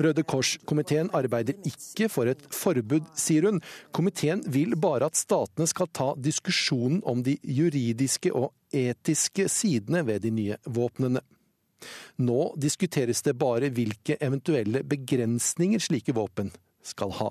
Røde 0.00 0.22
Kors-komiteen 0.22 1.10
arbeider 1.14 1.56
ikke 1.64 2.08
for 2.12 2.28
et 2.30 2.42
forbud, 2.52 3.06
sier 3.16 3.48
hun. 3.48 3.60
Komiteen 3.92 4.42
vil 4.52 4.76
bare 4.80 5.08
at 5.10 5.16
statene 5.16 5.66
skal 5.70 5.88
ta 5.92 6.12
diskusjonen 6.20 7.02
om 7.06 7.22
de 7.24 7.36
juridiske 7.42 8.32
og 8.34 8.52
etiske 8.72 9.48
sidene 9.52 10.04
ved 10.06 10.20
de 10.26 10.30
nye 10.30 10.58
våpnene. 10.66 11.22
Nå 12.18 12.40
diskuteres 12.60 13.22
det 13.22 13.36
bare 13.38 13.70
hvilke 13.70 14.16
eventuelle 14.20 14.82
begrensninger 14.84 15.80
slike 15.82 16.14
våpen 16.16 16.52
skal 16.82 17.10
ha. 17.12 17.30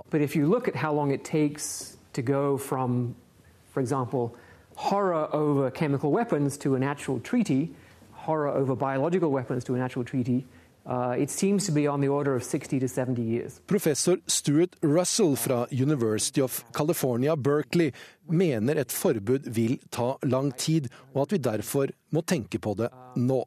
for 3.75 3.81
example, 3.81 4.29
horror 4.75 5.27
over 5.33 5.69
chemical 5.69 6.11
weapons 6.11 6.57
to 6.57 6.75
an 6.75 6.83
actual 6.83 7.19
treaty, 7.19 7.67
horror 8.11 8.51
over 8.51 8.75
biological 8.75 9.29
weapons 9.29 9.63
to 9.65 9.75
an 9.75 9.81
actual 9.81 10.05
treaty, 10.05 10.45
Uh, 10.85 11.15
it 11.17 11.31
seems 11.31 11.65
to 11.65 11.71
be 11.71 11.87
on 11.87 12.01
the 12.01 12.07
order 12.07 12.35
of 12.35 12.43
60 12.43 12.79
to 12.79 12.87
70 12.87 13.21
years. 13.21 13.59
Professor 13.67 14.17
Stuart 14.27 14.75
Russell 14.81 15.35
fra 15.35 15.65
University 15.71 16.41
of 16.41 16.63
California, 16.73 17.35
Berkeley, 17.35 17.91
mener 18.29 18.75
et 18.75 18.91
forbud 18.91 19.47
vil 19.47 19.79
ta 19.89 20.15
lang 20.21 20.51
tid, 20.57 20.89
og 21.15 21.21
at 21.25 21.31
vi 21.33 21.37
derfor 21.37 21.89
må 22.13 22.21
tenke 22.21 22.59
på 22.61 22.75
det 22.77 22.91
nå. 23.17 23.41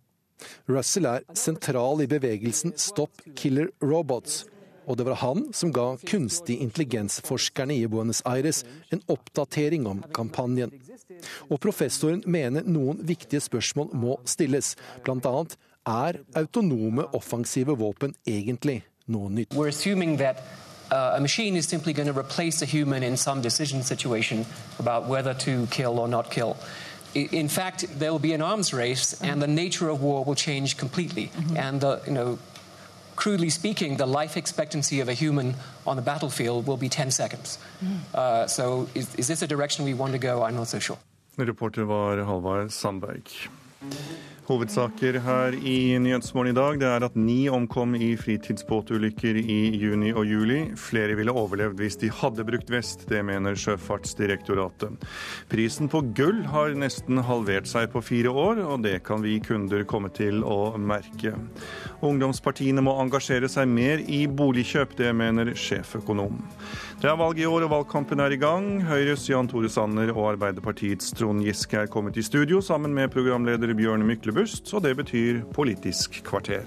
Russell 0.67 1.07
er 1.07 1.27
sentral 1.35 2.03
i 2.03 2.11
bevegelsen 2.11 2.75
Stop 2.79 3.23
Killer 3.37 3.71
Robots, 3.83 4.45
og 4.89 4.97
det 4.97 5.07
var 5.07 5.21
han 5.23 5.49
som 5.55 5.71
ga 5.73 5.97
kunstig 6.09 6.59
intelligens-forskerne 6.65 7.77
i 7.77 7.87
Buenos 7.87 8.23
Aires 8.27 8.65
en 8.91 9.03
oppdatering 9.07 9.87
om 9.87 10.03
kampanjen. 10.17 10.73
Og 11.53 11.61
professoren 11.61 12.23
mener 12.27 12.67
noen 12.67 13.03
viktige 13.07 13.43
spørsmål 13.45 13.93
må 13.95 14.17
stilles, 14.27 14.75
bl.a. 15.05 15.45
er 15.89 16.13
autonome 16.37 17.15
offensive 17.15 17.79
våpen 17.79 18.15
egentlig 18.27 18.83
noe 19.07 19.31
nytt? 19.31 19.55
Uh, 20.91 21.17
a 21.17 21.21
machine 21.21 21.55
is 21.55 21.67
simply 21.67 21.93
going 21.93 22.07
to 22.07 22.19
replace 22.19 22.63
a 22.63 22.65
human 22.65 23.03
in 23.03 23.17
some 23.17 23.43
decision 23.43 23.83
situation 23.83 24.47
about 24.79 25.07
whether 25.07 25.35
to 25.35 25.67
kill 25.67 25.99
or 25.99 26.09
not 26.09 26.31
kill. 26.31 26.57
In 27.15 27.49
fact, 27.49 27.87
there 27.99 28.11
will 28.11 28.19
be 28.19 28.33
an 28.33 28.41
arms 28.41 28.73
race, 28.73 29.21
and 29.23 29.43
the 29.43 29.47
nature 29.47 29.91
of 29.91 30.01
war 30.01 30.25
will 30.25 30.35
change 30.35 30.77
completely. 30.77 31.31
Mm 31.37 31.45
-hmm. 31.45 31.67
And 31.67 31.81
the, 31.81 32.01
you 32.07 32.15
know, 32.15 32.39
crudely 33.17 33.51
speaking, 33.51 33.97
the 33.99 34.07
life 34.07 34.39
expectancy 34.39 35.03
of 35.03 35.09
a 35.09 35.15
human 35.15 35.55
on 35.85 35.97
the 35.97 36.03
battlefield 36.03 36.67
will 36.67 36.77
be 36.77 36.89
10 36.89 37.11
seconds. 37.11 37.59
Mm. 37.81 37.89
Uh, 38.15 38.47
so, 38.47 38.89
is, 38.95 39.15
is, 39.15 39.27
this 39.27 39.43
a 39.43 39.47
direction 39.47 39.87
we 39.87 39.95
want 39.95 40.13
to 40.13 40.19
go? 40.19 40.47
I'm 40.47 40.55
not 40.55 40.69
so 40.69 40.79
sure. 40.79 40.99
Reporter 41.37 41.85
var 41.85 42.25
Halvard 42.25 42.73
Sandberg. 42.73 43.29
Hovedsaker 44.49 45.19
her 45.21 45.53
i 45.61 45.99
Nyhetsmorgen 46.01 46.55
i 46.55 46.57
dag 46.57 46.79
det 46.81 46.87
er 46.89 47.05
at 47.05 47.17
ni 47.21 47.51
omkom 47.53 47.93
i 47.99 48.15
fritidsbåtulykker 48.17 49.37
i 49.43 49.57
juni 49.77 50.15
og 50.17 50.25
juli. 50.25 50.63
Flere 50.81 51.19
ville 51.19 51.35
overlevd 51.37 51.77
hvis 51.77 51.99
de 52.01 52.09
hadde 52.09 52.47
brukt 52.49 52.73
vest, 52.73 53.05
det 53.11 53.21
mener 53.29 53.59
Sjøfartsdirektoratet. 53.61 55.05
Prisen 55.53 55.93
på 55.93 56.01
gull 56.17 56.41
har 56.49 56.73
nesten 56.81 57.21
halvert 57.29 57.69
seg 57.69 57.91
på 57.93 58.01
fire 58.01 58.33
år, 58.33 58.63
og 58.65 58.87
det 58.87 59.03
kan 59.05 59.21
vi 59.21 59.37
kunder 59.45 59.85
komme 59.85 60.09
til 60.17 60.41
å 60.41 60.79
merke. 60.81 61.35
Ungdomspartiene 62.01 62.81
må 62.81 62.97
engasjere 63.03 63.53
seg 63.53 63.69
mer 63.69 64.01
i 64.01 64.23
boligkjøp, 64.33 64.97
det 64.97 65.13
mener 65.13 65.53
sjeføkonom. 65.53 66.41
Det 66.99 67.07
er 67.07 67.15
valg 67.15 67.39
i 67.39 67.45
år, 67.47 67.63
og 67.63 67.71
valgkampen 67.71 68.19
er 68.19 68.33
i 68.35 68.37
gang. 68.43 68.65
Høyres 68.83 69.29
Jan 69.29 69.47
Tore 69.47 69.69
Sanner 69.71 70.11
og 70.11 70.33
Arbeiderpartiets 70.33 71.13
Trond 71.15 71.45
Giske 71.47 71.79
er 71.85 71.87
kommet 71.87 72.19
i 72.19 72.25
studio 72.27 72.59
sammen 72.59 72.91
med 72.91 73.13
programleder 73.15 73.71
Bjørn 73.79 74.03
Myklebust, 74.03 74.67
og 74.75 74.83
det 74.83 74.97
betyr 74.99 75.45
Politisk 75.55 76.19
kvarter. 76.27 76.67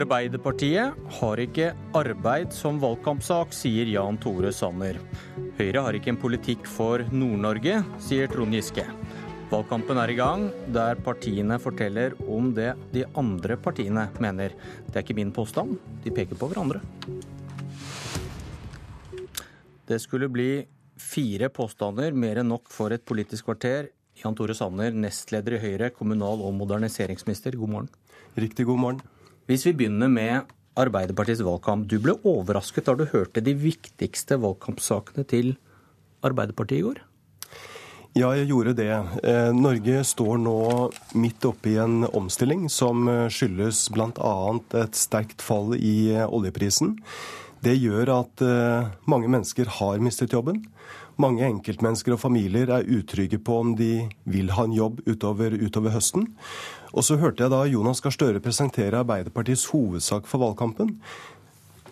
Arbeiderpartiet 0.00 0.96
har 1.20 1.44
ikke 1.44 1.74
arbeid 1.98 2.56
som 2.56 2.80
valgkampsak, 2.80 3.52
sier 3.52 3.92
Jan 3.92 4.16
Tore 4.22 4.54
Sanner. 4.54 4.96
Høyre 5.60 5.84
har 5.84 5.98
ikke 5.98 6.14
en 6.14 6.22
politikk 6.24 6.64
for 6.64 7.04
Nord-Norge, 7.12 7.82
sier 8.00 8.30
Trond 8.32 8.56
Giske. 8.56 8.88
Valgkampen 9.50 9.98
er 9.98 10.12
i 10.12 10.14
gang, 10.14 10.44
der 10.70 10.98
partiene 11.02 11.56
forteller 11.58 12.12
om 12.30 12.52
det 12.54 12.68
de 12.94 13.02
andre 13.18 13.56
partiene 13.58 14.04
mener. 14.22 14.54
Det 14.86 14.94
er 14.94 15.02
ikke 15.02 15.16
min 15.18 15.32
påstand, 15.34 15.74
de 16.04 16.12
peker 16.14 16.38
på 16.38 16.52
hverandre. 16.52 16.78
Det 19.90 19.98
skulle 19.98 20.30
bli 20.30 20.62
fire 21.00 21.50
påstander, 21.50 22.14
mer 22.14 22.38
enn 22.44 22.50
nok 22.52 22.70
for 22.70 22.94
et 22.94 23.02
politisk 23.02 23.48
kvarter. 23.48 23.90
Jan 24.22 24.38
Tore 24.38 24.54
Sanner, 24.54 24.94
nestleder 24.94 25.58
i 25.58 25.62
Høyre, 25.64 25.90
kommunal- 25.90 26.46
og 26.46 26.54
moderniseringsminister, 26.60 27.58
god 27.58 27.74
morgen. 27.74 27.92
Riktig 28.38 28.68
god 28.70 28.78
morgen. 28.78 29.04
Hvis 29.50 29.66
vi 29.66 29.74
begynner 29.74 30.12
med 30.12 30.56
Arbeiderpartiets 30.78 31.42
valgkamp. 31.42 31.88
Du 31.90 31.98
ble 31.98 32.14
overrasket 32.22 32.86
da 32.86 32.94
du 32.94 33.08
hørte 33.10 33.42
de 33.42 33.56
viktigste 33.58 34.38
valgkampsakene 34.38 35.26
til 35.26 35.56
Arbeiderpartiet 36.22 36.78
i 36.78 36.84
går? 36.86 37.00
Ja, 38.18 38.32
jeg 38.34 38.48
gjorde 38.50 38.72
det. 38.74 38.90
Eh, 39.22 39.52
Norge 39.54 40.00
står 40.02 40.40
nå 40.42 40.54
midt 41.14 41.44
oppe 41.46 41.70
i 41.70 41.76
en 41.78 42.02
omstilling 42.08 42.64
som 42.66 43.06
eh, 43.06 43.28
skyldes 43.30 43.84
bl.a. 43.94 44.32
et 44.80 44.98
sterkt 44.98 45.44
fall 45.46 45.76
i 45.78 46.10
eh, 46.16 46.26
oljeprisen. 46.26 46.96
Det 47.62 47.76
gjør 47.76 48.08
at 48.14 48.40
mange 49.04 49.28
mennesker 49.28 49.68
har 49.76 49.98
mistet 50.00 50.32
jobben. 50.32 50.62
Mange 51.20 51.44
enkeltmennesker 51.44 52.14
og 52.16 52.22
familier 52.22 52.72
er 52.72 52.88
utrygge 52.88 53.36
på 53.36 53.58
om 53.60 53.74
de 53.76 54.06
vil 54.24 54.48
ha 54.56 54.64
en 54.64 54.72
jobb 54.72 55.02
utover, 55.04 55.52
utover 55.60 55.92
høsten. 55.92 56.24
Og 56.96 57.04
så 57.04 57.18
hørte 57.20 57.44
jeg 57.44 57.52
da 57.52 57.66
Jonas 57.68 58.00
Gahr 58.00 58.16
Støre 58.16 58.40
presentere 58.40 59.04
Arbeiderpartiets 59.04 59.66
hovedsak 59.74 60.24
for 60.30 60.40
valgkampen. 60.40 60.96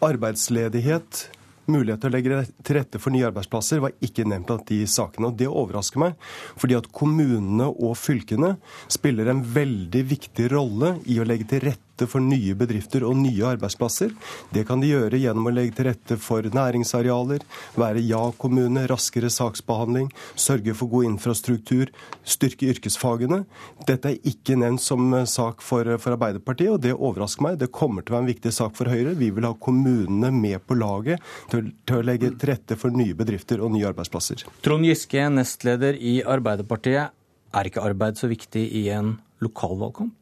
Arbeidsledighet, 0.00 1.26
mulighet 1.72 2.02
til 2.02 2.10
å 2.10 2.14
legge 2.14 2.42
til 2.64 2.78
rette 2.78 3.00
for 3.02 3.14
nye 3.14 3.26
arbeidsplasser 3.28 3.82
var 3.84 3.96
ikke 4.04 4.26
nevnt 4.28 4.48
blant 4.50 4.68
de 4.68 4.82
sakene. 4.88 5.30
og 5.30 5.38
Det 5.38 5.48
overrasker 5.48 6.02
meg, 6.02 6.16
fordi 6.56 6.78
at 6.78 6.90
kommunene 6.92 7.68
og 7.70 7.96
fylkene 7.98 8.56
spiller 8.90 9.30
en 9.32 9.42
veldig 9.42 10.04
viktig 10.14 10.50
rolle 10.54 10.96
i 11.06 11.20
å 11.20 11.28
legge 11.28 11.48
til 11.52 11.64
rette 11.68 11.87
rette 11.98 12.10
for 12.10 12.22
nye 12.22 12.54
bedrifter 12.54 13.02
og 13.04 13.16
nye 13.18 13.44
arbeidsplasser. 13.44 14.12
Det 14.54 14.64
kan 14.66 14.80
de 14.80 14.92
gjøre 14.92 15.18
gjennom 15.18 15.48
å 15.48 15.52
legge 15.52 15.74
til 15.74 15.88
rette 15.88 16.16
for 16.16 16.42
næringsarealer, 16.42 17.42
være 17.74 18.02
ja-kommune, 18.06 18.86
raskere 18.88 19.30
saksbehandling, 19.30 20.10
sørge 20.36 20.74
for 20.74 20.88
god 20.88 21.08
infrastruktur, 21.08 21.90
styrke 22.24 22.70
yrkesfagene. 22.70 23.44
Dette 23.86 24.12
er 24.12 24.20
ikke 24.22 24.56
nevnt 24.56 24.82
som 24.82 25.10
sak 25.26 25.62
for, 25.62 25.84
for 25.98 26.14
Arbeiderpartiet, 26.14 26.70
og 26.70 26.82
det 26.82 26.94
overrasker 26.94 27.42
meg. 27.48 27.58
Det 27.58 27.72
kommer 27.72 28.02
til 28.02 28.14
å 28.14 28.18
være 28.18 28.28
en 28.28 28.32
viktig 28.32 28.54
sak 28.54 28.76
for 28.78 28.90
Høyre. 28.90 29.16
Vi 29.18 29.32
vil 29.34 29.48
ha 29.48 29.54
kommunene 29.58 30.30
med 30.34 30.62
på 30.66 30.78
laget 30.78 31.24
til, 31.50 31.72
til 31.88 31.98
å 31.98 32.06
legge 32.06 32.30
til 32.36 32.52
rette 32.52 32.78
for 32.78 32.94
nye 32.94 33.16
bedrifter 33.18 33.62
og 33.62 33.74
nye 33.74 33.88
arbeidsplasser. 33.90 34.46
Trond 34.62 34.86
Giske, 34.86 35.26
nestleder 35.34 35.98
i 35.98 36.20
Arbeiderpartiet. 36.22 37.14
Er 37.56 37.64
ikke 37.64 37.80
arbeid 37.80 38.18
så 38.20 38.28
viktig 38.28 38.60
i 38.76 38.90
en 38.92 39.16
lokalvalgkamp? 39.40 40.14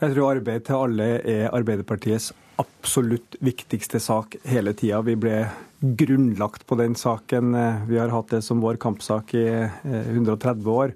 Jeg 0.00 0.14
tror 0.14 0.30
arbeid 0.30 0.62
til 0.64 0.78
alle 0.80 1.06
er 1.28 1.50
Arbeiderpartiets 1.52 2.30
absolutt 2.60 3.34
viktigste 3.44 4.00
sak 4.00 4.38
hele 4.48 4.72
tida. 4.72 5.02
Vi 5.04 5.12
ble 5.20 5.42
grunnlagt 5.80 6.64
på 6.64 6.78
den 6.80 6.94
saken. 6.96 7.52
Vi 7.84 7.98
har 8.00 8.12
hatt 8.14 8.32
det 8.32 8.40
som 8.46 8.62
vår 8.64 8.78
kampsak 8.80 9.34
i 9.36 9.44
130 9.84 10.64
eh, 10.64 10.70
år. 10.72 10.94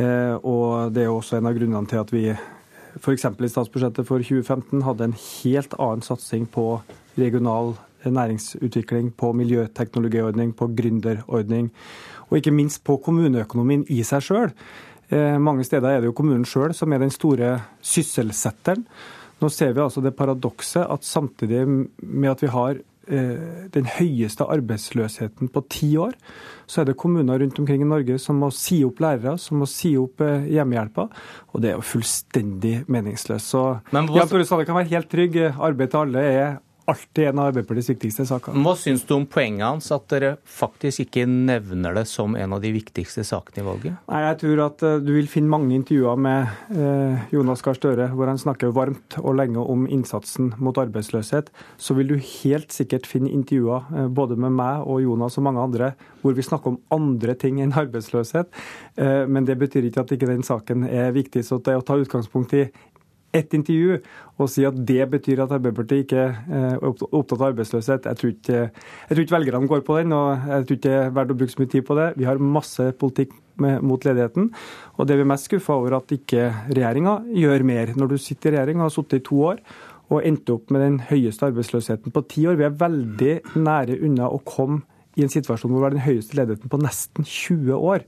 Eh, 0.00 0.34
og 0.48 0.94
det 0.96 1.04
er 1.04 1.12
også 1.12 1.36
en 1.36 1.50
av 1.50 1.58
grunnene 1.58 1.90
til 1.90 2.00
at 2.00 2.12
vi 2.14 2.24
f.eks. 2.32 3.26
i 3.28 3.50
statsbudsjettet 3.52 4.08
for 4.08 4.24
2015 4.24 4.80
hadde 4.86 5.10
en 5.10 5.18
helt 5.18 5.76
annen 5.76 6.04
satsing 6.04 6.46
på 6.48 6.66
regional 7.20 7.74
næringsutvikling, 8.02 9.12
på 9.12 9.34
miljøteknologiordning, 9.36 10.56
på 10.56 10.70
gründerordning, 10.72 11.68
og 12.30 12.40
ikke 12.40 12.56
minst 12.56 12.80
på 12.88 12.96
kommuneøkonomien 13.04 13.84
i 13.92 14.00
seg 14.08 14.24
sjøl. 14.24 14.56
Eh, 15.12 15.38
mange 15.38 15.66
steder 15.68 15.90
er 15.90 16.00
det 16.00 16.08
jo 16.08 16.16
kommunen 16.16 16.46
sjøl 16.48 16.72
som 16.76 16.92
er 16.92 17.02
den 17.02 17.12
store 17.12 17.58
sysselsetteren. 17.84 18.86
Nå 19.42 19.50
ser 19.50 19.74
vi 19.74 19.82
altså 19.82 20.00
det 20.00 20.14
paradokset 20.16 20.86
at 20.86 21.04
samtidig 21.04 21.66
med 21.66 22.30
at 22.30 22.44
vi 22.44 22.50
har 22.52 22.78
eh, 22.78 23.66
den 23.74 23.90
høyeste 23.98 24.46
arbeidsløsheten 24.46 25.50
på 25.52 25.64
ti 25.72 25.90
år, 26.00 26.14
så 26.70 26.80
er 26.80 26.88
det 26.88 26.96
kommuner 26.96 27.42
rundt 27.42 27.58
omkring 27.60 27.82
i 27.82 27.90
Norge 27.90 28.16
som 28.22 28.38
må 28.40 28.52
si 28.54 28.80
opp 28.86 29.02
lærere, 29.02 29.34
som 29.42 29.60
må 29.60 29.68
si 29.68 29.92
opp 30.00 30.22
hjemmehjelper. 30.22 30.52
hjemmehjelpa. 30.54 31.08
Og 31.52 31.62
det 31.64 31.72
er 31.72 31.80
jo 31.80 31.88
fullstendig 31.92 32.76
meningsløst. 32.86 33.52
Så 33.52 33.64
Men, 33.92 34.08
Jan 34.14 34.30
Tore 34.30 34.46
Sanner 34.48 34.68
kan 34.68 34.78
være 34.78 34.94
helt 34.94 35.10
trygg. 35.10 35.40
Arbeid 35.58 35.92
til 35.92 36.06
alle 36.06 36.28
er 36.30 36.46
alltid 36.90 37.28
en 37.28 37.38
av 37.38 37.50
Arbeiderpartiets 37.50 37.90
viktigste 37.92 38.26
saker. 38.26 38.56
Hva 38.64 38.74
syns 38.78 39.04
du 39.06 39.14
om 39.16 39.26
poenget 39.30 39.64
hans, 39.66 39.90
at 39.94 40.06
dere 40.10 40.32
faktisk 40.48 41.04
ikke 41.04 41.24
nevner 41.30 41.94
det 41.96 42.04
som 42.10 42.36
en 42.38 42.56
av 42.56 42.62
de 42.62 42.72
viktigste 42.74 43.24
sakene 43.26 43.62
i 43.62 43.66
valget? 43.66 43.98
Nei, 44.10 44.22
Jeg 44.26 44.38
tror 44.42 44.62
at 44.66 44.84
uh, 44.86 44.96
du 45.02 45.12
vil 45.14 45.30
finne 45.30 45.52
mange 45.52 45.74
intervjuer 45.76 46.18
med 46.18 46.50
uh, 46.74 47.22
Jonas 47.34 47.62
Gahr 47.64 47.78
Støre 47.78 48.08
hvor 48.12 48.30
han 48.30 48.40
snakker 48.40 48.74
varmt 48.74 49.18
og 49.22 49.36
lenge 49.38 49.62
om 49.62 49.86
innsatsen 49.86 50.52
mot 50.58 50.78
arbeidsløshet. 50.78 51.52
Så 51.78 51.96
vil 51.98 52.14
du 52.14 52.16
helt 52.18 52.74
sikkert 52.74 53.06
finne 53.10 53.30
intervjuer 53.30 53.86
uh, 53.92 54.08
både 54.08 54.38
med 54.40 54.56
meg 54.58 54.86
og 54.86 55.02
Jonas 55.04 55.38
og 55.38 55.46
mange 55.48 55.62
andre 55.62 55.92
hvor 56.22 56.36
vi 56.38 56.46
snakker 56.46 56.74
om 56.74 56.80
andre 56.94 57.34
ting 57.34 57.56
enn 57.58 57.72
arbeidsløshet. 57.74 58.46
Men 58.94 59.42
det 59.42 59.56
betyr 59.58 59.88
ikke 59.88 60.04
at 60.04 60.12
ikke 60.14 60.28
den 60.28 60.44
saken 60.46 60.84
er 60.86 61.10
viktig. 61.10 61.42
Så 61.42 61.58
det 61.66 61.74
å 61.74 61.82
ta 61.82 61.96
utgangspunkt 61.98 62.54
i 62.54 62.68
ett 63.32 63.54
intervju 63.56 63.98
og 64.40 64.50
si 64.50 64.64
at 64.68 64.76
det 64.88 65.06
betyr 65.12 65.44
at 65.44 65.52
Arbeiderpartiet 65.54 66.04
ikke 66.04 66.24
er 66.26 66.82
opptatt 66.82 67.38
av 67.38 67.46
arbeidsløshet. 67.50 68.08
Jeg 68.08 68.20
tror 68.20 68.32
ikke, 68.32 68.58
jeg 68.58 69.14
tror 69.14 69.22
ikke 69.24 69.36
velgerne 69.36 69.70
går 69.70 69.84
på 69.86 69.98
den, 70.00 70.14
og 70.16 70.48
jeg 70.50 70.66
tror 70.66 70.78
ikke 70.78 70.88
det 70.88 70.98
er 70.98 71.14
verdt 71.18 71.34
å 71.34 71.38
bruke 71.40 71.54
så 71.54 71.62
mye 71.62 71.72
tid 71.76 71.86
på 71.88 71.98
det. 71.98 72.08
Vi 72.18 72.28
har 72.28 72.42
masse 72.42 72.88
politikk 73.00 73.32
med, 73.62 73.82
mot 73.84 74.04
ledigheten, 74.04 74.50
og 74.96 75.06
det 75.06 75.14
er 75.14 75.22
vi 75.22 75.30
mest 75.32 75.48
skuffa 75.48 75.76
over 75.78 75.98
at 76.00 76.14
ikke 76.16 76.50
regjeringa 76.72 77.18
gjør 77.44 77.66
mer. 77.68 77.96
Når 77.96 78.14
du 78.14 78.20
sitter 78.20 78.52
i 78.52 78.56
regjering 78.56 78.80
og 78.80 78.88
har 78.88 78.94
sittet 78.96 79.20
i 79.20 79.26
to 79.28 79.42
år 79.52 79.60
og 80.12 80.24
endte 80.28 80.56
opp 80.56 80.72
med 80.72 80.82
den 80.84 80.96
høyeste 81.08 81.48
arbeidsløsheten 81.48 82.12
på 82.12 82.24
ti 82.28 82.46
år. 82.48 82.58
Vi 82.60 82.66
er 82.66 82.80
veldig 82.80 83.36
nære 83.56 84.00
unna 84.04 84.28
å 84.28 84.42
komme 84.44 84.82
i 85.16 85.24
en 85.24 85.32
situasjon 85.32 85.72
hvor 85.72 85.82
vi 85.82 85.86
har 85.86 85.94
den 85.94 86.06
høyeste 86.06 86.36
ledigheten 86.38 86.72
på 86.72 86.80
nesten 86.80 87.26
20 87.28 87.76
år. 87.76 88.04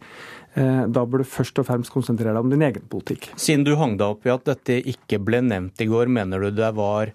Eh, 0.55 0.85
da 0.87 1.03
bør 1.03 1.25
du 1.25 1.27
først 1.27 1.59
og 1.59 1.67
fremst 1.67 1.91
konsentrere 1.91 2.37
deg 2.37 2.47
om 2.47 2.53
din 2.53 2.63
egen 2.63 2.87
politikk. 2.91 3.33
Siden 3.41 3.67
du 3.67 3.75
hang 3.81 3.97
deg 3.99 4.15
opp 4.15 4.27
i 4.27 4.33
at 4.35 4.47
dette 4.47 4.79
ikke 4.95 5.19
ble 5.23 5.43
nevnt 5.43 5.83
i 5.83 5.89
går, 5.91 6.11
mener 6.13 6.47
du 6.47 6.55
det 6.55 6.71
var 6.79 7.11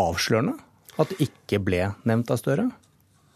avslørende? 0.00 0.58
At 1.00 1.10
det 1.10 1.30
ikke 1.30 1.62
ble 1.64 1.86
nevnt 2.06 2.30
av 2.30 2.38
Støre? 2.42 2.68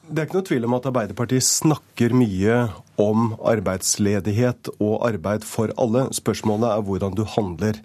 Det 0.09 0.23
er 0.23 0.29
ikke 0.29 0.39
noe 0.39 0.49
tvil 0.49 0.69
om 0.69 0.77
at 0.77 0.87
Arbeiderpartiet 0.89 1.45
snakker 1.45 2.15
mye 2.17 2.59
om 2.99 3.33
arbeidsledighet 3.47 4.73
og 4.83 5.07
arbeid 5.07 5.45
for 5.47 5.71
alle. 5.79 6.09
Spørsmålet 6.15 6.73
er 6.73 6.85
hvordan 6.85 7.15
du 7.15 7.23
handler. 7.37 7.79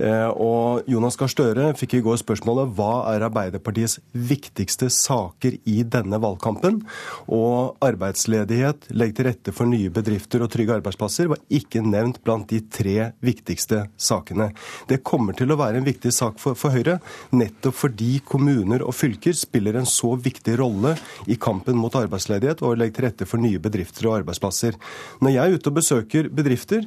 Eh, 0.00 0.30
og 0.40 0.88
Jonas 0.90 1.18
Gahr 1.20 1.30
Støre 1.30 1.68
fikk 1.78 1.98
i 1.98 2.02
går 2.04 2.18
spørsmålet 2.22 2.72
hva 2.74 3.04
er 3.12 3.26
Arbeiderpartiets 3.28 3.98
viktigste 4.16 4.88
saker 4.90 5.58
i 5.70 5.76
denne 5.84 6.18
valgkampen? 6.22 6.80
Og 7.28 7.76
arbeidsledighet, 7.84 8.88
legg 8.96 9.14
til 9.14 9.28
rette 9.28 9.54
for 9.54 9.68
nye 9.68 9.92
bedrifter 9.92 10.42
og 10.42 10.50
trygge 10.54 10.78
arbeidsplasser 10.80 11.28
var 11.30 11.44
ikke 11.52 11.84
nevnt 11.84 12.22
blant 12.24 12.48
de 12.50 12.62
tre 12.64 13.10
viktigste 13.24 13.84
sakene. 14.00 14.48
Det 14.88 15.02
kommer 15.04 15.36
til 15.36 15.52
å 15.52 15.60
være 15.60 15.82
en 15.82 15.88
viktig 15.88 16.12
sak 16.14 16.40
for, 16.40 16.56
for 16.58 16.74
Høyre, 16.74 16.98
nettopp 17.36 17.76
fordi 17.84 18.16
kommuner 18.24 18.82
og 18.82 18.96
fylker 18.96 19.36
spiller 19.36 19.76
en 19.78 19.88
så 19.88 20.14
viktig 20.16 20.56
rolle 20.58 20.96
i 21.30 21.36
kampen 21.36 21.76
mot 21.78 21.94
arbeidsledighet 22.00 22.64
og 22.64 22.78
legger 22.80 22.94
til 22.94 23.08
rette 23.10 23.28
for 23.28 23.42
nye 23.42 23.60
bedrifter 23.62 24.08
og 24.08 24.20
arbeidsplasser 24.22 24.53
arbeidsplasser. 24.54 24.78
Når 25.20 25.34
jeg 25.34 25.44
er 25.44 25.58
ute 25.58 25.70
og 25.70 25.74
besøker 25.74 26.28
bedrifter, 26.28 26.82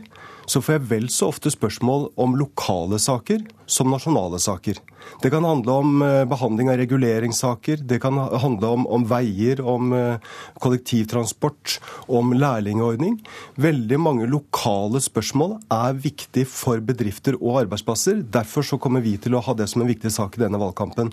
så 0.47 0.61
får 0.61 0.78
jeg 0.78 0.89
vel 0.89 1.09
så 1.09 1.28
ofte 1.28 1.51
spørsmål 1.51 2.11
om 2.18 2.36
lokale 2.36 2.99
saker 2.99 3.43
som 3.68 3.91
nasjonale 3.91 4.39
saker. 4.39 4.80
Det 5.22 5.30
kan 5.32 5.43
handle 5.43 5.72
om 5.72 6.01
eh, 6.01 6.26
behandling 6.26 6.70
av 6.72 6.78
reguleringssaker, 6.80 7.84
det 7.88 7.99
kan 8.03 8.18
handle 8.18 8.68
om, 8.68 8.88
om 8.88 9.05
veier, 9.07 9.61
om 9.61 9.93
eh, 9.95 10.34
kollektivtransport, 10.63 11.78
om 12.07 12.34
lærlingordning. 12.36 13.20
Veldig 13.59 13.99
mange 14.01 14.28
lokale 14.32 15.01
spørsmål 15.03 15.57
er 15.74 15.99
viktig 16.03 16.45
for 16.49 16.84
bedrifter 16.84 17.38
og 17.39 17.61
arbeidsplasser. 17.63 18.24
Derfor 18.34 18.65
så 18.68 18.80
kommer 18.82 19.03
vi 19.05 19.18
til 19.22 19.38
å 19.38 19.43
ha 19.43 19.55
det 19.57 19.70
som 19.72 19.84
en 19.84 19.91
viktig 19.91 20.11
sak 20.13 20.38
i 20.38 20.43
denne 20.45 20.59
valgkampen. 20.61 21.11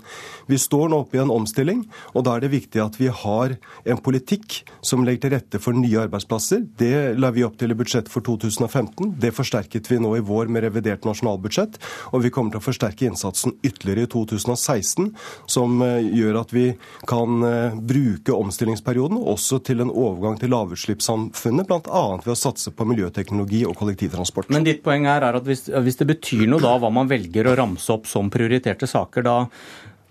Vi 0.51 0.59
står 0.61 0.91
nå 0.91 1.03
oppe 1.03 1.19
i 1.19 1.23
en 1.23 1.33
omstilling, 1.33 1.85
og 2.13 2.27
da 2.27 2.35
er 2.35 2.45
det 2.45 2.53
viktig 2.55 2.83
at 2.83 2.99
vi 2.99 3.11
har 3.11 3.57
en 3.85 4.01
politikk 4.05 4.61
som 4.85 5.05
legger 5.05 5.25
til 5.25 5.35
rette 5.35 5.61
for 5.61 5.77
nye 5.77 6.05
arbeidsplasser. 6.05 6.65
Det 6.79 7.15
la 7.19 7.31
vi 7.35 7.45
opp 7.47 7.57
til 7.59 7.73
i 7.73 7.79
budsjettet 7.79 8.11
for 8.13 8.25
2015. 8.25 9.15
Det 9.21 9.33
forsterket 9.35 9.91
vi 9.91 9.99
nå 10.03 10.15
i 10.17 10.23
vår 10.25 10.51
med 10.51 10.67
revidert 10.67 11.07
nasjonalbudsjett, 11.07 11.79
og 12.11 12.25
vi 12.25 12.31
kommer 12.33 12.44
til 12.51 12.61
å 12.61 12.63
forsterke 12.65 13.07
innsatsen 13.09 13.55
ytterligere 13.65 14.05
i 14.05 14.11
2016, 14.11 15.09
som 15.51 15.81
eh, 15.85 16.09
gjør 16.19 16.41
at 16.41 16.53
vi 16.55 16.65
kan 17.09 17.45
eh, 17.47 17.77
bruke 17.79 18.35
omstillingsperioden 18.35 19.19
også 19.21 19.61
til 19.65 19.83
en 19.85 19.93
overgang 19.93 20.39
til 20.41 20.53
lavutslippssamfunnet, 20.53 21.69
bl.a. 21.69 22.05
ved 22.23 22.33
å 22.35 22.37
satse 22.39 22.73
på 22.75 22.87
miljøteknologi 22.89 23.63
og 23.69 23.77
kollektivtransport. 23.79 24.51
Men 24.53 24.67
ditt 24.67 24.83
poeng 24.85 25.07
er 25.11 25.27
at 25.31 25.47
hvis, 25.47 25.67
hvis 25.69 26.01
det 26.01 26.09
betyr 26.15 26.45
noe 26.51 26.63
da 26.63 26.75
hva 26.81 26.91
man 26.93 27.09
velger 27.11 27.51
å 27.51 27.57
ramse 27.57 27.91
opp 27.93 28.09
som 28.09 28.31
prioriterte 28.33 28.89
saker, 28.89 29.25
da, 29.25 29.37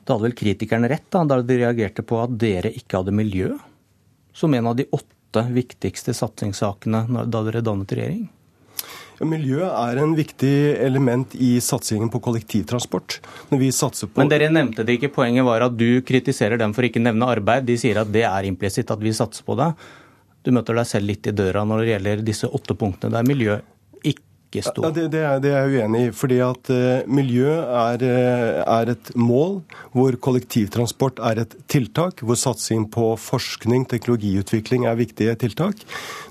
da 0.04 0.16
hadde 0.16 0.28
vel 0.28 0.38
kritikerne 0.38 0.90
rett 0.90 1.08
da, 1.12 1.24
da 1.28 1.40
de 1.42 1.60
reagerte 1.62 2.04
på 2.06 2.20
at 2.22 2.34
dere 2.40 2.72
ikke 2.74 3.02
hadde 3.02 3.14
miljø 3.14 3.54
som 4.34 4.54
en 4.54 4.66
av 4.66 4.76
de 4.76 4.86
åtte 4.90 5.44
viktigste 5.54 6.14
satsingssakene 6.14 7.26
da 7.30 7.42
dere 7.46 7.62
dannet 7.64 7.92
regjering? 7.94 8.26
Miljø 9.22 9.62
er 9.62 10.00
en 10.02 10.14
viktig 10.18 10.74
element 10.82 11.36
i 11.38 11.52
satsingen 11.62 12.10
på 12.10 12.18
kollektivtransport. 12.24 13.20
Når 13.52 13.60
vi 13.60 13.68
satser 13.74 14.10
på 14.10 14.18
Men 14.18 14.32
dere 14.32 14.50
nevnte 14.50 14.82
det 14.82 14.98
ikke. 14.98 15.12
Poenget 15.14 15.46
var 15.46 15.62
at 15.68 15.76
du 15.78 16.02
kritiserer 16.06 16.58
dem 16.58 16.74
for 16.74 16.86
ikke 16.86 17.02
nevne 17.02 17.28
arbeid. 17.30 17.68
De 17.68 17.78
sier 17.78 18.00
at 18.02 18.10
det 18.10 18.24
er 18.26 18.48
implisitt 18.48 18.90
at 18.90 19.02
vi 19.02 19.14
satser 19.14 19.46
på 19.46 19.54
det. 19.60 19.70
Du 20.44 20.50
møter 20.52 20.76
deg 20.76 20.90
selv 20.90 21.08
litt 21.08 21.30
i 21.30 21.36
døra 21.36 21.62
når 21.64 21.84
det 21.84 21.92
gjelder 21.92 22.26
disse 22.26 22.50
åtte 22.50 22.76
punktene 22.76 23.14
der 23.14 23.28
miljø 23.28 23.60
ikke 24.02 24.33
står. 24.62 24.86
Ja, 24.86 24.90
det, 24.94 25.06
det, 25.14 25.22
er, 25.26 25.40
det, 25.42 25.50
er, 25.50 25.66
jeg 25.68 25.82
uenig 25.82 26.02
i. 26.06 26.12
fordi 26.14 26.38
at 26.44 26.70
uh, 26.70 27.08
miljø 27.10 27.50
er, 27.58 28.04
uh, 28.04 28.60
er, 28.76 28.92
et 28.94 29.10
mål, 29.18 29.58
hvor 29.96 30.18
kollektivtransport 30.26 31.22
er 31.30 31.42
et 31.44 31.56
tiltak, 31.70 32.22
hvor 32.22 32.38
satsing 32.38 32.86
på 32.94 33.10
forskning, 33.20 33.88
teknologiutvikling 33.90 34.86
er 34.86 35.00
viktige 35.00 35.34
tiltak. 35.40 35.82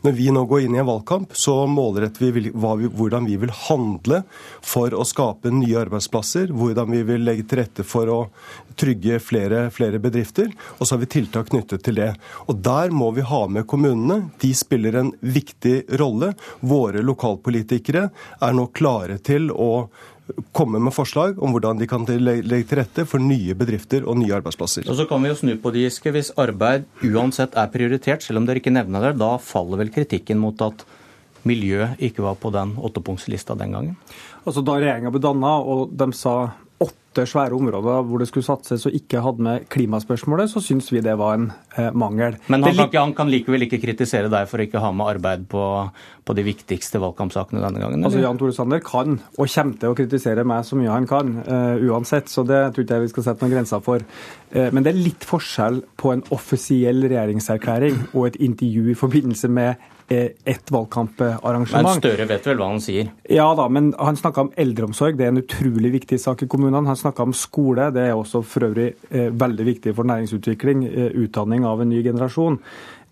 Når 0.06 0.18
vi 0.20 0.30
nå 0.36 0.46
går 0.50 0.66
inn 0.66 0.78
i 0.78 0.82
en 0.84 0.90
valgkamp, 0.90 1.36
så 1.36 1.64
målretter 1.68 2.30
vi, 2.30 2.48
vi 2.54 2.92
hvordan 2.94 3.28
vi 3.28 3.40
vil 3.42 3.54
handle 3.68 4.24
for 4.64 4.94
å 4.96 5.06
skape 5.08 5.52
nye 5.54 5.82
arbeidsplasser, 5.84 6.54
hvordan 6.54 6.92
vi 6.94 7.04
vil 7.08 7.26
legge 7.28 7.48
til 7.50 7.64
rette 7.64 7.88
for 7.88 8.12
å 8.12 8.20
trygge 8.80 9.20
flere, 9.22 9.68
flere 9.74 10.00
bedrifter. 10.02 10.50
Og 10.78 10.88
så 10.88 10.96
har 10.96 11.04
vi 11.04 11.12
tiltak 11.18 11.52
knyttet 11.52 11.84
til 11.86 11.98
det. 12.00 12.12
Og 12.48 12.58
der 12.64 12.94
må 12.94 13.12
vi 13.16 13.26
ha 13.28 13.44
med 13.48 13.68
kommunene. 13.70 14.30
De 14.42 14.54
spiller 14.58 14.98
en 15.00 15.12
viktig 15.22 15.76
rolle. 16.00 16.34
Våre 16.60 17.04
lokalpolitikere 17.06 18.08
er 18.42 18.58
nå 18.58 18.68
klare 18.76 19.20
til 19.24 19.50
å 19.52 19.88
komme 20.56 20.80
med 20.80 20.94
forslag 20.96 21.40
om 21.44 21.52
hvordan 21.52 21.80
de 21.82 21.88
kan 21.90 22.06
legge 22.08 22.64
til 22.70 22.80
rette 22.80 23.06
for 23.10 23.24
nye 23.24 23.56
bedrifter 23.60 24.06
og 24.08 24.18
nye 24.22 24.36
arbeidsplasser. 24.38 24.88
Og 24.88 24.98
så 24.98 25.06
kan 25.10 25.24
vi 25.24 25.32
jo 25.32 25.38
snu 25.40 25.54
på 25.60 25.74
det, 25.76 25.84
Giske. 25.88 26.14
Hvis 26.16 26.32
arbeid 26.40 26.88
uansett 27.04 27.58
er 27.60 27.72
prioritert, 27.74 28.24
selv 28.24 28.40
om 28.40 28.48
dere 28.48 28.64
ikke 28.64 28.74
nevner 28.74 29.10
det, 29.10 29.18
da 29.22 29.36
faller 29.44 29.84
vel 29.84 29.92
kritikken 29.94 30.40
mot 30.42 30.62
at 30.64 30.86
miljø 31.44 31.90
ikke 32.00 32.24
var 32.24 32.38
på 32.40 32.54
den 32.56 32.78
åttepunktslista 32.80 33.58
den 33.60 33.76
gangen? 33.76 33.98
Altså 34.48 34.64
Da 34.64 34.78
regjeringa 34.80 35.12
ble 35.12 35.24
danna 35.24 35.58
og 35.60 35.92
de 36.00 36.10
sa 36.16 36.38
åtte 37.14 37.28
svære 37.30 37.54
områder 37.54 38.08
hvor 38.08 38.22
det 38.22 38.28
skulle 38.30 38.46
satses 38.46 38.88
og 38.90 38.96
ikke 38.98 39.22
hadde 39.22 39.46
med 39.46 39.68
klimaspørsmålet, 39.72 40.50
så 40.50 40.62
syns 40.64 40.90
vi 40.92 41.02
det 41.04 41.14
var 41.20 41.38
en 41.38 41.52
eh, 41.78 41.92
mangel. 41.94 42.38
Men 42.50 42.66
han 42.66 42.76
kan, 42.76 42.90
han 42.98 43.14
kan, 43.14 43.30
likevel 43.30 43.68
ikke 43.68 43.82
kritisere 43.84 44.32
deg 44.34 44.50
for 44.50 44.60
å 44.60 44.66
ikke 44.66 44.82
ha 44.82 44.92
med 44.96 45.14
arbeid 45.14 45.46
på, 45.52 45.64
på 46.26 46.36
de 46.38 46.46
viktigste 46.48 47.02
valgkampsakene 47.04 47.62
denne 47.64 47.84
gangen? 47.84 48.04
Altså 48.04 48.24
Jan 48.24 48.40
Tore 48.42 48.56
Sanner 48.56 48.82
kan, 48.84 49.20
og 49.38 49.52
kommer 49.54 49.80
til 49.80 49.94
å 49.94 49.98
kritisere 49.98 50.46
meg 50.48 50.66
så 50.68 50.80
mye 50.80 50.94
han 50.94 51.10
kan, 51.10 51.34
eh, 51.46 51.86
uansett. 51.88 52.32
Så 52.34 52.46
det 52.48 52.62
tror 52.74 52.88
ikke 52.88 53.00
jeg 53.00 53.08
vi 53.08 53.14
skal 53.14 53.28
sette 53.30 53.46
noen 53.46 53.56
grenser 53.58 53.84
for. 53.86 54.06
Eh, 54.52 54.70
men 54.74 54.86
det 54.86 54.94
er 54.94 55.02
litt 55.02 55.28
forskjell 55.28 55.84
på 56.00 56.16
en 56.16 56.26
offisiell 56.34 57.06
regjeringserklæring 57.06 58.08
og 58.14 58.32
et 58.32 58.42
intervju 58.50 58.90
i 58.94 58.98
forbindelse 58.98 59.52
med 59.54 59.92
ett 60.10 60.72
valgkamparrangement. 60.72 61.88
Men 61.88 62.02
Støre 62.02 62.28
vet 62.30 62.48
vel 62.50 62.58
hva 62.60 62.72
han 62.74 62.82
sier? 62.84 63.12
Ja 63.32 63.46
da, 63.58 63.68
men 63.72 63.92
han 64.00 64.20
snakka 64.20 64.48
om 64.48 64.52
eldreomsorg. 64.60 65.18
Det 65.20 65.28
er 65.28 65.34
en 65.34 65.44
utrolig 65.44 65.94
viktig 66.00 66.20
sak 66.22 66.44
i 66.46 66.50
kommunene. 66.52 66.86
Han 66.90 67.00
snakka 67.00 67.28
om 67.28 67.36
skole. 67.38 67.90
Det 67.96 68.10
er 68.10 68.18
også 68.18 68.44
for 68.48 68.68
øvrig 68.70 68.92
eh, 69.10 69.30
veldig 69.32 69.70
viktig 69.70 69.96
for 69.96 70.10
næringsutvikling. 70.10 70.84
Eh, 70.90 71.16
utdanning 71.24 71.66
av 71.70 71.82
en 71.82 71.90
ny 71.94 72.04
generasjon. 72.04 72.60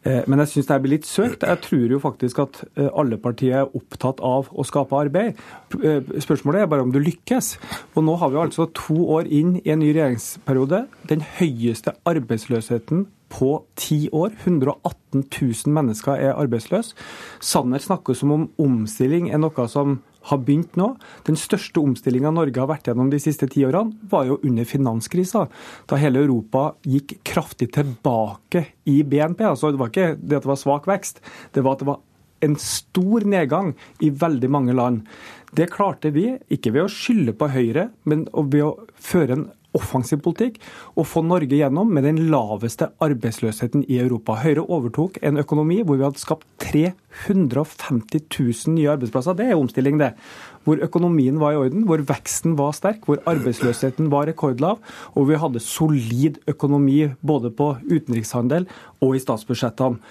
Eh, 0.03 0.23
men 0.25 0.41
jeg 0.41 0.49
syns 0.55 0.69
det 0.69 0.79
blir 0.81 0.95
litt 0.95 1.07
søkt. 1.07 1.45
Jeg 1.45 1.61
tror 1.61 1.93
jo 1.93 2.01
faktisk 2.01 2.41
at 2.41 2.63
eh, 2.73 2.89
alle 2.89 3.19
partier 3.21 3.61
er 3.61 3.75
opptatt 3.77 4.21
av 4.25 4.49
å 4.49 4.65
skape 4.65 4.97
arbeid. 4.97 5.37
Eh, 5.77 6.13
spørsmålet 6.25 6.63
er 6.63 6.71
bare 6.71 6.85
om 6.85 6.93
du 6.93 6.97
lykkes. 7.01 7.53
Og 7.93 8.05
nå 8.07 8.17
har 8.21 8.33
vi 8.33 8.41
altså 8.41 8.67
to 8.77 8.97
år 9.17 9.29
inn 9.29 9.59
i 9.61 9.73
en 9.73 9.81
ny 9.83 9.91
regjeringsperiode. 9.93 10.85
Den 11.11 11.25
høyeste 11.37 11.93
arbeidsløsheten 12.09 13.05
på 13.31 13.55
ti 13.79 14.05
år. 14.11 14.35
118 14.43 15.23
000 15.23 15.73
mennesker 15.73 16.19
er 16.19 16.37
arbeidsløse. 16.37 16.95
Sanner 17.39 17.81
snakker 17.81 18.17
som 18.17 18.33
om 18.35 18.47
omstilling 18.61 19.31
er 19.31 19.41
noe 19.41 19.67
som 19.71 19.99
har 20.29 20.41
begynt 20.45 20.77
nå. 20.77 20.91
Den 21.25 21.37
største 21.39 21.81
omstillinga 21.81 22.31
Norge 22.33 22.61
har 22.61 22.69
vært 22.69 22.89
gjennom 22.89 23.09
de 23.11 23.19
siste 23.21 23.47
ti 23.51 23.63
årene, 23.65 23.95
var 24.11 24.27
jo 24.29 24.37
under 24.45 24.67
finanskrisa. 24.69 25.47
Da 25.89 25.99
hele 26.01 26.21
Europa 26.21 26.71
gikk 26.85 27.17
kraftig 27.27 27.71
tilbake 27.77 28.67
i 28.89 29.01
BNP. 29.01 29.43
Altså, 29.49 29.71
det 29.71 29.81
var 29.81 29.91
ikke 29.93 30.13
det 30.19 30.37
at 30.37 30.45
det 30.45 30.53
var 30.53 30.61
svak 30.61 30.89
vekst, 30.89 31.23
det 31.55 31.65
var 31.65 31.77
at 31.77 31.83
det 31.83 31.89
var 31.89 32.01
en 32.41 32.57
stor 32.57 33.25
nedgang 33.29 33.75
i 34.01 34.09
veldig 34.09 34.49
mange 34.49 34.73
land. 34.77 35.03
Det 35.53 35.69
klarte 35.73 36.13
vi, 36.15 36.25
ikke 36.49 36.73
ved 36.73 36.87
å 36.87 36.91
skylde 36.91 37.35
på 37.37 37.49
Høyre, 37.53 37.89
men 38.09 38.25
ved 38.33 38.63
å 38.65 38.71
føre 38.97 39.37
en 39.37 39.49
offensiv 39.77 40.21
politikk 40.25 40.59
å 40.99 41.05
få 41.07 41.23
Norge 41.25 41.57
gjennom 41.57 41.91
med 41.93 42.05
den 42.07 42.19
laveste 42.31 42.89
arbeidsløsheten 43.03 43.85
i 43.87 43.99
Europa. 44.03 44.37
Høyre 44.41 44.65
overtok 44.67 45.19
en 45.25 45.39
økonomi 45.41 45.81
hvor 45.85 45.99
vi 45.99 46.07
hadde 46.07 46.21
skapt 46.21 46.47
350 46.63 48.25
000 48.27 48.75
nye 48.75 48.91
arbeidsplasser. 48.93 49.37
Det 49.37 49.49
er 49.49 49.59
omstilling, 49.59 49.99
det. 50.01 50.13
Hvor 50.65 50.81
økonomien 50.83 51.39
var 51.41 51.55
i 51.55 51.61
orden, 51.63 51.85
hvor 51.89 52.03
veksten 52.05 52.57
var 52.59 52.75
sterk, 52.77 53.05
hvor 53.07 53.21
arbeidsløsheten 53.29 54.11
var 54.13 54.27
rekordlav, 54.29 54.81
og 55.15 55.29
vi 55.29 55.39
hadde 55.41 55.63
solid 55.63 56.41
økonomi 56.51 57.07
både 57.25 57.53
på 57.55 57.73
utenrikshandel 57.89 58.67
og 59.01 59.15
i 59.17 59.23
statsbudsjettene. 59.23 60.01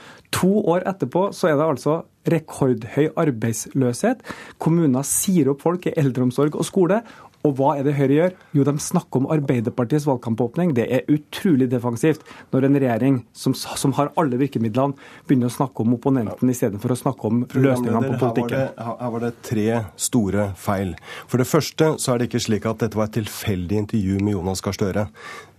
To 0.41 0.51
år 0.71 0.85
etterpå 0.87 1.31
så 1.35 1.51
er 1.51 1.59
det 1.59 1.67
altså 1.67 2.01
rekordhøy 2.31 3.09
arbeidsløshet. 3.19 4.21
Kommuner 4.63 5.07
sier 5.07 5.51
opp 5.51 5.65
folk 5.65 5.89
i 5.89 5.95
eldreomsorg 5.99 6.59
og 6.59 6.67
skole. 6.69 7.01
Og 7.47 7.55
hva 7.57 7.71
er 7.79 7.87
det 7.87 7.95
Høyre 7.97 8.17
gjør? 8.17 8.35
Jo, 8.59 8.65
de 8.69 8.75
snakker 8.85 9.23
om 9.23 9.29
Arbeiderpartiets 9.33 10.05
valgkampåpning. 10.09 10.75
Det 10.77 10.85
er 10.93 11.07
utrolig 11.09 11.71
defensivt 11.73 12.27
når 12.53 12.67
en 12.69 12.77
regjering 12.83 13.17
som, 13.33 13.55
som 13.57 13.95
har 13.97 14.11
alle 14.21 14.37
virkemidlene, 14.41 14.99
begynner 15.25 15.49
å 15.49 15.55
snakke 15.55 15.85
om 15.85 15.95
opponenten 15.97 16.53
istedenfor 16.53 16.93
å 16.93 16.99
snakke 17.01 17.31
om 17.31 17.43
løsningene 17.55 18.13
på 18.13 18.19
politikken. 18.21 18.59
Her 18.59 18.69
var, 18.69 18.75
det, 18.77 18.99
her 19.01 19.15
var 19.15 19.25
det 19.25 19.33
tre 19.49 19.67
store 20.11 20.47
feil. 20.61 20.93
For 21.31 21.41
det 21.41 21.49
første 21.49 21.95
så 22.03 22.13
er 22.13 22.21
det 22.21 22.29
ikke 22.29 22.45
slik 22.45 22.69
at 22.69 22.85
dette 22.85 23.01
var 23.01 23.09
et 23.09 23.17
tilfeldig 23.23 23.81
intervju 23.87 24.21
med 24.21 24.37
Jonas 24.37 24.65
Gahr 24.65 24.77
Støre. 24.77 25.07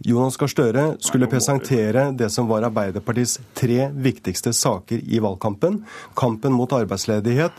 Jonas 0.06 0.38
Gahr 0.38 0.54
Støre 0.54 0.86
skulle 1.02 1.30
presentere 1.32 2.08
det 2.18 2.30
som 2.34 2.50
var 2.50 2.70
Arbeiderpartiets 2.70 3.40
tre 3.58 3.90
viktigste 3.94 4.54
saker 4.54 5.02
i 5.02 5.22
valgkampen. 5.22 5.82
Kampen 6.18 6.54
mot 6.54 6.78
arbeidsledighet, 6.78 7.58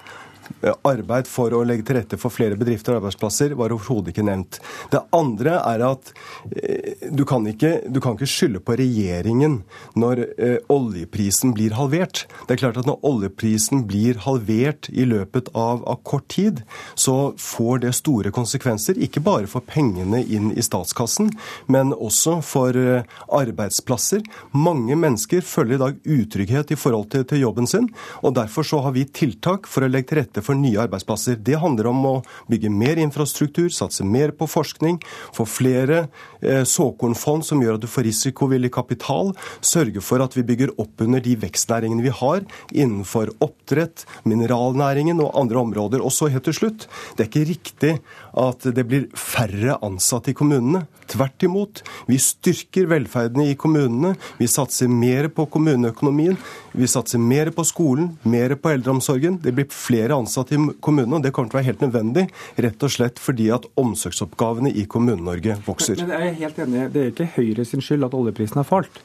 Arbeid 0.86 1.28
for 1.30 1.54
å 1.56 1.62
legge 1.66 1.86
til 1.88 1.98
rette 1.98 2.18
for 2.20 2.34
flere 2.34 2.56
bedrifter 2.58 2.94
og 2.94 3.02
arbeidsplasser 3.02 3.56
var 3.58 3.74
overhodet 3.74 4.12
ikke 4.12 4.26
nevnt. 4.26 4.58
Det 4.92 5.02
andre 5.16 5.58
er 5.60 5.84
at 5.86 6.12
eh, 6.56 7.08
du 7.10 7.24
kan 7.28 7.46
ikke, 7.48 7.74
ikke 7.90 8.28
skylde 8.28 8.62
på 8.64 8.76
regjeringen 8.78 9.60
når 9.98 10.24
eh, 10.36 10.58
oljeprisen 10.72 11.54
blir 11.56 11.76
halvert. 11.78 12.26
Det 12.46 12.56
er 12.56 12.62
klart 12.64 12.80
at 12.80 12.88
Når 12.88 13.00
oljeprisen 13.06 13.84
blir 13.86 14.18
halvert 14.24 14.88
i 14.90 15.04
løpet 15.08 15.50
av, 15.54 15.84
av 15.88 16.00
kort 16.06 16.28
tid, 16.32 16.62
så 16.94 17.32
får 17.38 17.84
det 17.86 17.94
store 17.96 18.32
konsekvenser. 18.34 18.98
Ikke 18.98 19.22
bare 19.22 19.48
for 19.50 19.64
pengene 19.64 20.22
inn 20.22 20.50
i 20.52 20.64
statskassen, 20.64 21.30
men 21.72 21.94
også 21.94 22.40
for 22.46 22.76
eh, 22.78 23.06
arbeidsplasser. 23.32 24.24
Mange 24.52 24.96
mennesker 24.98 25.44
føler 25.46 25.76
i 25.76 25.82
dag 25.82 26.12
utrygghet 26.18 26.74
i 26.74 26.78
forhold 26.78 27.10
til, 27.14 27.26
til 27.28 27.44
jobben 27.46 27.68
sin. 27.70 27.88
og 28.22 28.36
Derfor 28.38 28.66
så 28.66 28.82
har 28.84 28.96
vi 28.96 29.06
tiltak 29.08 29.68
for 29.70 29.84
å 29.84 29.90
legge 29.90 30.12
til 30.12 30.22
rette 30.22 30.41
for 30.44 30.58
nye 30.58 30.80
arbeidsplasser. 30.82 31.38
Det 31.40 31.58
handler 31.62 31.88
om 31.90 32.02
å 32.08 32.14
bygge 32.50 32.70
mer 32.72 33.00
infrastruktur, 33.02 33.68
satse 33.72 34.04
mer 34.06 34.34
på 34.36 34.48
forskning, 34.50 35.00
få 35.36 35.46
flere 35.48 36.06
eh, 36.40 36.62
såkornfond 36.68 37.46
som 37.46 37.62
gjør 37.62 37.78
at 37.78 37.84
du 37.84 37.90
får 37.90 38.06
risikovillig 38.08 38.72
kapital, 38.74 39.32
sørge 39.64 40.02
for 40.04 40.24
at 40.24 40.36
vi 40.36 40.46
bygger 40.46 40.74
opp 40.82 41.02
under 41.04 41.22
de 41.22 41.36
vekstnæringene 41.42 42.04
vi 42.04 42.14
har 42.22 42.44
innenfor 42.70 43.32
oppdrett, 43.44 44.06
mineralnæringen 44.28 45.22
og 45.22 45.34
andre 45.38 45.62
områder. 45.62 46.04
Og 46.04 46.14
så 46.14 46.30
helt 46.32 46.46
til 46.48 46.58
slutt, 46.58 46.88
det 47.16 47.26
er 47.26 47.30
ikke 47.30 47.48
riktig 47.52 47.94
at 48.38 48.64
det 48.74 48.84
blir 48.88 49.08
færre 49.18 49.76
ansatte 49.84 50.32
i 50.32 50.36
kommunene. 50.36 50.84
Tvert 51.12 51.44
imot. 51.44 51.82
Vi 52.08 52.16
styrker 52.22 52.88
velferden 52.88 53.42
i 53.44 53.56
kommunene. 53.58 54.14
Vi 54.38 54.48
satser 54.48 54.88
mer 54.88 55.28
på 55.34 55.46
kommuneøkonomien. 55.52 56.38
Vi 56.72 56.88
satser 56.88 57.20
mer 57.20 57.52
på 57.52 57.64
skolen, 57.68 58.12
mer 58.24 58.54
på 58.56 58.72
eldreomsorgen. 58.72 59.40
Det 59.42 59.52
blir 59.56 59.68
flere 59.72 60.16
ansatte 60.16 60.56
i 60.56 60.62
kommunene, 60.80 61.18
og 61.18 61.26
det 61.26 61.34
kommer 61.36 61.52
til 61.52 61.58
å 61.58 61.60
være 61.60 61.70
helt 61.72 61.84
nødvendig. 61.84 62.28
Rett 62.64 62.86
og 62.86 62.94
slett 62.94 63.20
fordi 63.20 63.50
at 63.52 63.68
omsorgsoppgavene 63.80 64.72
i 64.72 64.86
Kommune-Norge 64.88 65.58
vokser. 65.66 66.00
Men, 66.00 66.08
men 66.08 66.16
jeg 66.16 66.32
er 66.32 66.40
helt 66.40 66.62
enig, 66.64 66.86
Det 66.92 67.02
er 67.02 67.12
ikke 67.12 67.30
Høyre 67.36 67.68
sin 67.68 67.84
skyld 67.84 68.08
at 68.08 68.16
oljeprisen 68.16 68.62
har 68.62 68.68
falt. 68.68 69.02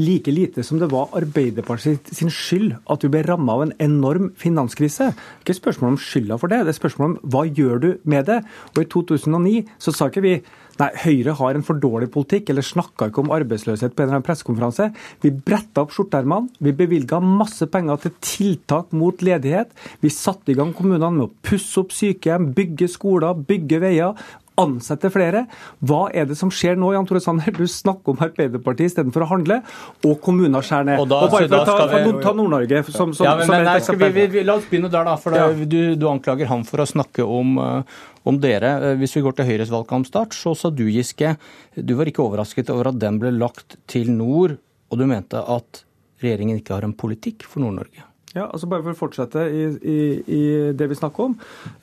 Like 0.00 0.32
lite 0.32 0.64
som 0.64 0.80
det 0.80 0.88
var 0.92 1.12
Arbeiderpartiet 1.18 2.08
sin 2.16 2.32
skyld 2.32 2.72
at 2.88 3.04
vi 3.04 3.10
ble 3.12 3.20
ramma 3.26 3.58
av 3.58 3.66
en 3.66 3.74
enorm 3.84 4.30
finanskrise. 4.38 5.10
Det 5.12 5.42
er 5.42 5.44
ikke 5.44 5.58
spørsmål 5.58 5.92
om 5.92 6.00
skylda 6.00 6.38
for 6.40 6.52
det, 6.52 6.62
det 6.64 6.72
er 6.72 6.78
spørsmål 6.78 7.10
om 7.10 7.18
hva 7.34 7.44
gjør 7.48 7.82
du 7.82 7.90
med 8.08 8.30
det? 8.30 8.40
Og 8.72 8.82
I 8.82 8.88
2009 8.94 9.54
så 9.82 9.94
sa 9.94 10.08
ikke 10.08 10.24
vi 10.24 10.34
Nei, 10.80 10.88
Høyre 10.96 11.34
har 11.36 11.56
en 11.56 11.64
for 11.66 11.76
dårlig 11.76 12.06
politikk, 12.14 12.48
eller 12.48 12.64
snakka 12.64 13.10
ikke 13.10 13.20
om 13.20 13.32
arbeidsløshet 13.34 13.92
på 13.92 14.00
en 14.00 14.06
eller 14.06 14.16
annen 14.16 14.24
pressekonferanse. 14.24 14.86
Vi 15.20 15.32
bretta 15.34 15.82
opp 15.84 15.92
skjorteermene, 15.92 16.48
vi 16.56 16.72
bevilga 16.78 17.18
masse 17.20 17.68
penger 17.68 18.00
til 18.00 18.14
tiltak 18.24 18.94
mot 18.96 19.20
ledighet. 19.20 19.74
Vi 20.00 20.12
satte 20.14 20.54
i 20.54 20.56
gang 20.56 20.72
kommunene 20.76 21.10
med 21.18 21.26
å 21.26 21.34
pusse 21.44 21.82
opp 21.82 21.92
sykehjem, 21.92 22.54
bygge 22.56 22.88
skoler, 22.94 23.44
bygge 23.50 23.82
veier 23.82 24.24
ansette 24.60 25.10
flere. 25.12 25.44
Hva 25.86 26.02
er 26.14 26.28
det 26.30 26.36
som 26.38 26.52
skjer 26.54 26.78
nå, 26.80 26.92
Jan 26.94 27.08
Tore 27.08 27.22
Sanner? 27.24 27.50
Du 27.60 27.66
snakker 27.68 28.14
om 28.14 28.22
Arbeiderpartiet 28.24 28.92
istedenfor 28.92 29.26
å 29.26 29.30
handle, 29.32 29.60
og 30.06 30.14
kommuner 30.24 30.64
skjærer 30.66 30.88
ned. 30.92 31.02
Og, 31.02 31.08
da, 31.10 31.22
og 31.24 31.34
bare 31.34 31.48
for 31.48 31.58
å 31.58 31.64
ta, 31.68 31.88
vi... 32.04 32.14
ta 32.24 32.34
Nord-Norge 32.36 32.82
som, 32.88 33.14
som, 33.16 33.26
ja, 33.26 33.34
men, 33.40 33.48
som 33.48 33.56
men, 33.56 33.66
nei, 33.68 33.80
vi, 33.80 34.10
vi, 34.16 34.26
vi, 34.36 34.44
La 34.46 34.56
oss 34.60 34.68
begynne 34.70 34.92
der, 34.92 35.08
da. 35.08 35.16
For 35.20 35.36
ja. 35.36 35.48
du, 35.50 35.78
du, 35.98 36.06
anklager 36.10 36.50
han 36.50 36.64
for 36.68 36.84
å 36.84 36.88
snakke 36.88 37.26
om, 37.26 37.56
uh, 37.60 38.02
om 38.28 38.40
dere. 38.42 38.72
Eh, 38.90 38.98
hvis 39.00 39.16
vi 39.18 39.24
går 39.24 39.38
til 39.38 39.48
Høyres 39.50 39.72
valgkampstart, 39.72 40.36
så 40.36 40.54
sa 40.58 40.72
du, 40.74 40.86
Giske, 40.90 41.34
du 41.76 41.96
var 41.98 42.10
ikke 42.10 42.24
overrasket 42.26 42.72
over 42.74 42.92
at 42.92 43.00
den 43.00 43.20
ble 43.22 43.32
lagt 43.36 43.78
til 43.90 44.12
nord, 44.12 44.58
og 44.90 45.00
du 45.00 45.06
mente 45.10 45.40
at 45.40 45.84
regjeringen 46.20 46.60
ikke 46.60 46.76
har 46.76 46.86
en 46.86 46.96
politikk 46.96 47.46
for 47.48 47.64
Nord-Norge. 47.64 48.09
Ja, 48.30 48.44
altså 48.46 48.68
Bare 48.70 48.84
for 48.84 48.94
å 48.94 48.98
fortsette 48.98 49.42
i, 49.50 49.62
i, 49.82 49.98
i 50.22 50.42
det 50.78 50.86
vi 50.92 50.98
snakker 50.98 51.30
om. 51.30 51.32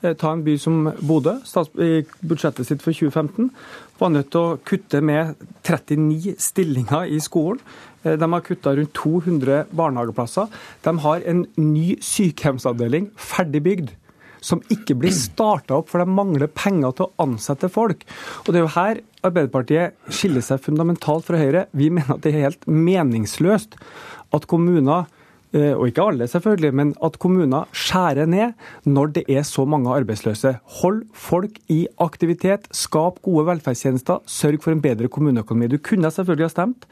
Eh, 0.00 0.14
ta 0.16 0.32
en 0.32 0.44
by 0.46 0.54
som 0.60 0.86
Bodø. 1.04 1.34
I 1.84 2.06
budsjettet 2.24 2.64
sitt 2.64 2.84
for 2.84 2.96
2015 2.96 3.50
var 3.98 4.14
nødt 4.14 4.30
til 4.32 4.40
å 4.40 4.56
kutte 4.64 5.02
med 5.04 5.36
39 5.66 6.38
stillinger 6.40 7.12
i 7.12 7.20
skolen. 7.20 7.60
Eh, 8.00 8.16
de 8.16 8.30
har 8.32 8.46
kutta 8.46 8.72
rundt 8.78 8.96
200 8.96 9.66
barnehageplasser. 9.76 10.48
De 10.86 10.94
har 11.04 11.28
en 11.28 11.44
ny 11.60 11.98
sykehjemsavdeling 12.00 13.10
ferdig 13.20 13.62
bygd 13.68 13.92
som 14.40 14.62
ikke 14.72 14.94
blir 15.02 15.12
starta 15.12 15.80
opp, 15.80 15.88
for 15.90 16.00
de 16.00 16.14
mangler 16.14 16.48
penger 16.48 16.94
til 16.94 17.08
å 17.08 17.26
ansette 17.26 17.68
folk. 17.74 18.04
Og 18.46 18.52
Det 18.54 18.60
er 18.60 18.64
jo 18.64 18.74
her 18.78 19.04
Arbeiderpartiet 19.26 20.14
skiller 20.14 20.44
seg 20.46 20.62
fundamentalt 20.62 21.26
fra 21.26 21.40
Høyre. 21.40 21.66
Vi 21.74 21.90
mener 21.90 22.14
at 22.14 22.22
det 22.22 22.32
er 22.32 22.44
helt 22.46 22.68
meningsløst 22.70 23.74
at 24.32 24.46
kommuner 24.46 25.08
og 25.52 25.86
ikke 25.88 26.04
alle 26.04 26.26
selvfølgelig, 26.28 26.74
men 26.76 26.90
at 27.04 27.14
kommuner 27.22 27.70
skjærer 27.72 28.28
ned 28.28 28.52
når 28.84 29.12
det 29.16 29.22
er 29.32 29.46
så 29.48 29.64
mange 29.64 29.94
arbeidsløse. 29.96 30.58
Hold 30.82 30.98
folk 31.16 31.56
i 31.72 31.86
aktivitet, 32.04 32.68
skap 32.76 33.22
gode 33.24 33.46
velferdstjenester, 33.48 34.20
sørg 34.28 34.60
for 34.64 34.76
en 34.76 34.82
bedre 34.84 35.08
kommuneøkonomi. 35.08 35.70
Du 35.72 35.78
kunne 35.80 36.10
selvfølgelig 36.12 36.50
ha 36.50 36.52
stemt 36.52 36.84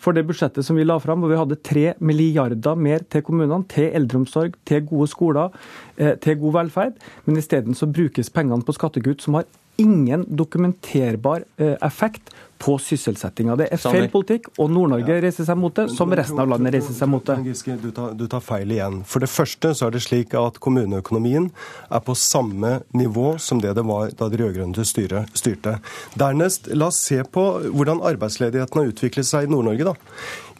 for 0.00 0.16
det 0.16 0.26
budsjettet 0.28 0.66
som 0.66 0.78
vi 0.78 0.86
la 0.86 0.98
fram, 1.02 1.22
hvor 1.22 1.32
vi 1.32 1.40
hadde 1.40 1.58
tre 1.66 1.86
milliarder 2.04 2.78
mer 2.78 3.04
til 3.10 3.24
kommunene, 3.26 3.64
til 3.72 3.90
eldreomsorg, 3.96 4.56
til 4.68 4.84
gode 4.86 5.08
skoler, 5.10 5.54
eh, 5.96 6.14
til 6.22 6.38
god 6.40 6.58
velferd. 6.60 6.98
Men 7.24 7.40
isteden 7.40 7.74
så 7.74 7.88
brukes 7.88 8.30
pengene 8.30 8.62
på 8.62 8.76
skattekutt 8.76 9.24
som 9.24 9.40
har 9.40 9.48
ingen 9.78 10.24
dokumenterbar 10.38 11.44
eh, 11.58 11.76
effekt 11.84 12.32
på 12.58 12.76
sysselsettinga. 12.80 13.56
Det 13.60 13.68
er 13.72 13.80
feil 13.80 14.08
politikk, 14.12 14.48
og 14.56 14.70
Nord-Norge 14.72 15.18
reiser 15.22 15.46
seg 15.48 15.58
mot 15.60 15.74
det, 15.76 15.88
som 15.94 16.12
resten 16.16 16.40
av 16.40 16.48
landet 16.50 16.76
reiser 16.78 16.96
seg 16.96 17.10
mot 17.12 17.26
det. 17.26 17.36
Du 17.82 17.90
tar, 17.94 18.14
du 18.16 18.24
tar, 18.30 18.42
feil 18.44 18.72
igjen. 18.72 19.02
For 19.08 19.24
det 19.24 19.30
første 19.32 19.74
så 19.76 19.88
er 19.88 19.96
det 19.96 20.04
slik 20.06 20.34
at 20.38 20.60
kommuneøkonomien 20.64 21.50
er 21.90 22.04
på 22.06 22.16
samme 22.18 22.80
nivå 22.96 23.36
som 23.42 23.60
det 23.62 23.74
det 23.76 23.84
var 23.86 24.14
da 24.16 24.30
de 24.32 24.40
rød-grønne 24.40 24.86
styrte. 24.86 25.76
Dernest, 26.16 26.70
la 26.72 26.90
oss 26.90 27.02
se 27.04 27.20
på 27.24 27.46
hvordan 27.66 28.02
arbeidsledigheten 28.06 28.82
har 28.82 28.92
utviklet 28.92 29.28
seg 29.28 29.46
i 29.46 29.52
Nord-Norge. 29.52 29.92
da. 29.92 29.96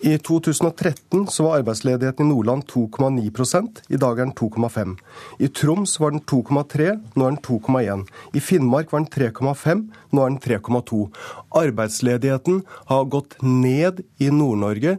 I 0.01 0.19
2013 0.19 1.27
så 1.27 1.43
var 1.43 1.59
arbeidsledigheten 1.59 2.27
i 2.27 2.29
Nordland 2.29 2.65
2,9% 2.69 3.79
I 3.89 3.97
dag 3.97 4.19
er 4.19 4.27
den 4.27 4.35
2,5 4.37 4.97
I 5.39 5.49
Troms 5.49 5.95
var 6.01 6.13
den 6.13 6.21
2,3 6.21 6.91
nå 7.17 7.25
er 7.25 7.37
den 7.37 7.41
2,1 7.41 8.03
I 8.37 8.43
Finnmark 8.45 8.93
var 8.93 9.05
den 9.05 9.31
3,5 9.33 9.87
nå 10.13 10.27
er 10.27 10.35
den 10.35 10.41
3,2 10.61 11.01
Arbeidsledigheten 11.63 12.61
har 12.93 13.09
gått 13.09 13.39
ned 13.41 14.05
i 14.21 14.29
Nord-Norge 14.29 14.99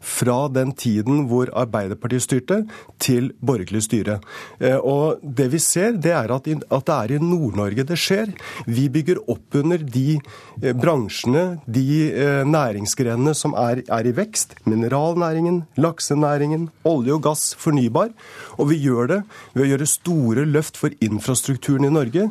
fra 0.00 0.46
den 0.52 0.72
tiden 0.78 1.26
hvor 1.30 1.50
Arbeiderpartiet 1.58 2.24
styrte, 2.24 2.62
til 3.02 3.32
borgerlig 3.44 3.82
styre. 3.86 4.18
Eh, 4.60 4.76
og 4.76 5.18
Det 5.22 5.48
vi 5.52 5.58
ser, 5.62 5.92
det 5.92 6.12
er 6.14 6.32
at, 6.34 6.44
det 6.46 6.94
er 6.94 7.14
i 7.14 7.18
Nord-Norge 7.22 7.84
det 7.86 7.98
skjer. 7.98 8.32
Vi 8.66 8.88
bygger 8.88 9.20
opp 9.30 9.58
under 9.58 9.78
de 9.78 10.18
eh, 10.62 10.74
bransjene, 10.74 11.60
de 11.66 12.10
eh, 12.12 12.44
næringsgrenene 12.46 13.34
som 13.34 13.54
er, 13.58 13.82
er 13.88 14.06
i 14.06 14.14
vekst. 14.14 14.54
Mineralnæringen, 14.66 15.64
laksenæringen, 15.76 16.68
olje 16.84 17.16
og 17.16 17.22
gass, 17.26 17.52
fornybar. 17.58 18.14
Og 18.58 18.70
vi 18.72 18.80
gjør 18.82 19.12
det 19.12 19.20
ved 19.54 19.66
å 19.66 19.70
gjøre 19.72 19.90
store 19.90 20.46
løft 20.48 20.78
for 20.78 20.94
infrastrukturen 21.04 21.88
i 21.88 21.92
Norge, 21.94 22.28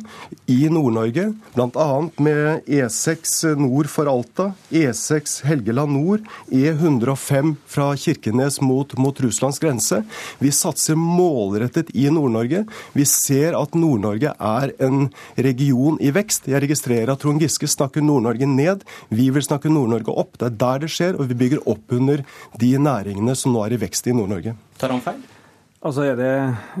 i 0.48 0.60
Nord-Norge. 0.72 1.30
Bl.a. 1.56 1.88
med 2.20 2.68
E6 2.68 3.54
nord 3.60 3.88
for 3.92 4.10
Alta, 4.10 4.52
E6 4.72 5.42
Helgeland 5.48 5.96
nord, 5.98 6.28
E105 6.52 7.57
fra 7.66 7.90
Kirkenes 7.96 8.60
mot, 8.60 8.94
mot 8.98 9.20
Russlands 9.20 9.58
grense. 9.62 10.02
Vi 10.38 10.52
satser 10.54 10.98
målrettet 10.98 11.90
i 11.94 12.08
Nord-Norge. 12.12 12.64
Vi 12.92 13.06
ser 13.08 13.56
at 13.58 13.74
Nord-Norge 13.78 14.34
er 14.34 14.74
en 14.84 15.08
region 15.36 15.98
i 16.00 16.12
vekst. 16.14 16.48
Jeg 16.50 16.62
registrerer 16.66 17.12
at 17.12 17.22
Trond 17.24 17.42
Giske 17.42 17.68
snakker 17.70 18.04
Nord-Norge 18.04 18.48
ned. 18.50 18.84
Vi 19.08 19.30
vil 19.34 19.44
snakke 19.44 19.72
Nord-Norge 19.72 20.14
opp. 20.14 20.36
Det 20.38 20.50
er 20.50 20.60
der 20.64 20.84
det 20.84 20.92
skjer, 20.94 21.18
og 21.18 21.30
vi 21.30 21.40
bygger 21.46 21.64
opp 21.68 21.96
under 21.96 22.24
de 22.60 22.74
næringene 22.78 23.36
som 23.38 23.54
nå 23.54 23.66
er 23.66 23.76
i 23.76 23.82
vekst 23.82 24.10
i 24.10 24.16
Nord-Norge. 24.16 24.56
Tar 24.78 24.94
han 24.94 25.04
feil? 25.04 25.37
Altså 25.78 26.08
er 26.10 26.16
det 26.18 26.30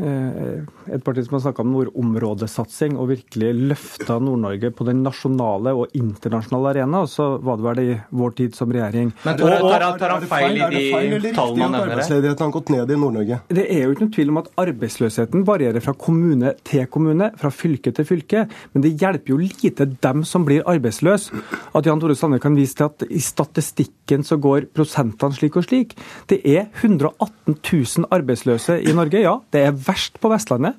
eh, 0.02 0.62
et 0.90 1.02
parti 1.06 1.22
som 1.22 1.36
har 1.36 1.42
snakka 1.44 1.62
om 1.62 1.70
nordområdesatsing 1.70 2.96
og 2.98 3.12
virkelig 3.12 3.52
løfta 3.70 4.16
Nord-Norge 4.18 4.72
på 4.74 4.86
den 4.88 5.04
nasjonale 5.06 5.70
og 5.78 5.94
internasjonale 5.94 6.72
arena, 6.72 7.04
så 7.06 7.28
var 7.38 7.60
det 7.60 7.66
vel 7.68 7.80
i 7.84 7.94
vår 8.18 8.34
tid 8.40 8.56
som 8.58 8.72
regjering. 8.74 9.12
Men 9.22 9.38
tar, 9.38 9.54
tar, 9.62 9.84
tar 10.00 10.14
han 10.16 10.26
feil 10.26 10.58
i 10.58 11.20
de 11.22 11.30
tallene 11.36 11.68
han 11.68 11.76
nevner? 11.76 11.92
Arbeidsledigheten 11.92 12.46
har 12.48 12.54
gått 12.56 12.72
ned 12.74 12.90
i 12.90 12.96
Nord-Norge. 12.98 13.38
Det 13.60 13.66
er 13.76 13.84
jo 13.84 13.94
ikke 13.94 14.04
noen 14.04 14.16
tvil 14.18 14.34
om 14.34 14.42
at 14.42 14.50
arbeidsløsheten 14.64 15.46
varierer 15.46 15.86
fra 15.86 15.94
kommune 16.08 16.56
til 16.66 16.90
kommune, 16.90 17.30
fra 17.38 17.52
fylke 17.54 17.94
til 17.94 18.08
fylke. 18.08 18.44
Men 18.74 18.86
det 18.86 18.96
hjelper 18.98 19.34
jo 19.36 19.38
lite 19.44 19.86
dem 20.08 20.26
som 20.26 20.48
blir 20.48 20.66
arbeidsløse, 20.66 21.44
at 21.78 21.86
Jan 21.86 22.02
Tore 22.02 22.18
Sanner 22.18 22.42
kan 22.42 22.58
vise 22.58 22.74
til 22.74 22.90
at 22.90 23.06
i 23.06 23.22
statistikken 23.22 24.26
så 24.26 24.42
går 24.42 24.72
prosentene 24.74 25.38
slik 25.38 25.62
og 25.62 25.70
slik. 25.70 25.94
Det 26.26 26.42
er 26.42 26.66
118 26.82 27.60
000 27.62 28.10
arbeidsløse 28.10 28.80
i 28.87 28.87
Norge, 28.96 29.20
ja. 29.24 29.34
Det 29.52 29.66
er 29.68 29.76
verst 29.88 30.20
på 30.22 30.30
Vestlandet. 30.32 30.78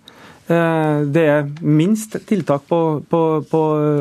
Eh, 0.49 1.01
det 1.05 1.23
er 1.29 1.49
minst 1.61 2.15
tiltak 2.25 2.63
på, 2.69 2.79
på, 3.09 3.19
på, 3.51 3.59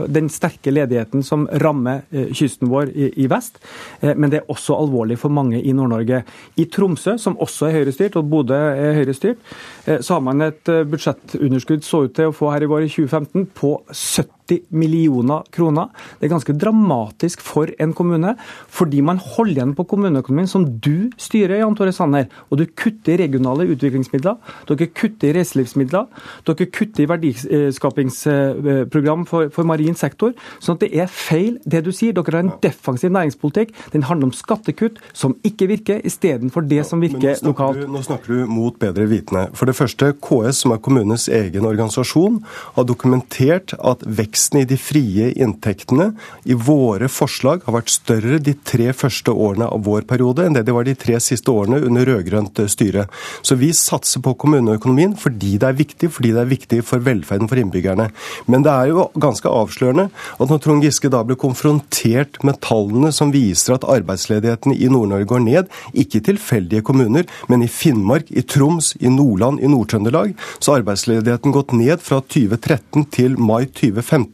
den 0.09 0.31
sterke 0.33 0.73
ledigheten 0.73 1.25
som 1.27 1.45
rammer 1.61 2.07
eh, 2.09 2.31
kysten 2.33 2.71
vår 2.73 2.89
i, 2.95 3.11
i, 3.21 3.27
vest, 3.29 3.61
eh, 4.01 4.15
men 4.17 4.33
det 4.33 4.41
er 4.41 4.55
også 4.55 4.79
alvorlig 4.79 5.19
for 5.21 5.35
mange 5.35 5.61
i 5.61 5.75
Nord-Norge. 5.77 6.23
I 6.57 6.69
Tromsø, 6.73 7.19
som 7.21 7.37
også 7.37 7.69
er 7.69 7.77
høyrestyrt, 7.77 8.17
og 8.17 8.33
Bodø 8.33 8.57
er 8.57 8.97
høyrestyrt, 8.97 9.45
så 9.85 10.17
har 10.17 10.25
man 10.25 10.41
et 10.45 10.69
budsjettunderskudd 10.89 11.85
så 11.85 12.07
ut 12.07 12.17
til 12.17 12.31
å 12.31 12.37
få 12.37 12.51
her 12.53 12.65
i 12.65 12.71
vår 12.71 12.89
i 12.89 12.91
2015 12.93 13.49
på 13.57 13.77
70 13.93 14.38
millioner 14.71 15.43
kroner. 15.55 15.87
Det 16.19 16.27
er 16.27 16.35
ganske 16.35 16.59
dramatisk 16.59 17.41
for 17.45 17.67
en 17.81 17.95
kommune, 17.97 18.37
fordi 18.69 19.01
man 19.05 19.19
holder 19.23 19.59
igjen 19.59 19.75
på 19.79 19.89
kommuneøkonomien, 19.91 20.51
som 20.51 20.65
du 20.81 21.11
styrer, 21.21 21.61
Jan 21.61 21.77
Tore 21.79 21.93
Sanner. 21.95 22.27
Og 22.51 22.55
du 22.61 22.65
kutter 22.67 23.13
i 23.15 23.21
regionale 23.25 23.69
utviklingsmidler, 23.73 24.37
dere 24.69 24.87
kutter 24.93 25.27
i 25.31 25.35
reiselivsmidler, 25.39 26.05
dere 26.49 26.65
kutter 26.73 27.01
i 27.05 27.11
verdiskapingsprogram 27.11 29.23
for, 29.29 29.43
for 29.55 29.65
marin 29.69 29.97
sektor. 29.99 30.31
sånn 30.61 30.77
at 30.79 30.85
det 30.87 30.93
er 31.03 31.09
feil 31.13 31.59
det 31.65 31.85
du 31.87 31.93
sier. 31.95 32.13
Dere 32.17 32.37
har 32.37 32.47
en 32.47 32.57
defensiv 32.63 33.13
næringspolitikk. 33.15 33.69
Den 33.95 34.07
handler 34.09 34.27
om 34.31 34.37
skattekutt 34.37 34.97
som 35.13 35.37
ikke 35.47 35.69
virker, 35.71 35.97
istedenfor 36.07 36.63
det 36.69 36.85
som 36.89 37.03
virker 37.03 37.39
nå 37.43 37.53
lokalt. 37.53 37.83
Du, 37.83 37.87
nå 37.93 38.01
snakker 38.05 38.29
du 38.35 38.39
mot 38.51 38.75
bedre 38.81 39.09
vitende. 39.11 39.49
For 39.59 39.65
det 39.69 39.77
første, 39.79 40.05
KS, 40.25 40.57
som 40.65 40.71
er 40.75 40.83
kommunenes 40.85 41.29
egen 41.33 41.65
organisasjon, 41.69 42.35
har 42.77 42.85
dokumentert 42.89 43.69
at 43.79 43.99
veksten 44.39 44.61
i 44.61 44.65
de 44.65 44.77
frie 44.79 45.33
inntektene 45.35 46.13
i 46.45 46.55
våre 46.55 47.09
forslag 47.11 47.65
har 47.67 47.75
vært 47.75 47.91
større 47.91 48.39
de 48.39 48.55
tre 48.55 48.93
første 48.95 49.33
årene 49.33 49.67
av 49.67 49.83
vår 49.83 50.05
periode 50.07 50.45
enn 50.47 50.55
det 50.55 50.63
de 50.67 50.75
var 50.77 50.87
de 50.87 50.95
tre 50.95 51.19
siste 51.19 51.51
årene 51.51 51.81
under 51.83 52.07
rød-grønt 52.07 52.61
styre. 52.71 53.09
Så 53.43 53.57
vi 53.59 53.73
satser 53.75 54.23
på 54.23 54.37
kommuneøkonomien 54.39 55.17
fordi 55.19 55.57
det 55.59 55.67
er 55.67 55.79
viktig, 55.79 56.11
fordi 56.15 56.31
det 56.37 56.43
er 56.45 56.53
viktig 56.53 56.79
for 56.87 57.03
velferden 57.03 57.51
for 57.51 57.59
innbyggerne. 57.59 58.09
Men 58.47 58.63
det 58.63 58.71
er 58.71 58.93
jo 58.93 59.09
ganske 59.19 59.51
avslørende 59.51 60.07
at 60.39 60.53
når 60.53 60.63
Trond 60.63 60.87
Giske 60.87 61.11
da 61.11 61.25
blir 61.27 61.41
konfrontert 61.41 62.39
med 62.47 62.61
tallene 62.63 63.11
som 63.15 63.35
viser 63.35 63.75
at 63.75 63.89
arbeidsledigheten 63.91 64.77
i 64.77 64.87
Nord-Norge 64.93 65.27
går 65.33 65.45
ned, 65.49 65.75
ikke 65.99 66.21
i 66.21 66.27
tilfeldige 66.31 66.87
kommuner, 66.87 67.27
men 67.51 67.67
i 67.67 67.71
Finnmark, 67.73 68.31
i 68.31 68.47
Troms, 68.47 68.95
i 69.03 69.11
Nordland, 69.11 69.59
i 69.59 69.73
Nord-Trøndelag, 69.73 70.37
så 70.61 70.77
har 70.77 70.85
arbeidsledigheten 70.85 71.55
gått 71.55 71.75
ned 71.75 71.99
fra 72.05 72.23
2013 72.23 73.09
til 73.19 73.39
mai 73.41 73.65
2015. 73.67 74.28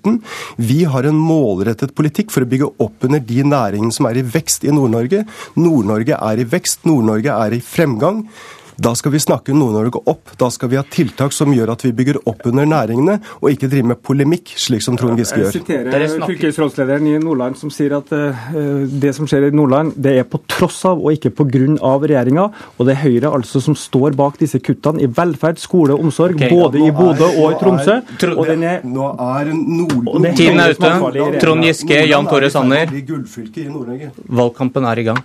Vi 0.56 0.82
har 0.88 1.06
en 1.08 1.18
målrettet 1.20 1.94
politikk 1.96 2.32
for 2.34 2.44
å 2.44 2.50
bygge 2.50 2.72
opp 2.82 3.06
under 3.06 3.22
de 3.22 3.44
næringene 3.46 3.94
som 3.94 4.08
er 4.08 4.20
i 4.20 4.26
vekst 4.26 4.66
i 4.66 4.74
Nord-Norge. 4.74 5.24
Nord-Norge 5.60 6.18
er 6.18 6.42
i 6.42 6.48
vekst, 6.48 6.84
Nord-Norge 6.88 7.38
er 7.46 7.56
i 7.56 7.62
fremgang. 7.64 8.24
Da 8.76 8.94
skal 8.98 9.12
vi 9.14 9.20
snakke 9.22 9.54
Nord-Norge 9.54 10.00
opp. 10.10 10.32
Da 10.38 10.48
skal 10.50 10.70
vi 10.72 10.78
ha 10.78 10.82
tiltak 10.82 11.32
som 11.34 11.52
gjør 11.54 11.74
at 11.74 11.84
vi 11.86 11.92
bygger 11.94 12.18
opp 12.26 12.42
under 12.50 12.66
næringene, 12.66 13.18
og 13.40 13.50
ikke 13.52 13.68
drive 13.70 13.90
med 13.92 14.00
polemikk, 14.02 14.54
slik 14.58 14.82
som 14.82 14.98
Trond 14.98 15.20
Giske 15.20 15.38
gjør. 15.38 15.52
Jeg 15.52 15.62
siterer 15.62 16.26
fylkesrådslederen 16.26 17.06
i 17.12 17.18
Nordland 17.22 17.58
som 17.60 17.70
sier 17.74 17.94
at 17.98 18.10
uh, 18.10 18.48
det 18.90 19.14
som 19.16 19.28
skjer 19.30 19.48
i 19.48 19.52
Nordland, 19.54 19.94
det 19.94 20.16
er 20.20 20.26
på 20.28 20.40
tross 20.50 20.80
av 20.90 20.98
og 20.98 21.14
ikke 21.14 21.30
på 21.38 21.46
grunn 21.50 21.78
av 21.84 22.06
regjeringa. 22.06 22.48
Og 22.78 22.88
det 22.88 22.96
er 22.96 23.02
Høyre 23.04 23.34
altså 23.38 23.62
som 23.62 23.78
står 23.78 24.18
bak 24.18 24.40
disse 24.42 24.58
kuttene 24.64 25.04
i 25.04 25.10
velferd, 25.10 25.62
skole 25.62 25.94
og 25.94 26.08
omsorg, 26.08 26.38
okay, 26.40 26.50
både 26.50 26.82
i 26.82 26.90
Bodø 26.94 27.30
og 27.30 27.54
i 27.54 27.60
Tromsø. 27.60 28.00
Og 28.34 28.44
den 28.50 28.66
er, 28.66 28.82
nå 28.82 29.12
er 29.14 29.54
nord, 29.54 30.28
Tiden 30.34 30.60
er 30.62 30.74
ute. 30.74 31.38
Trond 31.42 31.64
Giske, 31.68 32.02
Jan 32.10 32.28
Tore 32.30 32.50
Sanner. 32.50 32.90
Valgkampen 34.42 34.90
er 34.90 35.04
i 35.04 35.08
gang. 35.12 35.24